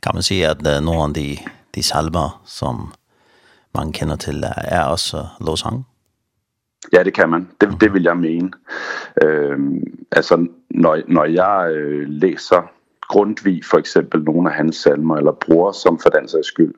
Kan 0.02 0.10
man 0.14 0.22
sige, 0.22 0.46
at 0.48 0.62
nogle 0.82 1.02
af 1.02 1.14
de, 1.14 1.36
de 1.74 1.82
salmer, 1.82 2.42
som 2.46 2.92
man 3.74 3.92
kender 3.92 4.16
til, 4.16 4.44
er 4.56 4.84
også 4.84 5.26
lovsang? 5.40 5.86
Ja, 6.92 7.02
det 7.02 7.14
kan 7.14 7.28
man. 7.28 7.48
Det, 7.60 7.80
det 7.80 7.92
vil 7.92 8.02
jeg 8.02 8.16
mene. 8.16 8.50
Øhm, 9.22 9.82
altså, 10.12 10.46
når, 10.70 11.02
når 11.08 11.24
jeg 11.24 11.70
øh, 11.72 12.08
læser 12.08 12.62
Grundtvig, 13.08 13.64
for 13.64 13.78
eksempel 13.78 14.24
nogle 14.24 14.50
af 14.50 14.56
hans 14.56 14.76
salmer, 14.76 15.16
eller 15.16 15.32
bruger 15.32 15.72
som 15.72 15.98
for 15.98 16.08
den 16.08 16.28
sags 16.28 16.46
skyld, 16.46 16.74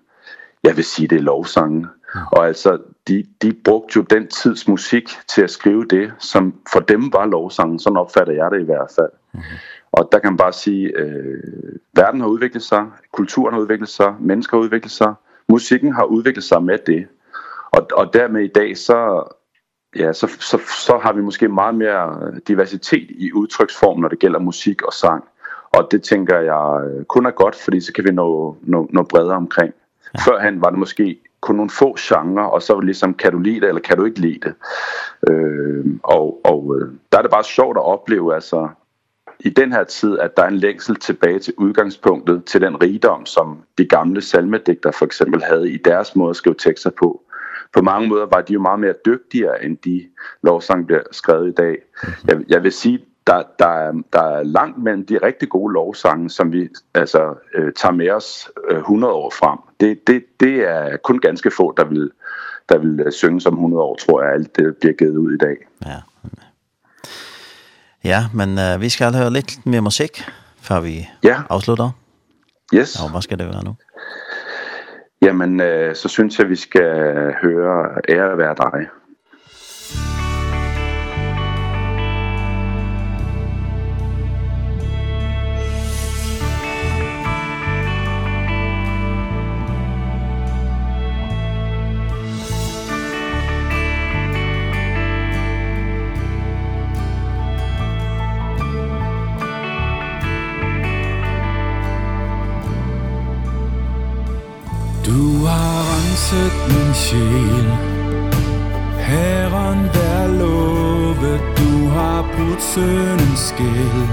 jeg 0.64 0.76
vil 0.76 0.84
sige, 0.84 1.08
det 1.08 1.18
er 1.18 1.22
lovsange. 1.22 1.86
Og 2.32 2.46
altså, 2.46 2.78
de, 3.08 3.24
de 3.42 3.52
brugte 3.64 3.92
jo 3.96 4.02
den 4.02 4.28
tids 4.28 4.68
musik 4.68 5.08
til 5.28 5.42
at 5.42 5.50
skrive 5.50 5.84
det, 5.84 6.12
som 6.18 6.54
for 6.72 6.80
dem 6.80 7.12
var 7.12 7.26
lovsangen. 7.26 7.78
Sådan 7.78 7.96
opfatter 7.96 8.32
jeg 8.32 8.50
det 8.50 8.60
i 8.60 8.64
hvert 8.64 8.90
fald. 8.96 9.10
Mm 9.32 9.40
-hmm. 9.40 9.80
Og 9.92 10.08
der 10.12 10.18
kan 10.18 10.32
man 10.32 10.36
bare 10.36 10.52
sige, 10.52 10.98
øh, 10.98 11.42
verden 11.92 12.20
har 12.20 12.28
udviklet 12.28 12.62
sig, 12.62 12.86
kulturen 13.12 13.54
har 13.54 13.60
udviklet 13.60 13.88
sig, 13.88 14.14
mennesker 14.20 14.56
har 14.56 14.62
udviklet 14.62 14.92
sig, 14.92 15.14
musikken 15.48 15.92
har 15.92 16.04
udviklet 16.04 16.44
sig 16.44 16.62
med 16.62 16.78
det. 16.86 17.06
Og, 17.70 17.86
og 17.92 18.14
dermed 18.14 18.42
i 18.42 18.52
dag, 18.54 18.76
så, 18.76 19.28
ja, 19.96 20.12
så, 20.12 20.26
så, 20.26 20.58
så 20.86 20.98
har 21.02 21.12
vi 21.12 21.20
måske 21.22 21.48
meget 21.48 21.74
mere 21.74 22.32
diversitet 22.48 23.10
i 23.10 23.32
udtryksform, 23.32 24.00
når 24.00 24.08
det 24.08 24.18
gælder 24.18 24.38
musik 24.38 24.82
og 24.82 24.92
sang. 24.92 25.24
Og 25.72 25.88
det 25.90 26.02
tænker 26.02 26.38
jeg 26.38 26.82
kun 27.08 27.26
er 27.26 27.30
godt, 27.30 27.54
fordi 27.54 27.80
så 27.80 27.92
kan 27.92 28.04
vi 28.04 28.10
nå, 28.10 28.56
nå, 28.62 28.88
nå 28.92 29.02
bredere 29.02 29.36
omkring. 29.36 29.74
Ja. 30.14 30.18
Førhen 30.18 30.60
var 30.60 30.70
det 30.70 30.78
måske 30.78 31.20
kun 31.40 31.56
nogle 31.56 31.70
få 31.70 31.96
genrer, 31.98 32.44
og 32.44 32.62
så 32.62 32.80
liksom, 32.80 33.14
kan 33.14 33.32
du 33.32 33.38
lide 33.38 33.60
det, 33.60 33.68
eller 33.68 33.80
kan 33.80 33.96
du 33.96 34.04
ikke 34.04 34.20
lide 34.20 34.40
det. 34.42 34.54
Øh, 35.30 35.84
og 36.02 36.40
og 36.44 36.76
der 37.12 37.18
er 37.18 37.22
det 37.22 37.30
bare 37.30 37.44
sjovt 37.44 37.76
at 37.76 37.84
opleve, 37.84 38.34
altså, 38.34 38.68
i 39.40 39.50
den 39.50 39.72
her 39.72 39.84
tid, 39.84 40.18
at 40.18 40.36
der 40.36 40.42
er 40.42 40.48
en 40.48 40.56
længsel 40.56 40.96
tilbage 40.96 41.38
til 41.38 41.54
udgangspunktet, 41.58 42.44
til 42.44 42.60
den 42.60 42.82
rigdom, 42.82 43.26
som 43.26 43.62
de 43.78 43.86
gamle 43.86 44.20
salmedigter 44.20 44.90
for 44.90 45.04
eksempel 45.04 45.42
havde 45.42 45.70
i 45.70 45.76
deres 45.76 46.16
måde 46.16 46.30
at 46.30 46.36
skrive 46.36 46.54
tekster 46.58 46.90
på. 46.90 47.22
På 47.72 47.82
mange 47.82 48.08
måder 48.08 48.26
var 48.26 48.40
de 48.40 48.52
jo 48.52 48.60
meget 48.60 48.80
mere 48.80 48.94
dygtigere, 49.06 49.64
end 49.64 49.78
de 49.84 50.08
lovsang, 50.42 50.86
bliver 50.86 51.02
skrevet 51.12 51.48
i 51.48 51.52
dag. 51.52 51.78
Jeg, 52.28 52.40
jeg 52.48 52.62
vil 52.62 52.72
sige, 52.72 53.04
der 53.26 53.42
der 53.58 53.66
er, 53.66 53.92
der 54.12 54.22
er 54.22 54.42
langt 54.42 54.82
mellem 54.82 55.06
de 55.06 55.18
rigtig 55.22 55.48
gode 55.48 55.72
lovsange 55.72 56.30
som 56.30 56.52
vi 56.52 56.68
altså 56.94 57.34
øh, 57.54 57.72
tager 57.72 57.92
med 57.92 58.10
os 58.10 58.50
øh, 58.70 58.78
100 58.78 59.14
år 59.14 59.30
frem. 59.30 59.58
Det 59.80 60.06
det 60.06 60.24
det 60.40 60.68
er 60.68 60.96
kun 60.96 61.18
ganske 61.18 61.50
få 61.50 61.74
der 61.76 61.84
vil 61.84 62.10
der 62.68 62.78
vil 62.78 63.12
synge 63.12 63.40
som 63.40 63.54
100 63.54 63.82
år 63.82 63.96
tror 63.96 64.22
jeg 64.22 64.32
alt 64.32 64.56
det 64.56 64.76
bliver 64.76 64.94
givet 64.94 65.16
ud 65.16 65.32
i 65.34 65.38
dag. 65.38 65.56
Ja. 65.86 65.96
Ja, 68.04 68.24
men 68.34 68.58
øh, 68.58 68.80
vi 68.80 68.88
skal 68.88 69.14
høre 69.14 69.30
lidt 69.30 69.66
mere 69.66 69.80
musik 69.80 70.24
før 70.62 70.80
vi 70.80 71.08
ja. 71.24 71.42
afslutter. 71.50 71.90
Yes. 72.74 73.02
Og 73.02 73.10
hvad 73.10 73.22
skal 73.22 73.38
det 73.38 73.46
være 73.46 73.64
nu? 73.64 73.74
Jamen 75.22 75.60
øh, 75.60 75.94
så 75.94 76.08
synes 76.08 76.38
jeg 76.38 76.48
vi 76.48 76.56
skal 76.56 76.92
høre 77.42 78.00
ære 78.08 78.38
være 78.38 78.54
dig. 78.54 78.88
sjæl 107.10 107.66
Herren 108.98 109.80
der 109.94 110.26
lovet, 110.38 111.40
Du 111.58 111.88
har 111.88 112.22
brudt 112.34 112.62
søndens 112.62 113.40
skæld 113.40 114.10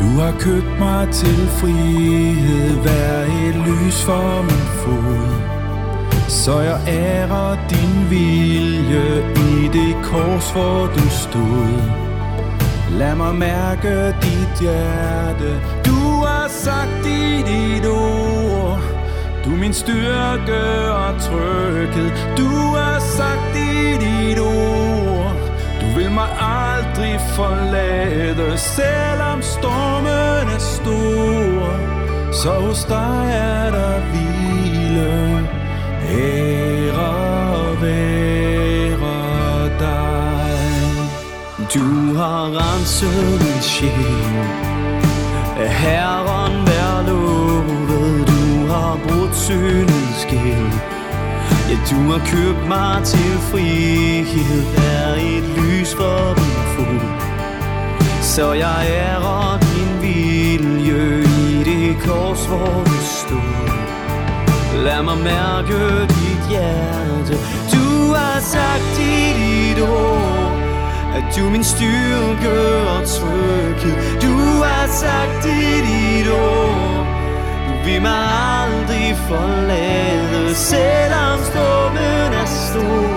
Du 0.00 0.08
har 0.20 0.34
købt 0.38 0.78
mig 0.78 1.08
til 1.12 1.48
frihed 1.48 2.76
Vær 2.84 3.22
et 3.46 3.56
lys 3.66 4.04
for 4.04 4.42
min 4.42 4.66
fod. 4.82 5.52
Så 6.28 6.60
jeg 6.60 6.80
ærer 6.88 7.56
din 7.70 8.10
vilje 8.10 9.06
I 9.36 9.68
det 9.72 9.96
kors 10.04 10.50
hvor 10.50 10.86
du 10.96 11.08
stod. 11.10 11.82
Lad 12.98 13.14
mig 13.14 13.34
mærke 13.34 14.06
dit 14.06 14.60
hjerte. 14.60 15.50
Du 15.86 16.00
har 16.26 16.48
sagt 16.48 17.06
i 17.06 17.42
dit 17.42 17.86
ord 17.86 19.01
Du 19.44 19.50
min 19.50 19.74
styrke 19.74 20.92
og 20.92 21.20
tryghed. 21.20 22.10
Du 22.36 22.48
har 22.76 22.98
sagt 23.00 23.56
i 23.56 23.98
dit 24.04 24.38
ord. 24.38 25.36
Du 25.80 25.86
vil 25.98 26.10
mig 26.10 26.28
aldrig 26.40 27.20
forlade 27.36 28.58
Selvom 28.58 29.42
stormen 29.42 30.48
er 30.56 30.58
stor. 30.58 31.76
Så 32.32 32.50
hos 32.50 32.84
dig 32.84 33.30
er 33.32 33.70
der 33.70 34.00
hvile. 34.00 35.48
Ære 36.08 37.32
være 37.82 39.68
dig. 39.78 40.52
Du 41.74 42.16
har 42.16 42.44
renset 42.46 43.40
min 43.42 43.62
sjæl. 43.62 44.72
Herre 45.68 46.21
syndens 49.46 50.16
skæld 50.22 50.72
Ja, 51.70 51.76
du 51.90 52.10
har 52.12 52.22
købt 52.26 52.68
mig 52.68 53.02
til 53.04 53.32
frihed. 53.50 54.62
Er 54.76 55.14
et 55.14 55.44
lys 55.56 55.94
for 55.94 56.34
min 56.40 56.62
fod. 56.74 57.00
Så 58.22 58.52
jeg 58.52 58.86
ærer 58.88 59.58
din 59.58 59.90
vilje 60.02 61.24
I 61.50 61.64
det 61.64 62.02
kors, 62.02 62.46
hvor 62.46 62.82
du 62.86 62.96
stod. 63.20 63.68
Lad 64.84 65.02
mig 65.02 65.18
mærke 65.18 66.00
dit 66.00 66.42
hjerte. 66.50 67.34
Du 67.72 68.14
har 68.14 68.40
sagt 68.40 68.98
i 68.98 69.16
dit 69.40 69.82
ord 69.82 70.52
At 71.16 71.24
du 71.36 71.50
min 71.50 71.64
styrke 71.64 72.52
og 72.92 73.08
tryghed. 73.08 73.96
Du 74.22 74.62
har 74.62 74.86
sagt 74.86 75.46
i 75.46 75.64
dit 75.88 76.28
ord 76.32 77.06
Du 77.68 77.84
vil 77.84 78.02
mig 78.02 78.41
forlader 79.32 80.54
Selvom 80.54 81.38
stormen 81.50 82.32
er 82.42 82.46
stor. 82.46 83.12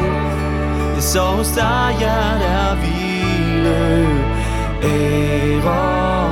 Ja, 0.95 1.01
så 1.01 1.21
hos 1.21 1.47
dig 1.47 1.95
hjertet 1.99 2.41
der 2.41 2.75
hvile 2.81 4.07
Ære 4.83 6.24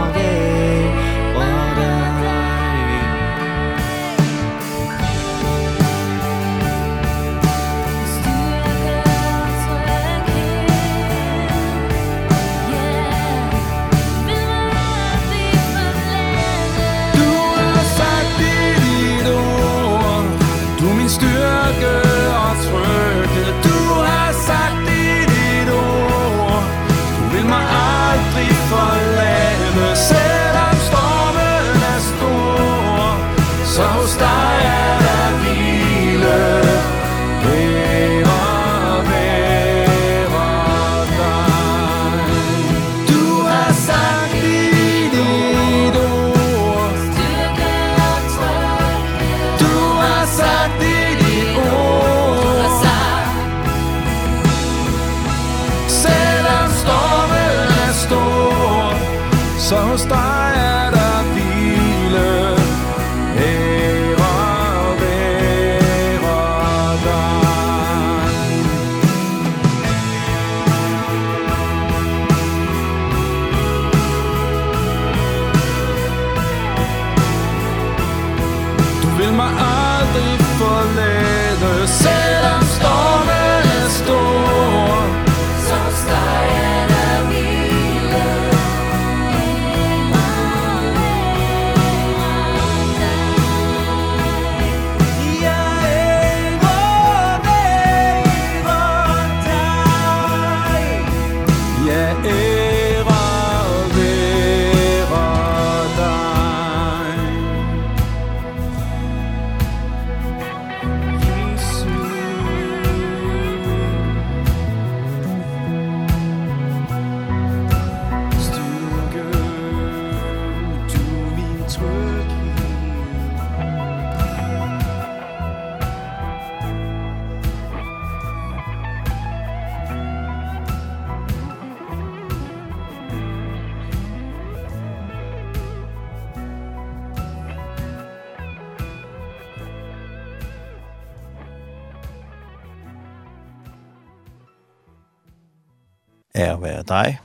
være 146.63 146.83
deg. 146.87 147.19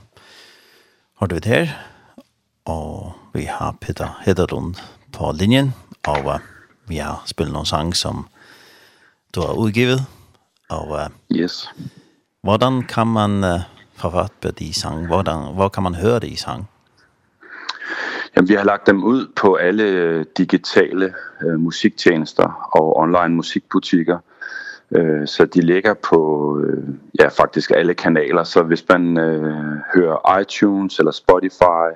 Har 1.19 1.27
du 1.27 1.35
vidt 1.35 1.45
her. 1.45 1.67
Og 2.65 3.13
vi 3.33 3.43
har 3.49 3.75
Peter 3.81 4.19
Hedderlund 4.25 4.75
på 5.13 5.31
linjen. 5.31 5.73
Og 6.07 6.25
uh, 6.25 6.39
vi 6.87 7.01
har 7.01 7.23
spillet 7.25 7.53
noen 7.53 7.65
sang 7.65 7.95
som 7.95 8.27
du 9.35 9.41
har 9.41 9.57
utgivet. 9.57 10.05
Og 10.69 10.91
uh, 10.91 11.07
yes. 11.31 11.69
hvordan 12.43 12.83
kan 12.83 13.07
man 13.07 13.43
uh, 13.43 13.67
forfatte 13.95 14.51
de 14.51 14.73
sang? 14.73 15.07
Hvordan, 15.07 15.53
hvor 15.55 15.69
kan 15.69 15.83
man 15.83 15.95
høre 15.95 16.19
de 16.19 16.37
sang? 16.37 16.69
Jamen, 18.35 18.49
vi 18.49 18.53
har 18.53 18.63
lagt 18.63 18.87
dem 18.87 19.03
ud 19.03 19.27
på 19.35 19.55
alle 19.55 20.23
digitale 20.23 21.13
øh, 21.41 21.59
musiktjenester 21.59 22.69
og 22.71 22.97
online 22.97 23.35
musikbutikker. 23.35 24.17
Øh, 24.95 25.27
så 25.27 25.45
de 25.45 25.61
ligger 25.61 25.93
på 25.93 26.19
øh, 26.59 26.83
ja 27.19 27.27
faktisk 27.27 27.71
alle 27.71 27.93
kanaler, 27.93 28.43
så 28.43 28.63
hvis 28.63 28.85
man 28.89 29.17
øh, 29.17 29.77
hører 29.95 30.39
iTunes 30.39 30.99
eller 30.99 31.11
Spotify, 31.11 31.87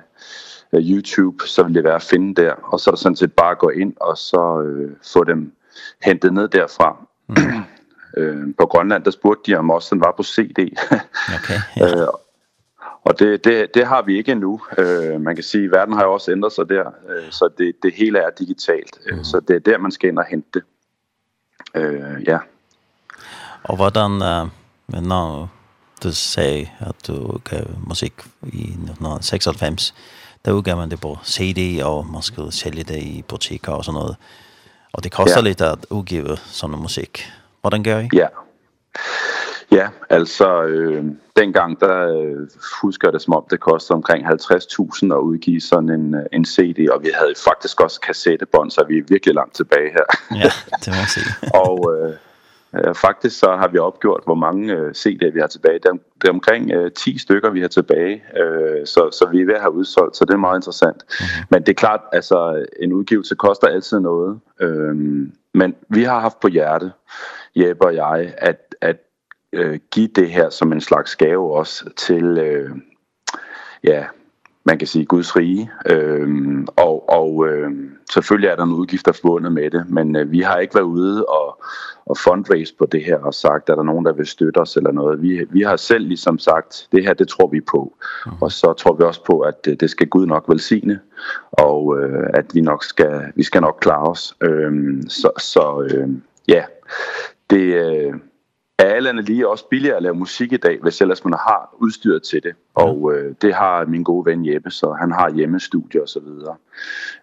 øh, 0.72 0.90
YouTube, 0.90 1.46
så 1.46 1.62
vil 1.62 1.74
det 1.74 1.84
være 1.84 1.94
at 1.94 2.02
finde 2.02 2.42
der, 2.42 2.52
og 2.52 2.80
så 2.80 2.90
er 2.90 2.92
det 2.92 3.02
sådan 3.02 3.16
set 3.16 3.32
bare 3.32 3.50
at 3.50 3.58
gå 3.58 3.68
ind 3.68 3.94
og 4.00 4.18
så 4.18 4.62
øh, 4.62 4.90
få 5.12 5.24
dem 5.24 5.52
hentet 6.02 6.32
ned 6.32 6.48
derfra. 6.48 7.06
Mm. 7.28 7.34
øh, 8.16 8.54
på 8.58 8.66
Grønland, 8.66 9.04
der 9.04 9.10
spurgte 9.10 9.52
de 9.52 9.56
om 9.56 9.70
også 9.70 9.94
den 9.94 10.00
var 10.00 10.14
på 10.16 10.22
CD. 10.22 10.58
okay. 11.36 11.60
Ja. 11.76 12.02
Øh, 12.02 12.08
Og 13.02 13.18
det 13.18 13.44
det 13.44 13.74
det 13.74 13.86
har 13.86 14.02
vi 14.02 14.16
ikke 14.18 14.32
endnu. 14.32 14.60
Øh, 14.78 15.20
man 15.20 15.34
kan 15.34 15.44
sige 15.44 15.70
verden 15.70 15.94
har 15.94 16.04
jo 16.04 16.12
også 16.12 16.32
ændret 16.32 16.52
sig 16.52 16.68
der, 16.68 16.86
øh, 17.08 17.30
så 17.30 17.48
det 17.58 17.74
det 17.82 17.94
hele 17.94 18.18
er 18.18 18.30
digitalt. 18.30 18.98
Mm. 19.12 19.24
Så 19.24 19.40
det 19.40 19.56
er 19.56 19.60
der 19.60 19.78
man 19.78 19.90
skal 19.90 20.08
ind 20.08 20.18
og 20.18 20.24
hente 20.24 20.48
det. 20.54 20.62
Øh, 21.74 22.24
ja. 22.26 22.38
Och 23.68 23.78
vad 23.78 23.94
den 23.94 24.18
men 24.86 25.12
du 26.00 26.12
säger 26.12 26.68
att 26.78 27.04
du 27.04 27.12
gav 27.50 27.88
musik 27.88 28.12
i 28.42 28.62
1996 28.62 29.94
där 30.42 30.58
utgav 30.58 30.76
man 30.76 30.88
det 30.88 30.96
på 30.96 31.18
CD 31.22 31.82
og 31.84 32.06
man 32.06 32.22
skulle 32.22 32.52
sälja 32.52 32.84
det 32.84 32.98
i 32.98 33.24
butiker 33.28 33.72
och 33.72 33.84
sånt 33.84 33.98
något. 33.98 34.16
Och 34.92 35.02
det 35.02 35.10
kostar 35.10 35.40
ja. 35.40 35.44
lite 35.44 35.70
att 35.70 35.86
utgiva 35.90 36.36
sån 36.36 36.82
musik. 36.82 37.24
Vad 37.60 37.72
den 37.72 37.82
gör? 37.82 38.08
Ja. 38.12 38.28
Ja, 39.68 39.88
altså 40.10 40.62
øh, 40.62 41.04
dengang 41.36 41.80
der 41.80 42.08
øh, 42.08 42.48
husker 42.82 43.08
jeg 43.08 43.12
det 43.12 43.22
som 43.22 43.34
om 43.34 43.44
det 43.50 43.60
kostede 43.60 43.96
omkring 43.96 44.26
50.000 44.26 45.14
at 45.14 45.18
udgive 45.18 45.60
sådan 45.60 45.88
en 45.90 46.14
en 46.32 46.44
CD 46.44 46.88
og 46.90 47.02
vi 47.02 47.10
havde 47.14 47.34
faktisk 47.48 47.80
også 47.80 48.00
kassettebånd 48.00 48.70
så 48.70 48.84
vi 48.88 48.98
er 48.98 49.02
virkelig 49.08 49.34
langt 49.34 49.54
tilbage 49.54 49.90
her. 49.92 50.06
ja, 50.44 50.50
det 50.80 50.88
må 50.88 50.94
jeg 50.94 51.08
sige. 51.08 51.30
og 51.64 51.78
øh, 51.94 52.14
Øh, 52.78 52.94
faktisk 52.94 53.38
så 53.38 53.56
har 53.56 53.68
vi 53.68 53.78
opgjort, 53.78 54.22
hvor 54.24 54.34
mange 54.34 54.72
øh, 54.74 54.90
CD'er 54.90 55.30
vi 55.30 55.40
har 55.40 55.46
tilbage. 55.46 55.78
Det 55.78 55.84
er, 55.84 55.92
det 55.92 56.28
er 56.28 56.32
omkring 56.32 56.70
øh, 56.70 56.92
10 56.92 57.18
stykker, 57.18 57.50
vi 57.50 57.60
har 57.60 57.68
tilbage, 57.68 58.24
øh, 58.36 58.86
så, 58.86 59.08
så 59.12 59.28
vi 59.32 59.40
er 59.40 59.46
ved 59.46 59.54
at 59.54 59.60
have 59.60 59.72
udsolgt, 59.72 60.16
så 60.16 60.24
det 60.24 60.34
er 60.34 60.38
meget 60.38 60.58
interessant. 60.58 61.04
Men 61.50 61.62
det 61.62 61.68
er 61.68 61.74
klart, 61.74 62.00
altså 62.12 62.66
en 62.80 62.92
udgivelse 62.92 63.34
koster 63.34 63.66
altid 63.66 64.00
noget. 64.00 64.40
Øh, 64.60 64.96
men 65.54 65.74
vi 65.88 66.02
har 66.02 66.20
haft 66.20 66.40
på 66.40 66.48
hjerte, 66.48 66.92
Jeppe 67.56 67.84
og 67.84 67.94
jeg, 67.94 68.34
at, 68.38 68.74
at 68.80 68.96
øh, 69.52 69.78
give 69.90 70.08
det 70.08 70.30
her 70.30 70.50
som 70.50 70.72
en 70.72 70.80
slags 70.80 71.16
gave 71.16 71.54
også 71.54 71.90
til... 71.96 72.38
Øh, 72.38 72.70
ja, 73.84 74.04
man 74.64 74.78
kan 74.78 74.86
sige 74.88 75.04
Guds 75.04 75.36
rige. 75.36 75.70
Ehm 75.90 76.66
og 76.76 77.08
og 77.08 77.48
ehm 77.48 77.90
selvfølgelig 78.12 78.48
er 78.48 78.56
der 78.56 78.64
nogle 78.64 78.80
udgifter 78.80 79.12
forbundet 79.12 79.52
med 79.52 79.70
det, 79.70 79.90
men 79.90 80.16
øh, 80.16 80.32
vi 80.32 80.40
har 80.40 80.56
ikke 80.56 80.74
været 80.74 80.84
ude 80.84 81.24
og 81.24 81.62
og 82.06 82.16
fundraise 82.18 82.74
på 82.78 82.86
det 82.86 83.04
her 83.04 83.16
og 83.16 83.34
sagt, 83.34 83.68
er 83.68 83.74
der 83.74 83.82
nogen 83.82 84.04
der 84.04 84.12
vil 84.12 84.26
støtte 84.26 84.58
os 84.58 84.76
eller 84.76 84.92
noget. 84.92 85.22
Vi 85.22 85.44
vi 85.50 85.62
har 85.62 85.76
selv 85.76 86.08
liksom 86.08 86.38
sagt, 86.38 86.88
det 86.92 87.04
her 87.04 87.14
det 87.14 87.28
tror 87.28 87.48
vi 87.48 87.60
på. 87.60 87.96
Mm. 88.26 88.32
Og 88.40 88.52
så 88.52 88.72
tror 88.72 88.94
vi 88.94 89.02
også 89.02 89.24
på 89.24 89.40
at 89.40 89.66
øh, 89.68 89.76
det 89.80 89.90
skal 89.90 90.08
Gud 90.08 90.26
nok 90.26 90.44
velsigne 90.48 91.00
og 91.52 91.98
øh, 92.00 92.26
at 92.34 92.54
vi 92.54 92.60
nok 92.60 92.84
skal 92.84 93.32
vi 93.34 93.42
skal 93.42 93.60
nok 93.60 93.78
klare 93.80 94.08
os. 94.10 94.36
Ehm 94.44 95.08
så 95.08 95.30
så 95.38 95.88
øh, 95.90 96.08
ja. 96.48 96.64
Det 97.50 97.62
øh, 97.62 98.14
er 98.84 98.94
alle 98.94 99.08
andre 99.08 99.22
lige 99.22 99.48
også 99.48 99.68
billigere 99.68 99.96
at 99.96 100.02
lave 100.02 100.14
musik 100.14 100.52
i 100.52 100.56
dag, 100.56 100.78
hvis 100.82 101.00
ellers 101.00 101.24
man 101.24 101.32
har 101.32 101.76
udstyret 101.78 102.22
til 102.22 102.42
det. 102.42 102.54
Og 102.74 103.12
øh, 103.14 103.34
det 103.42 103.54
har 103.54 103.84
min 103.86 104.02
gode 104.02 104.26
ven 104.26 104.46
Jeppe, 104.46 104.70
så 104.70 104.92
han 105.00 105.12
har 105.12 105.30
hjemmestudie 105.30 106.02
og 106.02 106.08
så 106.08 106.20
videre. 106.20 106.56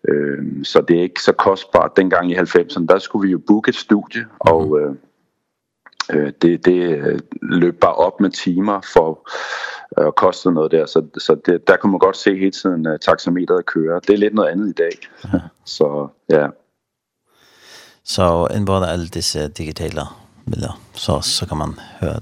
Øh, 0.10 0.64
så 0.64 0.82
det 0.82 0.98
er 0.98 1.02
ikke 1.02 1.22
så 1.22 1.32
kostbart. 1.32 1.98
Dengang 1.98 2.32
i 2.32 2.36
90'erne, 2.36 2.86
der 2.86 3.00
skulle 3.00 3.28
vi 3.28 3.32
jo 3.32 3.42
booke 3.48 3.70
et 3.70 3.76
studie, 3.76 4.26
og 4.40 4.80
øh, 4.80 4.96
øh 6.14 6.32
det 6.42 6.66
det 6.66 7.22
løb 7.42 7.80
bare 7.80 7.94
op 7.94 8.20
med 8.20 8.30
timer 8.30 8.82
for 8.94 9.30
og 9.92 10.06
øh, 10.06 10.12
koste 10.12 10.52
noget 10.52 10.72
der 10.72 10.86
så 10.86 11.06
så 11.18 11.36
det 11.46 11.68
der 11.68 11.78
kunne 11.78 11.92
man 11.92 12.00
godt 12.00 12.18
se 12.18 12.38
hele 12.38 12.52
tiden 12.52 12.88
uh, 12.88 12.98
taxameteret 13.02 13.66
køre. 13.66 14.00
Det 14.08 14.14
er 14.14 14.18
lidt 14.18 14.34
noget 14.34 14.50
andet 14.50 14.70
i 14.70 14.74
dag. 14.74 14.92
så 15.66 16.08
ja. 16.30 16.48
Så 18.04 18.48
en 18.56 18.66
både 18.66 18.90
alle 18.90 19.08
disse 19.08 19.48
digitale 19.48 20.02
vill 20.46 20.62
jag 20.62 20.74
så 20.94 21.22
så 21.22 21.46
kan 21.46 21.58
man 21.58 21.80
höra 22.00 22.22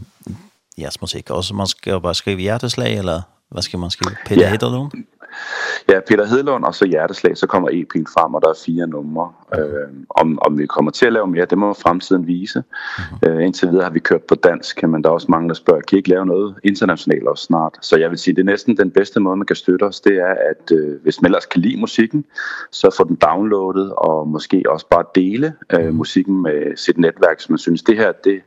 jazzmusik 0.75 1.29
och 1.29 1.45
så 1.45 1.53
man 1.53 1.67
ska 1.67 1.99
bara 1.99 2.13
skriva 2.13 2.41
hjärteslag 2.41 2.87
eller 2.87 3.23
vad 3.49 3.63
ska 3.63 3.77
man 3.77 3.91
skriva? 3.91 4.15
Peter 4.27 4.41
ja. 4.41 4.49
Hedlund? 4.49 4.91
ja, 5.89 5.99
Peter 6.07 6.25
Hedlund 6.25 6.63
og 6.63 6.75
så 6.75 6.85
Hjerteslag, 6.85 7.37
så 7.37 7.47
kommer 7.47 7.69
EP'en 7.69 8.03
frem, 8.13 8.33
og 8.33 8.41
der 8.41 8.49
er 8.49 8.59
fire 8.65 8.87
numre. 8.87 9.31
Øh, 9.57 9.87
om, 10.09 10.39
om 10.41 10.57
vi 10.57 10.65
kommer 10.65 10.91
til 10.91 11.05
at 11.05 11.13
lave 11.13 11.27
mere, 11.27 11.45
det 11.45 11.57
må 11.57 11.73
fremtiden 11.73 12.27
vise. 12.27 12.63
Øh, 13.27 13.45
indtil 13.45 13.69
videre 13.69 13.83
har 13.83 13.91
vi 13.91 13.99
kørt 13.99 14.23
på 14.23 14.35
dansk, 14.35 14.83
men 14.83 15.03
der 15.03 15.09
er 15.09 15.13
også 15.13 15.27
mange, 15.29 15.49
der 15.49 15.55
spørger, 15.55 15.81
kan 15.81 15.95
I 15.95 15.99
ikke 15.99 16.09
lave 16.09 16.25
noget 16.25 16.55
internationalt 16.63 17.27
også 17.27 17.43
snart? 17.43 17.77
Så 17.81 17.97
jeg 17.97 18.09
vil 18.09 18.17
sige, 18.17 18.35
det 18.35 18.41
er 18.41 18.45
næsten 18.45 18.77
den 18.77 18.91
bedste 18.91 19.19
måde, 19.19 19.37
man 19.37 19.45
kan 19.45 19.55
støtte 19.55 19.83
os, 19.83 20.01
det 20.01 20.17
er, 20.17 20.35
at 20.49 20.71
øh, 20.71 21.01
hvis 21.03 21.21
man 21.21 21.29
ellers 21.29 21.45
kan 21.45 21.61
lide 21.61 21.79
musikken, 21.79 22.25
så 22.71 22.95
få 22.97 23.03
den 23.03 23.15
downloadet, 23.15 23.93
og 23.93 24.27
måske 24.27 24.63
også 24.69 24.87
bare 24.89 25.03
dele 25.15 25.53
øh, 25.73 25.93
musikken 25.93 26.41
med 26.41 26.77
sit 26.77 26.97
netværk, 26.97 27.39
som 27.39 27.53
man 27.53 27.59
synes, 27.59 27.83
det 27.83 27.97
her, 27.97 28.11
det, 28.11 28.41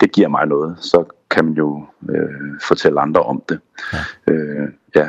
det 0.00 0.12
giver 0.12 0.28
mig 0.28 0.46
noget. 0.46 0.76
Så 0.80 1.04
kan 1.30 1.44
man 1.44 1.54
jo 1.54 1.86
øh, 2.10 2.60
fortælle 2.62 3.00
andre 3.00 3.22
om 3.22 3.42
det. 3.48 3.60
Ja. 3.92 4.32
Øh, 4.32 4.68
ja, 4.96 5.08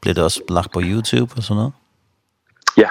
Bliver 0.00 0.14
det 0.14 0.24
også 0.24 0.42
lagt 0.48 0.72
på 0.72 0.80
YouTube 0.84 1.32
og 1.36 1.42
sådan 1.42 1.56
noget? 1.56 1.72
Ja. 2.76 2.88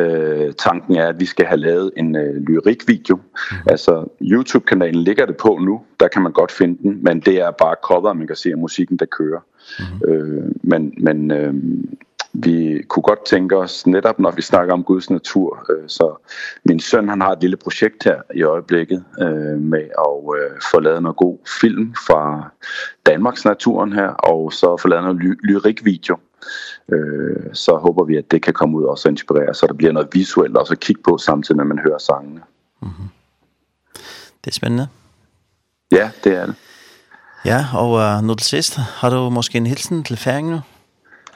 Øh, 0.00 0.52
tanken 0.58 0.96
er, 0.96 1.08
at 1.08 1.20
vi 1.20 1.26
skal 1.26 1.46
have 1.46 1.60
lavet 1.60 1.90
en 1.96 2.16
øh, 2.16 2.36
lyrikvideo. 2.36 3.16
Mm. 3.16 3.56
Altså, 3.66 4.06
YouTube-kanalen 4.20 5.02
ligger 5.02 5.26
det 5.26 5.36
på 5.36 5.58
nu. 5.62 5.82
Der 6.00 6.08
kan 6.08 6.22
man 6.22 6.32
godt 6.32 6.52
finde 6.52 6.82
den, 6.82 7.04
men 7.04 7.20
det 7.20 7.40
er 7.40 7.50
bare 7.50 7.76
cover, 7.82 8.12
man 8.12 8.26
kan 8.26 8.36
se 8.36 8.50
af 8.50 8.58
musikken, 8.58 8.96
der 8.96 9.06
kører. 9.06 9.40
Mm. 9.78 10.10
Øh, 10.10 10.52
men 10.62 10.94
men 10.98 11.30
øh, 11.30 11.54
vi 12.34 12.82
kunne 12.88 13.02
godt 13.02 13.24
tænke 13.24 13.56
os 13.56 13.86
netop, 13.86 14.18
når 14.18 14.30
vi 14.30 14.42
snakker 14.42 14.74
om 14.74 14.84
Guds 14.84 15.10
natur. 15.10 15.66
Øh, 15.70 15.88
så 15.88 16.16
min 16.64 16.80
søn 16.80 17.08
han 17.08 17.20
har 17.20 17.32
et 17.32 17.40
lille 17.40 17.56
projekt 17.56 18.04
her 18.04 18.22
i 18.34 18.42
øjeblikket 18.42 19.04
øh, 19.20 19.58
med 19.60 19.82
at 19.98 20.38
øh, 20.38 20.60
få 20.70 20.80
lavet 20.80 21.02
noget 21.02 21.16
god 21.16 21.38
film 21.60 21.94
fra 21.94 22.50
Danmarks 23.06 23.44
naturen 23.44 23.92
her, 23.92 24.08
og 24.08 24.52
så 24.52 24.76
få 24.76 24.88
lavet 24.88 25.04
noget 25.04 25.18
ly 25.18 25.34
lyrikvideo. 25.42 26.16
Øh, 26.92 27.36
så 27.52 27.76
håber 27.76 28.04
vi, 28.04 28.16
at 28.16 28.30
det 28.30 28.42
kan 28.42 28.54
komme 28.54 28.78
ud 28.78 28.84
og 28.84 28.98
så 28.98 29.08
inspirere, 29.08 29.54
så 29.54 29.66
der 29.66 29.74
bliver 29.74 29.92
noget 29.92 30.08
visuelt 30.12 30.56
også 30.56 30.72
at 30.72 30.80
kigge 30.80 31.02
på 31.02 31.18
samtidig, 31.18 31.56
når 31.56 31.64
man 31.64 31.78
hører 31.78 31.98
sangene. 31.98 32.40
Mm. 32.82 32.88
Det 34.44 34.50
er 34.50 34.54
spændende. 34.54 34.88
Ja, 35.92 36.10
det 36.24 36.36
er 36.36 36.46
det. 36.46 36.54
Ja, 37.44 37.66
og 37.74 38.00
øh, 38.00 38.22
nu 38.22 38.34
til 38.34 38.46
sidst, 38.46 38.76
har 38.76 39.10
du 39.10 39.30
måske 39.30 39.58
en 39.58 39.66
hilsen 39.66 40.04
til 40.04 40.16
færingen 40.16 40.52
nu? 40.52 40.60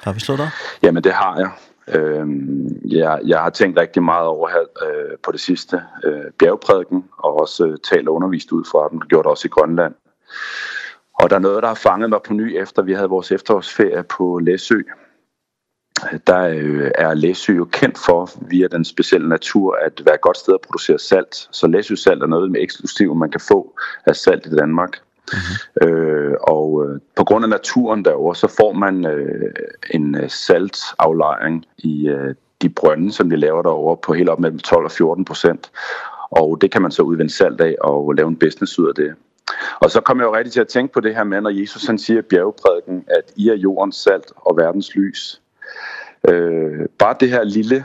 Har 0.02 0.12
vi 0.12 0.20
slået 0.20 0.38
dig? 0.38 0.50
Jamen, 0.82 1.04
det 1.04 1.12
har 1.12 1.36
jeg. 1.38 1.50
Øhm, 1.94 2.80
jeg, 2.84 3.20
jeg 3.24 3.38
har 3.38 3.50
tænkt 3.50 3.78
rigtig 3.78 4.02
meget 4.02 4.26
over 4.26 4.48
her 4.48 4.88
øh, 4.88 5.18
på 5.22 5.32
det 5.32 5.40
sidste 5.40 5.82
øh, 6.04 6.30
bjergprædiken, 6.38 7.04
og 7.18 7.40
også 7.40 7.66
øh, 7.66 7.76
talt 7.90 8.08
og 8.08 8.14
undervist 8.14 8.52
ud 8.52 8.64
fra 8.64 8.88
den, 8.90 9.00
gjort 9.00 9.26
også 9.26 9.48
i 9.48 9.50
Grønland. 9.50 9.94
Og 11.14 11.30
der 11.30 11.36
er 11.36 11.40
noget, 11.40 11.62
der 11.62 11.68
har 11.68 11.74
fanget 11.74 12.10
mig 12.10 12.20
på 12.26 12.32
ny, 12.32 12.56
efter 12.56 12.82
vi 12.82 12.92
havde 12.92 13.08
vores 13.08 13.32
efterårsferie 13.32 14.02
på 14.02 14.38
Læsø. 14.38 14.80
Der 16.26 16.40
øh, 16.40 16.90
er 16.94 17.14
Læsø 17.14 17.52
jo 17.52 17.64
kendt 17.64 17.98
for, 17.98 18.30
via 18.40 18.66
den 18.66 18.84
specielle 18.84 19.28
natur, 19.28 19.76
at 19.82 20.02
være 20.04 20.14
et 20.14 20.20
godt 20.20 20.36
sted 20.36 20.54
at 20.54 20.60
producere 20.60 20.98
salt. 20.98 21.48
Så 21.50 21.66
Læsø 21.66 21.94
salt 21.94 22.22
er 22.22 22.26
noget 22.26 22.50
med 22.50 22.60
eksklusivt, 22.62 23.16
man 23.16 23.30
kan 23.30 23.40
få 23.40 23.78
af 24.06 24.16
salt 24.16 24.46
i 24.46 24.56
Danmark. 24.56 24.98
Mm 25.32 25.38
øh, 25.82 26.34
og 26.40 26.84
øh, 26.84 27.00
på 27.16 27.24
grund 27.24 27.44
af 27.44 27.48
naturen 27.48 28.04
derovre, 28.04 28.36
så 28.36 28.48
får 28.48 28.72
man 28.72 29.06
øh, 29.06 29.52
en 29.90 30.16
saltaflejring 30.28 31.66
i 31.78 32.08
øh, 32.08 32.34
de 32.62 32.68
brønde, 32.68 33.12
som 33.12 33.30
de 33.30 33.36
laver 33.36 33.62
derovre 33.62 33.96
på 33.96 34.12
helt 34.12 34.28
op 34.28 34.40
mellem 34.40 34.58
12 34.58 34.84
og 34.84 34.90
14 34.90 35.24
procent. 35.24 35.70
Og 36.30 36.58
det 36.60 36.70
kan 36.70 36.82
man 36.82 36.90
så 36.90 37.02
udvinde 37.02 37.32
salt 37.32 37.60
af 37.60 37.74
og 37.80 38.12
lave 38.12 38.28
en 38.28 38.36
business 38.36 38.78
ud 38.78 38.88
af 38.88 38.94
det. 38.94 39.14
Og 39.80 39.90
så 39.90 40.00
kommer 40.00 40.24
jeg 40.24 40.28
jo 40.28 40.36
rigtig 40.36 40.52
til 40.52 40.60
at 40.60 40.68
tænke 40.68 40.92
på 40.92 41.00
det 41.00 41.14
her 41.14 41.24
med, 41.24 41.40
når 41.40 41.50
Jesus 41.50 41.86
han 41.86 41.98
siger 41.98 42.18
i 42.18 42.22
bjergeprædiken, 42.22 43.04
at 43.06 43.32
I 43.36 43.48
er 43.48 43.54
jordens 43.54 43.96
salt 43.96 44.32
og 44.36 44.56
verdens 44.56 44.94
lys. 44.94 45.40
Øh, 46.28 46.86
bare 46.98 47.16
det 47.20 47.30
her 47.30 47.44
lille, 47.44 47.84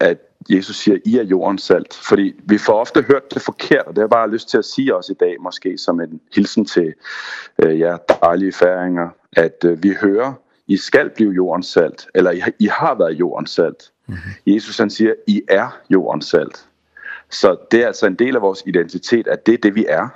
at 0.00 0.18
Jesus 0.50 0.76
siger, 0.76 0.98
I 1.04 1.16
er 1.16 1.22
jordens 1.22 1.62
salt. 1.62 1.94
Fordi 1.94 2.34
vi 2.44 2.58
får 2.58 2.80
ofte 2.80 3.02
hørt 3.02 3.34
det 3.34 3.42
forkert, 3.42 3.86
og 3.86 3.88
det 3.88 3.98
har 3.98 4.02
jeg 4.02 4.10
bare 4.10 4.30
lyst 4.30 4.48
til 4.48 4.58
at 4.58 4.64
sige 4.64 4.96
også 4.96 5.12
i 5.12 5.16
dag, 5.20 5.36
måske 5.40 5.78
som 5.78 6.00
en 6.00 6.20
hilsen 6.34 6.64
til 6.64 6.94
øh, 7.58 7.78
jer 7.78 7.96
dejlige 7.96 8.52
færinger, 8.52 9.08
at 9.32 9.64
øh, 9.64 9.82
vi 9.82 9.94
hører, 10.00 10.32
I 10.66 10.76
skal 10.76 11.10
blive 11.10 11.32
jordens 11.32 11.66
salt, 11.66 12.08
eller 12.14 12.30
I, 12.30 12.42
I 12.58 12.66
har 12.66 12.94
været 12.94 13.12
jordens 13.12 13.50
salt. 13.50 13.92
Mm 14.06 14.14
-hmm. 14.14 14.42
Jesus 14.46 14.78
han 14.78 14.90
siger, 14.90 15.14
I 15.26 15.42
er 15.48 15.80
jordens 15.90 16.26
salt. 16.26 16.66
Så 17.30 17.56
det 17.70 17.82
er 17.82 17.86
altså 17.86 18.06
en 18.06 18.14
del 18.14 18.36
af 18.36 18.42
vores 18.42 18.62
identitet, 18.66 19.26
at 19.26 19.46
det 19.46 19.54
er 19.54 19.58
det, 19.58 19.74
vi 19.74 19.86
er. 19.88 20.08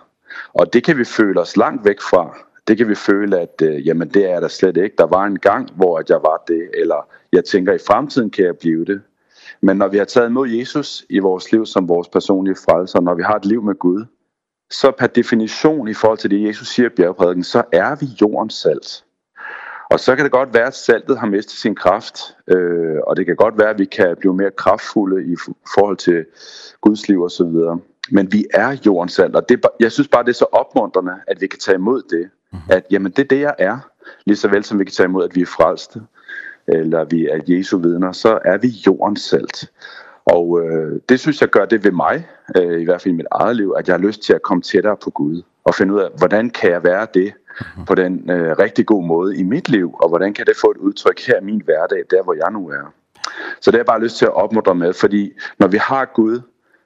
Og 0.55 0.73
det 0.73 0.85
kan 0.85 0.99
vi 0.99 1.05
føle 1.05 1.41
os 1.41 1.57
langt 1.57 1.85
væk 1.85 2.01
fra. 2.01 2.37
Det 2.69 2.77
kan 2.77 2.89
vi 2.89 2.95
føle, 2.95 3.41
at 3.41 3.63
øh, 3.63 3.87
jamen, 3.87 4.09
det 4.09 4.31
er 4.31 4.41
der 4.41 4.49
slet 4.49 4.77
ikke. 4.77 4.95
Der 4.99 5.07
var 5.07 5.25
en 5.25 5.39
gang, 5.39 5.69
hvor 5.75 5.99
at 5.99 6.11
jeg 6.11 6.17
var 6.23 6.45
det, 6.49 6.71
eller 6.75 7.09
jeg 7.33 7.45
tænker, 7.45 7.73
i 7.73 7.79
fremtiden 7.87 8.31
kan 8.31 8.45
jeg 8.45 8.57
blive 8.57 8.85
det. 8.85 9.03
Men 9.61 9.77
når 9.77 9.89
vi 9.89 9.99
har 9.99 10.05
taget 10.05 10.29
imod 10.29 10.49
Jesus 10.49 11.07
i 11.11 11.19
vores 11.19 11.53
liv 11.53 11.67
som 11.67 11.89
vores 11.89 12.09
personlige 12.09 12.57
frelser, 12.65 13.01
når 13.01 13.15
vi 13.15 13.23
har 13.23 13.35
et 13.35 13.45
liv 13.45 13.63
med 13.63 13.75
Gud, 13.75 14.05
så 14.71 14.93
per 14.99 15.07
definition 15.07 15.89
i 15.89 15.95
forhold 15.95 16.19
til 16.19 16.31
det, 16.31 16.49
Jesus 16.49 16.69
siger 16.69 16.87
i 16.87 16.95
bjergprædiken, 16.97 17.45
så 17.45 17.63
er 17.73 17.95
vi 17.95 18.07
jordens 18.21 18.55
salt. 18.55 19.05
Og 19.91 20.01
så 20.01 20.17
kan 20.17 20.25
det 20.25 20.33
godt 20.33 20.55
være, 20.55 20.67
at 20.67 20.75
saltet 20.75 21.19
har 21.19 21.27
mistet 21.27 21.59
sin 21.59 21.75
kraft, 21.75 22.19
øh, 22.49 22.97
og 23.07 23.17
det 23.17 23.27
kan 23.27 23.37
godt 23.37 23.59
være, 23.59 23.71
at 23.71 23.79
vi 23.79 23.85
kan 23.85 24.17
blive 24.19 24.35
mere 24.35 24.51
kraftfulde 24.51 25.33
i 25.33 25.37
forhold 25.75 25.97
til 25.97 26.25
Guds 26.81 27.09
liv 27.09 27.21
og 27.23 27.31
så 27.31 27.45
videre. 27.45 27.79
Men 28.11 28.33
vi 28.33 28.47
er 28.55 28.77
jordens 28.87 29.13
salt, 29.13 29.37
og 29.37 29.49
det, 29.49 29.67
jeg 29.81 29.93
synes 29.93 30.09
bare, 30.09 30.23
det 30.23 30.29
er 30.29 30.35
så 30.35 30.47
opmuntrende, 30.53 31.15
at 31.27 31.41
vi 31.41 31.47
kan 31.47 31.59
tage 31.59 31.75
imod 31.75 32.03
det. 32.11 32.31
At 32.69 32.87
jamen, 32.91 33.13
det 33.13 33.19
er 33.19 33.29
det, 33.29 33.41
jeg 33.41 33.55
er, 33.59 33.79
lige 34.27 34.37
så 34.37 34.49
vel 34.49 34.65
som 34.65 34.79
vi 34.79 34.85
kan 34.85 34.93
tage 34.93 35.05
imod, 35.05 35.25
at 35.25 35.35
vi 35.35 35.43
er 35.43 35.47
frelste 35.47 36.03
eller 36.69 37.05
vi 37.05 37.27
er 37.27 37.41
Jesu 37.47 37.79
vidner, 37.79 38.13
så 38.13 38.39
er 38.45 38.59
vi 38.59 38.69
jordens 38.69 39.21
salt. 39.21 39.71
Og 40.25 40.63
øh, 40.63 41.01
det 41.09 41.21
synes 41.21 41.41
jeg 41.41 41.49
gør 41.49 41.65
det 41.65 41.85
ved 41.85 41.93
mig, 41.93 42.29
øh, 42.57 42.81
i 42.81 42.85
hvert 42.85 43.03
fald 43.03 43.15
i 43.15 43.17
mit 43.17 43.27
eget 43.31 43.57
liv, 43.57 43.75
at 43.79 43.89
jeg 43.89 43.95
har 43.95 44.01
lyst 44.01 44.23
til 44.23 44.33
at 44.33 44.43
komme 44.43 44.63
tættere 44.63 44.97
på 44.97 45.11
Gud 45.11 45.43
og 45.65 45.75
finde 45.75 45.95
ud 45.95 46.01
af, 46.01 46.09
hvordan 46.19 46.51
kan 46.51 46.71
jeg 46.71 46.85
være 46.85 47.07
det 47.15 47.33
på 47.87 47.95
den 47.95 48.31
øh, 48.31 48.59
rigtig 48.59 48.87
gode 48.87 49.07
måde 49.07 49.37
i 49.37 49.43
mit 49.43 49.69
liv, 49.69 49.95
og 50.03 50.09
hvordan 50.09 50.35
kan 50.35 50.47
det 50.47 50.57
få 50.61 50.71
et 50.71 50.77
udtryk 50.77 51.21
her 51.27 51.41
i 51.41 51.45
min 51.45 51.63
hverdag, 51.65 52.05
der 52.11 52.23
hvor 52.23 52.35
jeg 52.35 52.51
nu 52.53 52.69
er. 52.69 52.93
Så 53.61 53.71
det 53.71 53.75
har 53.75 53.79
jeg 53.79 53.87
bare 53.87 54.03
lyst 54.03 54.17
til 54.17 54.25
at 54.25 54.35
opmuntre 54.35 54.75
med, 54.75 54.93
fordi 54.93 55.33
når 55.59 55.67
vi 55.67 55.77
har 55.77 56.05
Gud, 56.15 56.41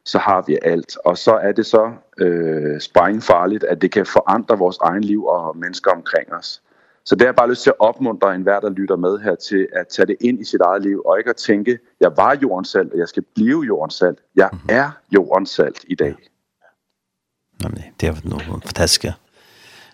så 0.04 0.18
har 0.18 0.44
vi 0.46 0.58
alt. 0.62 0.96
Og 1.04 1.18
så 1.18 1.32
er 1.32 1.52
det 1.52 1.66
så 1.66 1.92
øh, 2.18 2.80
sprængfarligt, 2.80 3.64
at 3.64 3.82
det 3.82 3.92
kan 3.92 4.06
forandre 4.06 4.58
vores 4.58 4.78
egen 4.82 5.04
liv 5.04 5.24
og 5.24 5.56
mennesker 5.56 5.90
omkring 5.90 6.32
os. 6.32 6.62
Så 7.04 7.14
det 7.14 7.20
har 7.22 7.26
jeg 7.28 7.36
bare 7.36 7.50
lyst 7.50 7.62
til 7.62 7.70
at 7.70 7.76
opmuntre 7.78 8.34
enhver, 8.34 8.60
der 8.60 8.70
lytter 8.70 8.96
med 8.96 9.18
her 9.18 9.34
til 9.34 9.68
at 9.72 9.88
tage 9.88 10.06
det 10.06 10.16
ind 10.20 10.40
i 10.40 10.44
sit 10.44 10.60
eget 10.60 10.82
liv, 10.82 11.02
og 11.06 11.18
ikke 11.18 11.30
at 11.30 11.36
tænke, 11.36 11.78
jeg 12.00 12.16
var 12.16 12.38
jordens 12.42 12.68
salt, 12.68 12.92
og 12.92 12.98
jeg 12.98 13.08
skal 13.08 13.22
blive 13.34 13.62
jordens 13.62 13.94
salt. 13.94 14.18
Jeg 14.36 14.50
er 14.68 14.90
jordens 15.10 15.50
salt 15.50 15.84
i 15.88 15.94
dag. 15.94 16.08
Ja. 16.08 16.66
Jamen, 17.62 17.82
det 18.00 18.08
er 18.08 18.14
nogle 18.24 18.62
fantastiske 18.62 19.14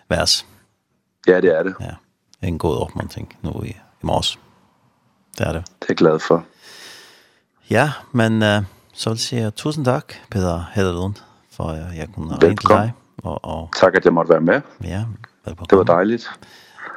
vers. 0.09 0.47
Ja, 1.27 1.41
det 1.41 1.57
er 1.57 1.63
det. 1.63 1.75
Ja, 1.79 1.95
en 2.47 2.57
god 2.57 2.77
opmuntring 2.81 3.37
nu 3.41 3.63
i, 3.63 3.67
i 3.67 3.75
morges. 4.01 4.39
Det 5.37 5.47
er 5.47 5.51
det. 5.53 5.65
Det 5.65 5.81
er 5.81 5.85
jeg 5.89 5.97
glad 5.97 6.19
for. 6.19 6.45
Ja, 7.69 7.91
men 8.11 8.33
uh, 8.33 8.65
så 8.93 9.09
vil 9.09 9.13
jeg 9.13 9.19
sige 9.19 9.51
tusind 9.51 9.85
tak, 9.85 10.13
Peter 10.31 10.63
Hederlund, 10.73 11.15
for 11.51 11.63
at 11.63 11.97
jeg 11.97 12.07
kunne 12.15 12.35
ringe 12.35 12.55
til 12.55 12.69
dig. 12.69 12.93
Og, 13.23 13.45
og... 13.45 13.69
Tak, 13.75 13.95
at 13.95 14.05
jeg 14.05 14.13
måtte 14.13 14.29
være 14.29 14.41
med. 14.41 14.61
Ja, 14.83 15.05
velkommen. 15.45 15.67
Det 15.69 15.77
var 15.77 15.83
dejligt 15.83 16.29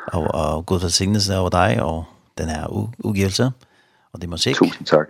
og, 0.07 0.23
og 0.35 0.67
god 0.67 0.81
velsignelse 0.81 1.37
over 1.37 1.51
dig 1.51 1.83
og 1.83 2.05
den 2.39 2.49
her 2.49 2.67
udgivelse 2.99 3.51
og 4.13 4.21
det 4.21 4.29
musik. 4.29 4.55
Tusind 4.55 4.87
tak. 4.87 5.07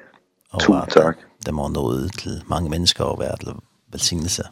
Og 0.51 0.61
Tusind 0.61 0.83
at, 0.83 0.89
tak. 0.89 1.17
Det 1.47 1.55
må 1.55 1.69
nå 1.69 1.81
ud 1.81 2.09
til 2.09 2.43
mange 2.47 2.71
mennesker 2.71 3.05
og 3.05 3.21
være 3.21 3.37
til 3.37 3.53
velsignelse. 3.89 4.43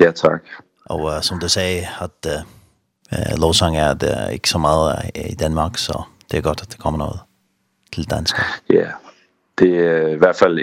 Ja, 0.00 0.10
tak. 0.10 0.42
Og 0.84 1.00
uh, 1.00 1.20
som 1.20 1.40
du 1.40 1.48
sagde, 1.48 1.86
at 2.00 2.26
uh, 3.12 3.40
lovsang 3.40 3.76
er 3.76 3.94
det 3.94 4.32
ikke 4.32 4.48
så 4.48 4.58
meget 4.58 5.10
i 5.14 5.34
Danmark, 5.34 5.76
så 5.76 6.02
det 6.30 6.38
er 6.38 6.42
godt, 6.42 6.62
at 6.62 6.72
det 6.72 6.78
kommer 6.78 6.98
noget 6.98 7.20
til 7.92 8.10
danskere. 8.10 8.44
Ja, 8.70 8.74
yeah. 8.74 8.92
det 9.58 9.78
er 9.78 10.08
i 10.08 10.16
hvert 10.16 10.36
fald 10.36 10.58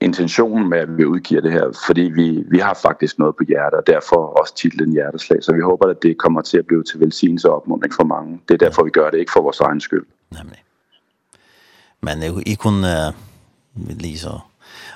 intentionen 0.00 0.68
med, 0.68 0.78
at 0.78 0.96
vi 0.98 1.04
udgiver 1.04 1.40
det 1.40 1.52
her, 1.52 1.64
fordi 1.86 2.00
vi, 2.00 2.44
vi 2.50 2.58
har 2.58 2.78
faktisk 2.82 3.18
noget 3.18 3.36
på 3.36 3.44
hjertet, 3.48 3.78
og 3.78 3.86
derfor 3.86 4.16
også 4.16 4.54
titlen 4.54 4.92
Hjerteslag. 4.92 5.42
Så 5.42 5.52
vi 5.52 5.60
håber, 5.60 5.86
at 5.86 6.02
det 6.02 6.18
kommer 6.18 6.42
til 6.42 6.58
at 6.58 6.66
blive 6.66 6.82
til 6.82 7.00
velsignelse 7.00 7.48
og 7.48 7.56
opmuntring 7.56 7.94
for 7.94 8.04
mange. 8.04 8.40
Det 8.48 8.54
er 8.54 8.58
derfor, 8.58 8.84
vi 8.84 8.90
gør 8.90 9.10
det, 9.10 9.18
ikke 9.18 9.32
for 9.32 9.42
vores 9.42 9.60
egen 9.60 9.80
skyld. 9.80 10.06
Nemlig. 10.38 10.62
Men 12.00 12.42
I 12.46 12.54
kunne 12.54 12.86
uh, 13.76 13.88
lige 13.88 14.18
så 14.18 14.38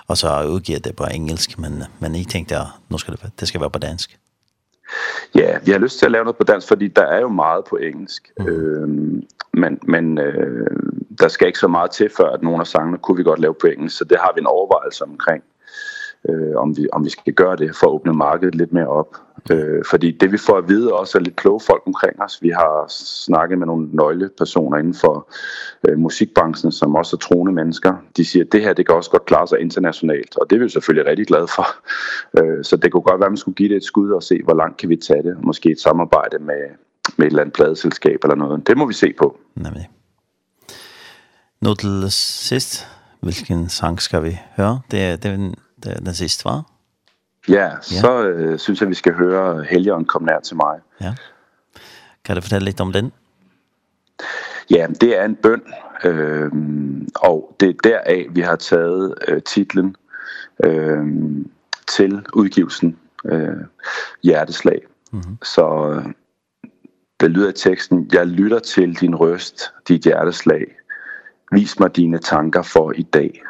altså 0.08 0.46
udgive 0.48 0.78
det 0.78 0.96
på 0.96 1.04
engelsk, 1.14 1.58
men, 1.58 1.82
men 2.00 2.14
I 2.14 2.24
tænkte, 2.24 2.56
at 2.56 2.66
nu 2.90 2.98
skal 2.98 3.14
det, 3.14 3.30
det 3.40 3.48
skal 3.48 3.60
være 3.60 3.70
på 3.70 3.78
dansk. 3.78 4.18
Ja, 5.34 5.58
vi 5.64 5.72
har 5.72 5.78
lyst 5.78 5.98
til 5.98 6.06
at 6.06 6.12
lave 6.12 6.24
noget 6.24 6.36
på 6.36 6.44
dansk, 6.44 6.68
fordi 6.68 6.88
der 6.88 7.06
er 7.06 7.20
jo 7.20 7.28
meget 7.28 7.64
på 7.64 7.76
engelsk. 7.76 8.32
Mm. 8.38 8.46
Øhm, 8.46 9.22
men 9.52 9.78
men 9.82 10.18
øh, 10.18 10.89
der 11.20 11.28
skal 11.28 11.46
ikke 11.46 11.58
så 11.58 11.68
meget 11.68 11.90
til 11.90 12.10
før 12.16 12.30
at 12.30 12.42
nogle 12.42 12.60
af 12.60 12.66
sangene 12.66 12.98
kunne 12.98 13.16
vi 13.16 13.22
godt 13.22 13.40
lave 13.40 13.54
på 13.60 13.66
engelsk, 13.66 13.96
så 13.98 14.04
det 14.04 14.18
har 14.20 14.32
vi 14.34 14.40
en 14.40 14.46
overvejelse 14.46 15.04
omkring 15.04 15.42
øh 16.28 16.56
om 16.56 16.76
vi 16.76 16.88
om 16.92 17.04
vi 17.04 17.10
skal 17.10 17.32
gøre 17.32 17.56
det 17.56 17.76
for 17.76 17.86
at 17.86 17.92
åbne 17.92 18.12
markedet 18.12 18.54
lidt 18.54 18.72
mere 18.72 18.86
op. 18.86 19.16
Øh 19.52 19.84
fordi 19.90 20.10
det 20.10 20.32
vi 20.32 20.38
får 20.38 20.56
at 20.58 20.68
vide 20.68 20.92
også 20.92 21.18
er 21.18 21.22
lidt 21.22 21.36
kloge 21.36 21.60
folk 21.60 21.82
omkring 21.86 22.22
os. 22.22 22.42
Vi 22.42 22.48
har 22.48 22.84
snakket 23.24 23.58
med 23.58 23.66
nogle 23.66 23.88
nøglepersoner 23.92 24.78
inden 24.78 24.94
for 24.94 25.28
øh, 25.88 25.98
musikbranchen 25.98 26.72
som 26.72 26.94
også 26.94 27.16
er 27.16 27.18
troende 27.18 27.52
mennesker. 27.52 27.94
De 28.16 28.24
siger 28.24 28.44
at 28.44 28.52
det 28.52 28.62
her 28.62 28.72
det 28.72 28.86
kan 28.86 28.94
også 28.94 29.10
godt 29.10 29.26
klare 29.26 29.46
sig 29.46 29.60
internationalt, 29.60 30.36
og 30.36 30.50
det 30.50 30.56
er 30.56 30.62
vi 30.62 30.68
selvfølgelig 30.68 31.10
rigtig 31.10 31.26
glade 31.26 31.48
for. 31.56 31.66
Øh 32.38 32.64
så 32.64 32.76
det 32.76 32.92
kunne 32.92 33.02
godt 33.02 33.20
være 33.20 33.26
at 33.26 33.32
man 33.32 33.36
skulle 33.36 33.56
give 33.56 33.68
det 33.68 33.76
et 33.76 33.84
skud 33.84 34.10
og 34.10 34.22
se 34.22 34.40
hvor 34.44 34.54
langt 34.54 34.76
kan 34.76 34.88
vi 34.88 34.96
tage 34.96 35.22
det. 35.22 35.44
Måske 35.44 35.70
et 35.70 35.80
samarbejde 35.80 36.38
med 36.38 36.62
med 37.16 37.26
et 37.26 37.30
eller 37.30 37.42
andet 37.42 37.54
pladeselskab 37.54 38.18
eller 38.22 38.34
noget. 38.34 38.66
Det 38.66 38.76
må 38.76 38.86
vi 38.86 38.94
se 38.94 39.12
på. 39.18 39.38
Nemlig. 39.54 39.88
Nå 41.60 41.74
til 41.74 42.10
sist, 42.10 42.88
hvilken 43.20 43.68
sang 43.68 44.02
skal 44.02 44.22
vi 44.22 44.38
høre? 44.56 44.80
Det, 44.90 45.22
det, 45.22 45.32
den, 45.32 45.54
det 45.82 45.92
er 45.92 46.00
den 46.00 46.14
sidste, 46.14 46.44
var? 46.44 46.70
Ja, 47.48 47.70
så 47.80 48.22
øh, 48.22 48.58
synes 48.58 48.80
jeg, 48.80 48.88
vi 48.88 48.94
skal 48.94 49.14
høre 49.14 49.64
Helgen 49.64 50.04
kom 50.04 50.22
nær 50.22 50.40
til 50.40 50.56
mig. 50.56 50.78
Ja. 51.00 51.14
Kan 52.24 52.36
du 52.36 52.42
fortælle 52.42 52.64
lidt 52.64 52.80
om 52.80 52.92
den? 52.92 53.12
Ja, 54.70 54.86
det 55.00 55.18
er 55.18 55.24
en 55.24 55.36
bøn, 55.36 55.62
øh, 56.04 56.50
og 57.14 57.56
det 57.60 57.68
er 57.68 57.74
deraf, 57.84 58.26
vi 58.30 58.40
har 58.40 58.56
taget 58.56 59.14
øh, 59.28 59.42
titlen 59.42 59.96
øh, 60.64 61.06
til 61.88 62.26
udgivelsen 62.34 62.98
øh, 63.24 63.56
Hjerteslag. 64.22 64.80
Mm 65.12 65.20
-hmm. 65.20 65.44
Så 65.44 65.90
øh, 65.90 66.12
det 67.20 67.30
lyder 67.30 67.48
i 67.48 67.52
teksten, 67.52 68.10
jeg 68.12 68.26
lytter 68.26 68.58
til 68.58 69.00
din 69.00 69.14
røst, 69.14 69.72
dit 69.88 70.02
hjerteslag, 70.02 70.79
vis 71.52 71.80
mig 71.80 71.96
dine 71.96 72.18
tanker 72.18 72.62
for 72.62 72.92
i 72.96 73.02
dag. 73.02 73.42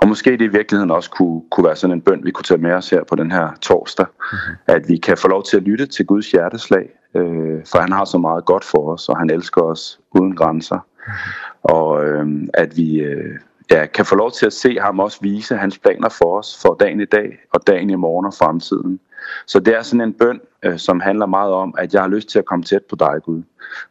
Og 0.00 0.08
måske 0.08 0.30
det 0.30 0.40
i 0.40 0.46
virkeligheden 0.46 0.90
også 0.90 1.10
kunne, 1.10 1.42
kunne 1.50 1.66
være 1.66 1.76
sådan 1.76 1.96
en 1.96 2.00
bøn, 2.00 2.24
vi 2.24 2.30
kunne 2.30 2.44
tage 2.44 2.60
med 2.60 2.72
os 2.72 2.90
her 2.90 3.04
på 3.04 3.14
den 3.14 3.30
her 3.32 3.48
torsdag, 3.60 4.06
mm 4.06 4.36
-hmm. 4.36 4.56
at 4.66 4.88
vi 4.88 4.96
kan 4.96 5.16
få 5.16 5.28
lov 5.28 5.42
til 5.44 5.56
at 5.56 5.62
lytte 5.62 5.86
til 5.86 6.06
Guds 6.06 6.30
hjerteslag, 6.30 6.88
øh, 7.14 7.60
for 7.72 7.78
han 7.78 7.92
har 7.92 8.04
så 8.04 8.18
meget 8.18 8.44
godt 8.44 8.64
for 8.64 8.92
os, 8.92 9.08
og 9.08 9.18
han 9.18 9.30
elsker 9.30 9.62
os 9.62 10.00
uden 10.10 10.36
grænser. 10.36 10.76
Mm 10.76 11.12
-hmm. 11.12 11.60
Og 11.62 12.04
øh, 12.04 12.26
at 12.54 12.76
vi 12.76 13.00
øh, 13.00 13.38
ja, 13.70 13.86
kan 13.86 14.04
få 14.04 14.14
lov 14.14 14.30
til 14.32 14.46
at 14.46 14.52
se 14.52 14.78
ham 14.80 15.00
også 15.00 15.18
vise 15.22 15.56
hans 15.56 15.78
planer 15.78 16.08
for 16.08 16.38
os, 16.38 16.58
for 16.62 16.76
dagen 16.80 17.00
i 17.00 17.04
dag, 17.04 17.38
og 17.52 17.66
dagen 17.66 17.90
i 17.90 17.94
morgen 17.94 18.26
og 18.26 18.34
fremtiden. 18.34 19.00
Så 19.46 19.60
det 19.60 19.76
er 19.76 19.82
sådan 19.82 20.00
en 20.00 20.12
bøn, 20.12 20.40
øh, 20.62 20.78
som 20.78 21.00
handler 21.00 21.26
meget 21.26 21.52
om, 21.52 21.74
at 21.78 21.94
jeg 21.94 22.02
har 22.02 22.08
lyst 22.08 22.28
til 22.28 22.38
at 22.38 22.44
komme 22.44 22.64
tæt 22.64 22.82
på 22.90 22.96
dig, 22.96 23.14
Gud. 23.24 23.42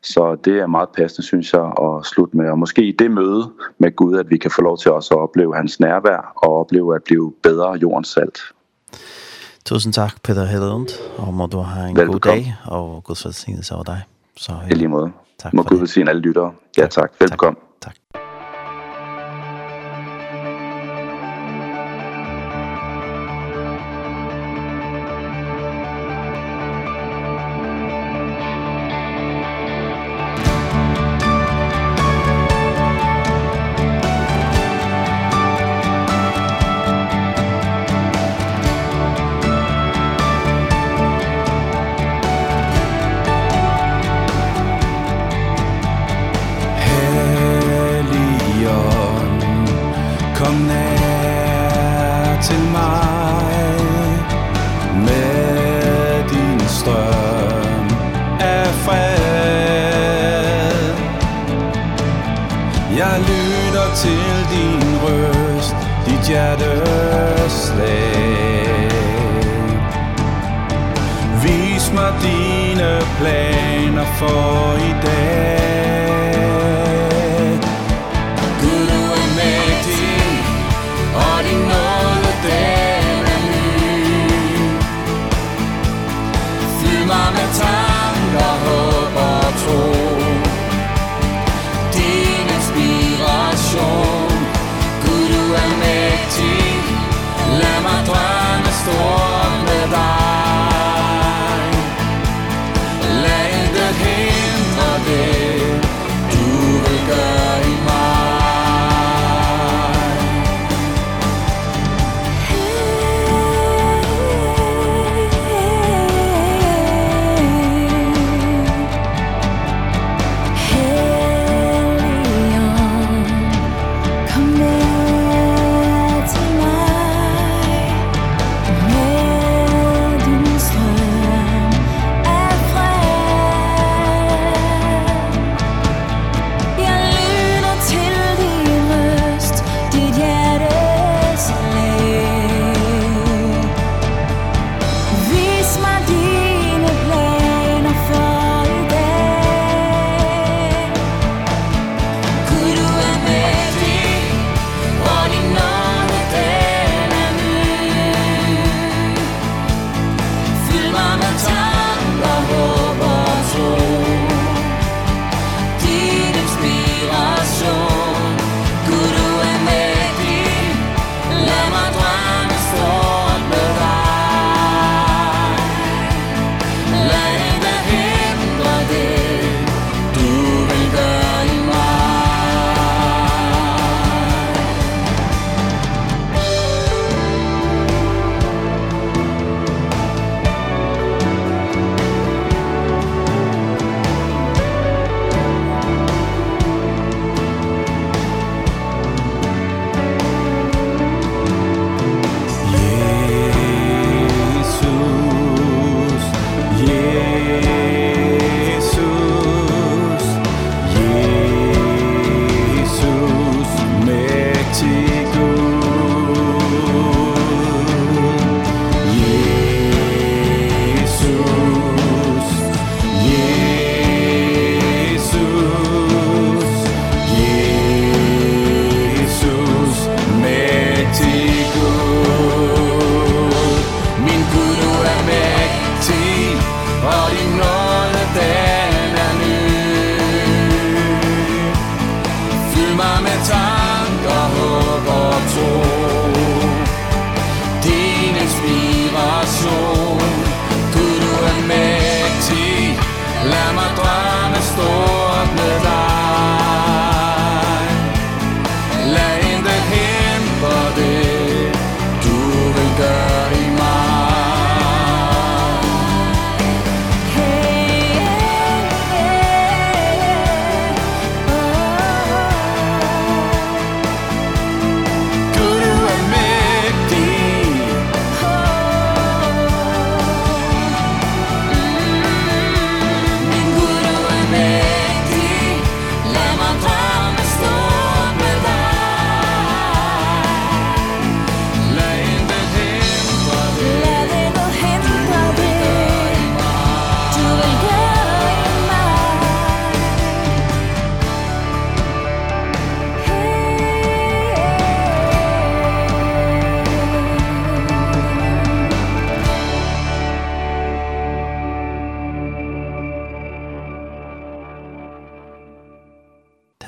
Så 0.01 0.35
det 0.35 0.59
er 0.59 0.67
meget 0.67 0.89
passende, 0.89 1.27
synes 1.27 1.53
jeg, 1.53 1.61
at 1.81 2.05
slutte 2.05 2.37
med. 2.37 2.49
Og 2.49 2.59
måske 2.59 2.83
i 2.83 2.91
det 2.91 3.11
møde 3.11 3.51
med 3.77 3.95
Gud, 3.95 4.17
at 4.17 4.29
vi 4.29 4.37
kan 4.37 4.51
få 4.51 4.61
lov 4.61 4.77
til 4.77 4.91
også 4.91 5.13
at 5.13 5.19
opleve 5.19 5.55
hans 5.55 5.79
nærvær, 5.79 6.33
og 6.35 6.59
opleve 6.59 6.95
at 6.95 7.03
blive 7.03 7.33
bedre 7.43 7.71
jordens 7.71 8.07
salt. 8.07 8.39
Tusind 9.65 9.93
tak, 9.93 10.11
Peter 10.23 10.45
Hedlund, 10.45 10.87
og 11.17 11.33
må 11.33 11.45
du 11.45 11.59
have 11.59 11.89
en 11.89 11.95
Velbekomme. 11.95 12.13
god 12.13 12.43
dag, 12.43 12.55
og 12.65 13.03
Guds 13.03 13.25
velsignelse 13.25 13.73
over 13.75 13.83
dig. 13.83 14.01
Så, 14.37 14.51
ja. 14.51 14.75
I 14.75 14.77
lige 14.77 14.87
måde. 14.87 15.11
Tak 15.39 15.53
må 15.53 15.63
Gud 15.63 15.77
velsigne 15.77 16.09
alle 16.09 16.21
lyttere. 16.21 16.53
Ja, 16.77 16.87
tak. 16.87 17.11
Velbekomme. 17.19 17.55
Velkommen. 17.59 17.61
Tak. 17.81 17.93
tak. 18.13 18.22
dine 72.11 72.99
planer 73.17 74.05
for 74.17 74.77
i 74.77 74.91
dag. 75.05 75.72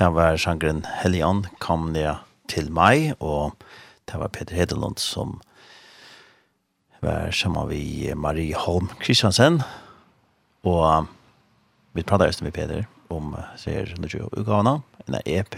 Det 0.06 0.12
var 0.14 0.36
sjangren 0.38 0.84
Helion 1.00 1.40
kom 1.58 1.88
ned 1.90 2.20
til 2.46 2.68
meg, 2.70 3.16
og 3.18 3.56
det 4.06 4.20
var 4.20 4.30
Peter 4.30 4.54
Hedelund 4.54 5.00
som 5.02 5.40
var 7.02 7.32
sammen 7.34 7.66
vi 7.72 8.12
Marie 8.14 8.54
Holm 8.54 8.86
Kristiansen, 9.00 9.64
og 10.62 11.08
vi 11.98 12.04
pratet 12.06 12.30
just 12.30 12.44
med 12.46 12.54
Peter 12.54 12.84
om 13.10 13.34
ser 13.58 13.90
120 13.96 14.28
utgavene, 14.30 14.76
en 15.08 15.16
EP 15.24 15.56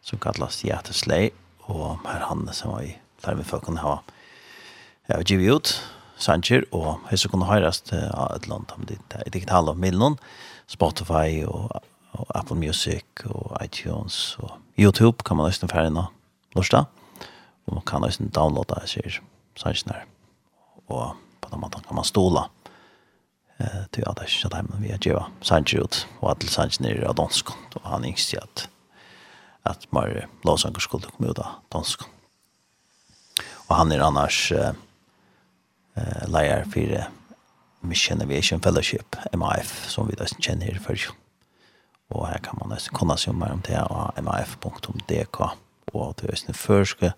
som 0.00 0.22
kallas 0.24 0.62
Hjerteslei, 0.64 1.34
og 1.68 2.00
her 2.06 2.24
han 2.30 2.48
som 2.56 2.72
var 2.72 2.86
i 2.86 2.94
der 3.26 3.36
vi 3.36 3.44
folk 3.44 3.66
kunne 3.68 3.84
ha 3.84 3.98
ja, 5.10 5.20
givet 5.20 5.52
ut, 5.52 5.74
Sanger, 6.16 6.64
og 6.72 7.04
hvis 7.10 7.26
du 7.26 7.28
kunne 7.28 7.50
høres 7.50 7.82
til 7.84 8.00
et 8.00 8.40
eller 8.40 8.56
annet 8.56 8.72
om 8.72 8.88
ditt 8.88 9.18
digitale 9.36 9.76
middelen, 9.76 10.16
Spotify 10.64 11.44
og 11.44 11.76
og 12.16 12.30
Apple 12.34 12.56
Music 12.58 13.04
og 13.28 13.56
iTunes 13.64 14.36
og 14.40 14.56
YouTube 14.78 15.24
kan 15.24 15.38
man 15.38 15.48
nesten 15.50 15.70
færre 15.72 15.90
nå, 15.90 16.06
norsk 16.56 16.74
Og 17.66 17.74
man 17.74 17.84
kan 17.86 18.04
nesten 18.04 18.30
downloada, 18.30 18.80
jeg 18.84 18.88
sier, 18.88 19.20
sannsyn 19.58 19.90
her. 19.90 20.04
Og 20.86 21.16
på 21.40 21.50
den 21.50 21.60
måten 21.60 21.82
kan 21.82 21.98
man 21.98 22.06
stola 22.06 22.46
eh, 23.58 23.86
til 23.92 24.06
at 24.06 24.20
det 24.20 24.28
ikke 24.30 24.62
men 24.62 24.82
vi 24.82 24.92
har 24.92 25.02
Jeva 25.02 25.26
sannsyn 25.42 25.82
ut, 25.82 26.06
og 26.20 26.30
at 26.30 26.46
sannsyn 26.46 26.86
er 26.86 27.08
av 27.08 27.16
dansk. 27.16 27.50
Og 27.74 27.82
han 27.90 28.04
yngst 28.04 28.34
i 28.34 28.38
at, 28.38 28.68
at 29.64 29.86
Mare 29.90 30.28
Låsanger 30.44 30.80
skulle 30.80 31.10
komme 31.10 31.30
ut 31.30 31.42
av 31.42 31.58
dansk. 31.72 32.06
Og 33.68 33.76
han 33.76 33.92
er 33.92 34.04
annars 34.06 34.52
eh, 34.52 34.72
leier 36.28 36.64
for 36.70 37.10
Mission 37.82 38.22
Aviation 38.22 38.60
Fellowship, 38.60 39.16
MAF, 39.34 39.88
som 39.90 40.06
vi 40.06 40.14
da 40.14 40.26
kjenner 40.38 40.70
i 40.70 40.78
først. 40.78 41.25
Og 42.14 42.28
her 42.28 42.38
kan 42.44 42.58
man 42.60 42.70
nesten 42.74 42.94
kunne 42.94 43.16
se 43.18 43.32
mer 43.34 43.54
om 43.56 43.62
det 43.66 43.78
av 43.80 44.18
maf.dk 44.22 45.40
og 45.96 46.14
til 46.18 46.30
Østene 46.32 46.54
Førske 46.54 47.12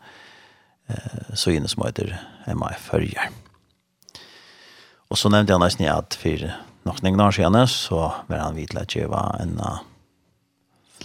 eh, 0.88 1.34
så 1.34 1.52
inne 1.52 1.68
som 1.68 1.84
heter 1.84 2.14
MAF 2.56 2.88
Førjer. 2.90 3.32
Og 5.08 5.18
så 5.18 5.30
nevnte 5.32 5.54
jeg 5.54 5.62
nesten 5.64 5.88
at 5.88 6.16
for 6.20 6.48
nok 6.88 7.02
noen 7.04 7.24
år 7.24 7.36
siden 7.36 7.58
så 7.72 8.02
var 8.28 8.44
han 8.44 8.56
vidt 8.56 8.72
til 8.72 8.82
at 8.82 8.96
jeg 8.96 9.10
var 9.12 9.36
en 9.42 9.56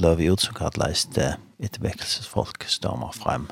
løv 0.03 0.23
ut 0.34 0.41
som 0.41 0.55
kalles 0.57 1.05
det 1.15 1.34
ettervekkelsesfolk 1.63 2.65
stå 2.67 2.95
frem 3.15 3.49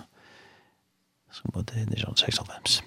som 1.32 1.53
bodde 1.53 1.77
i 1.79 1.86
1996. 1.88 2.82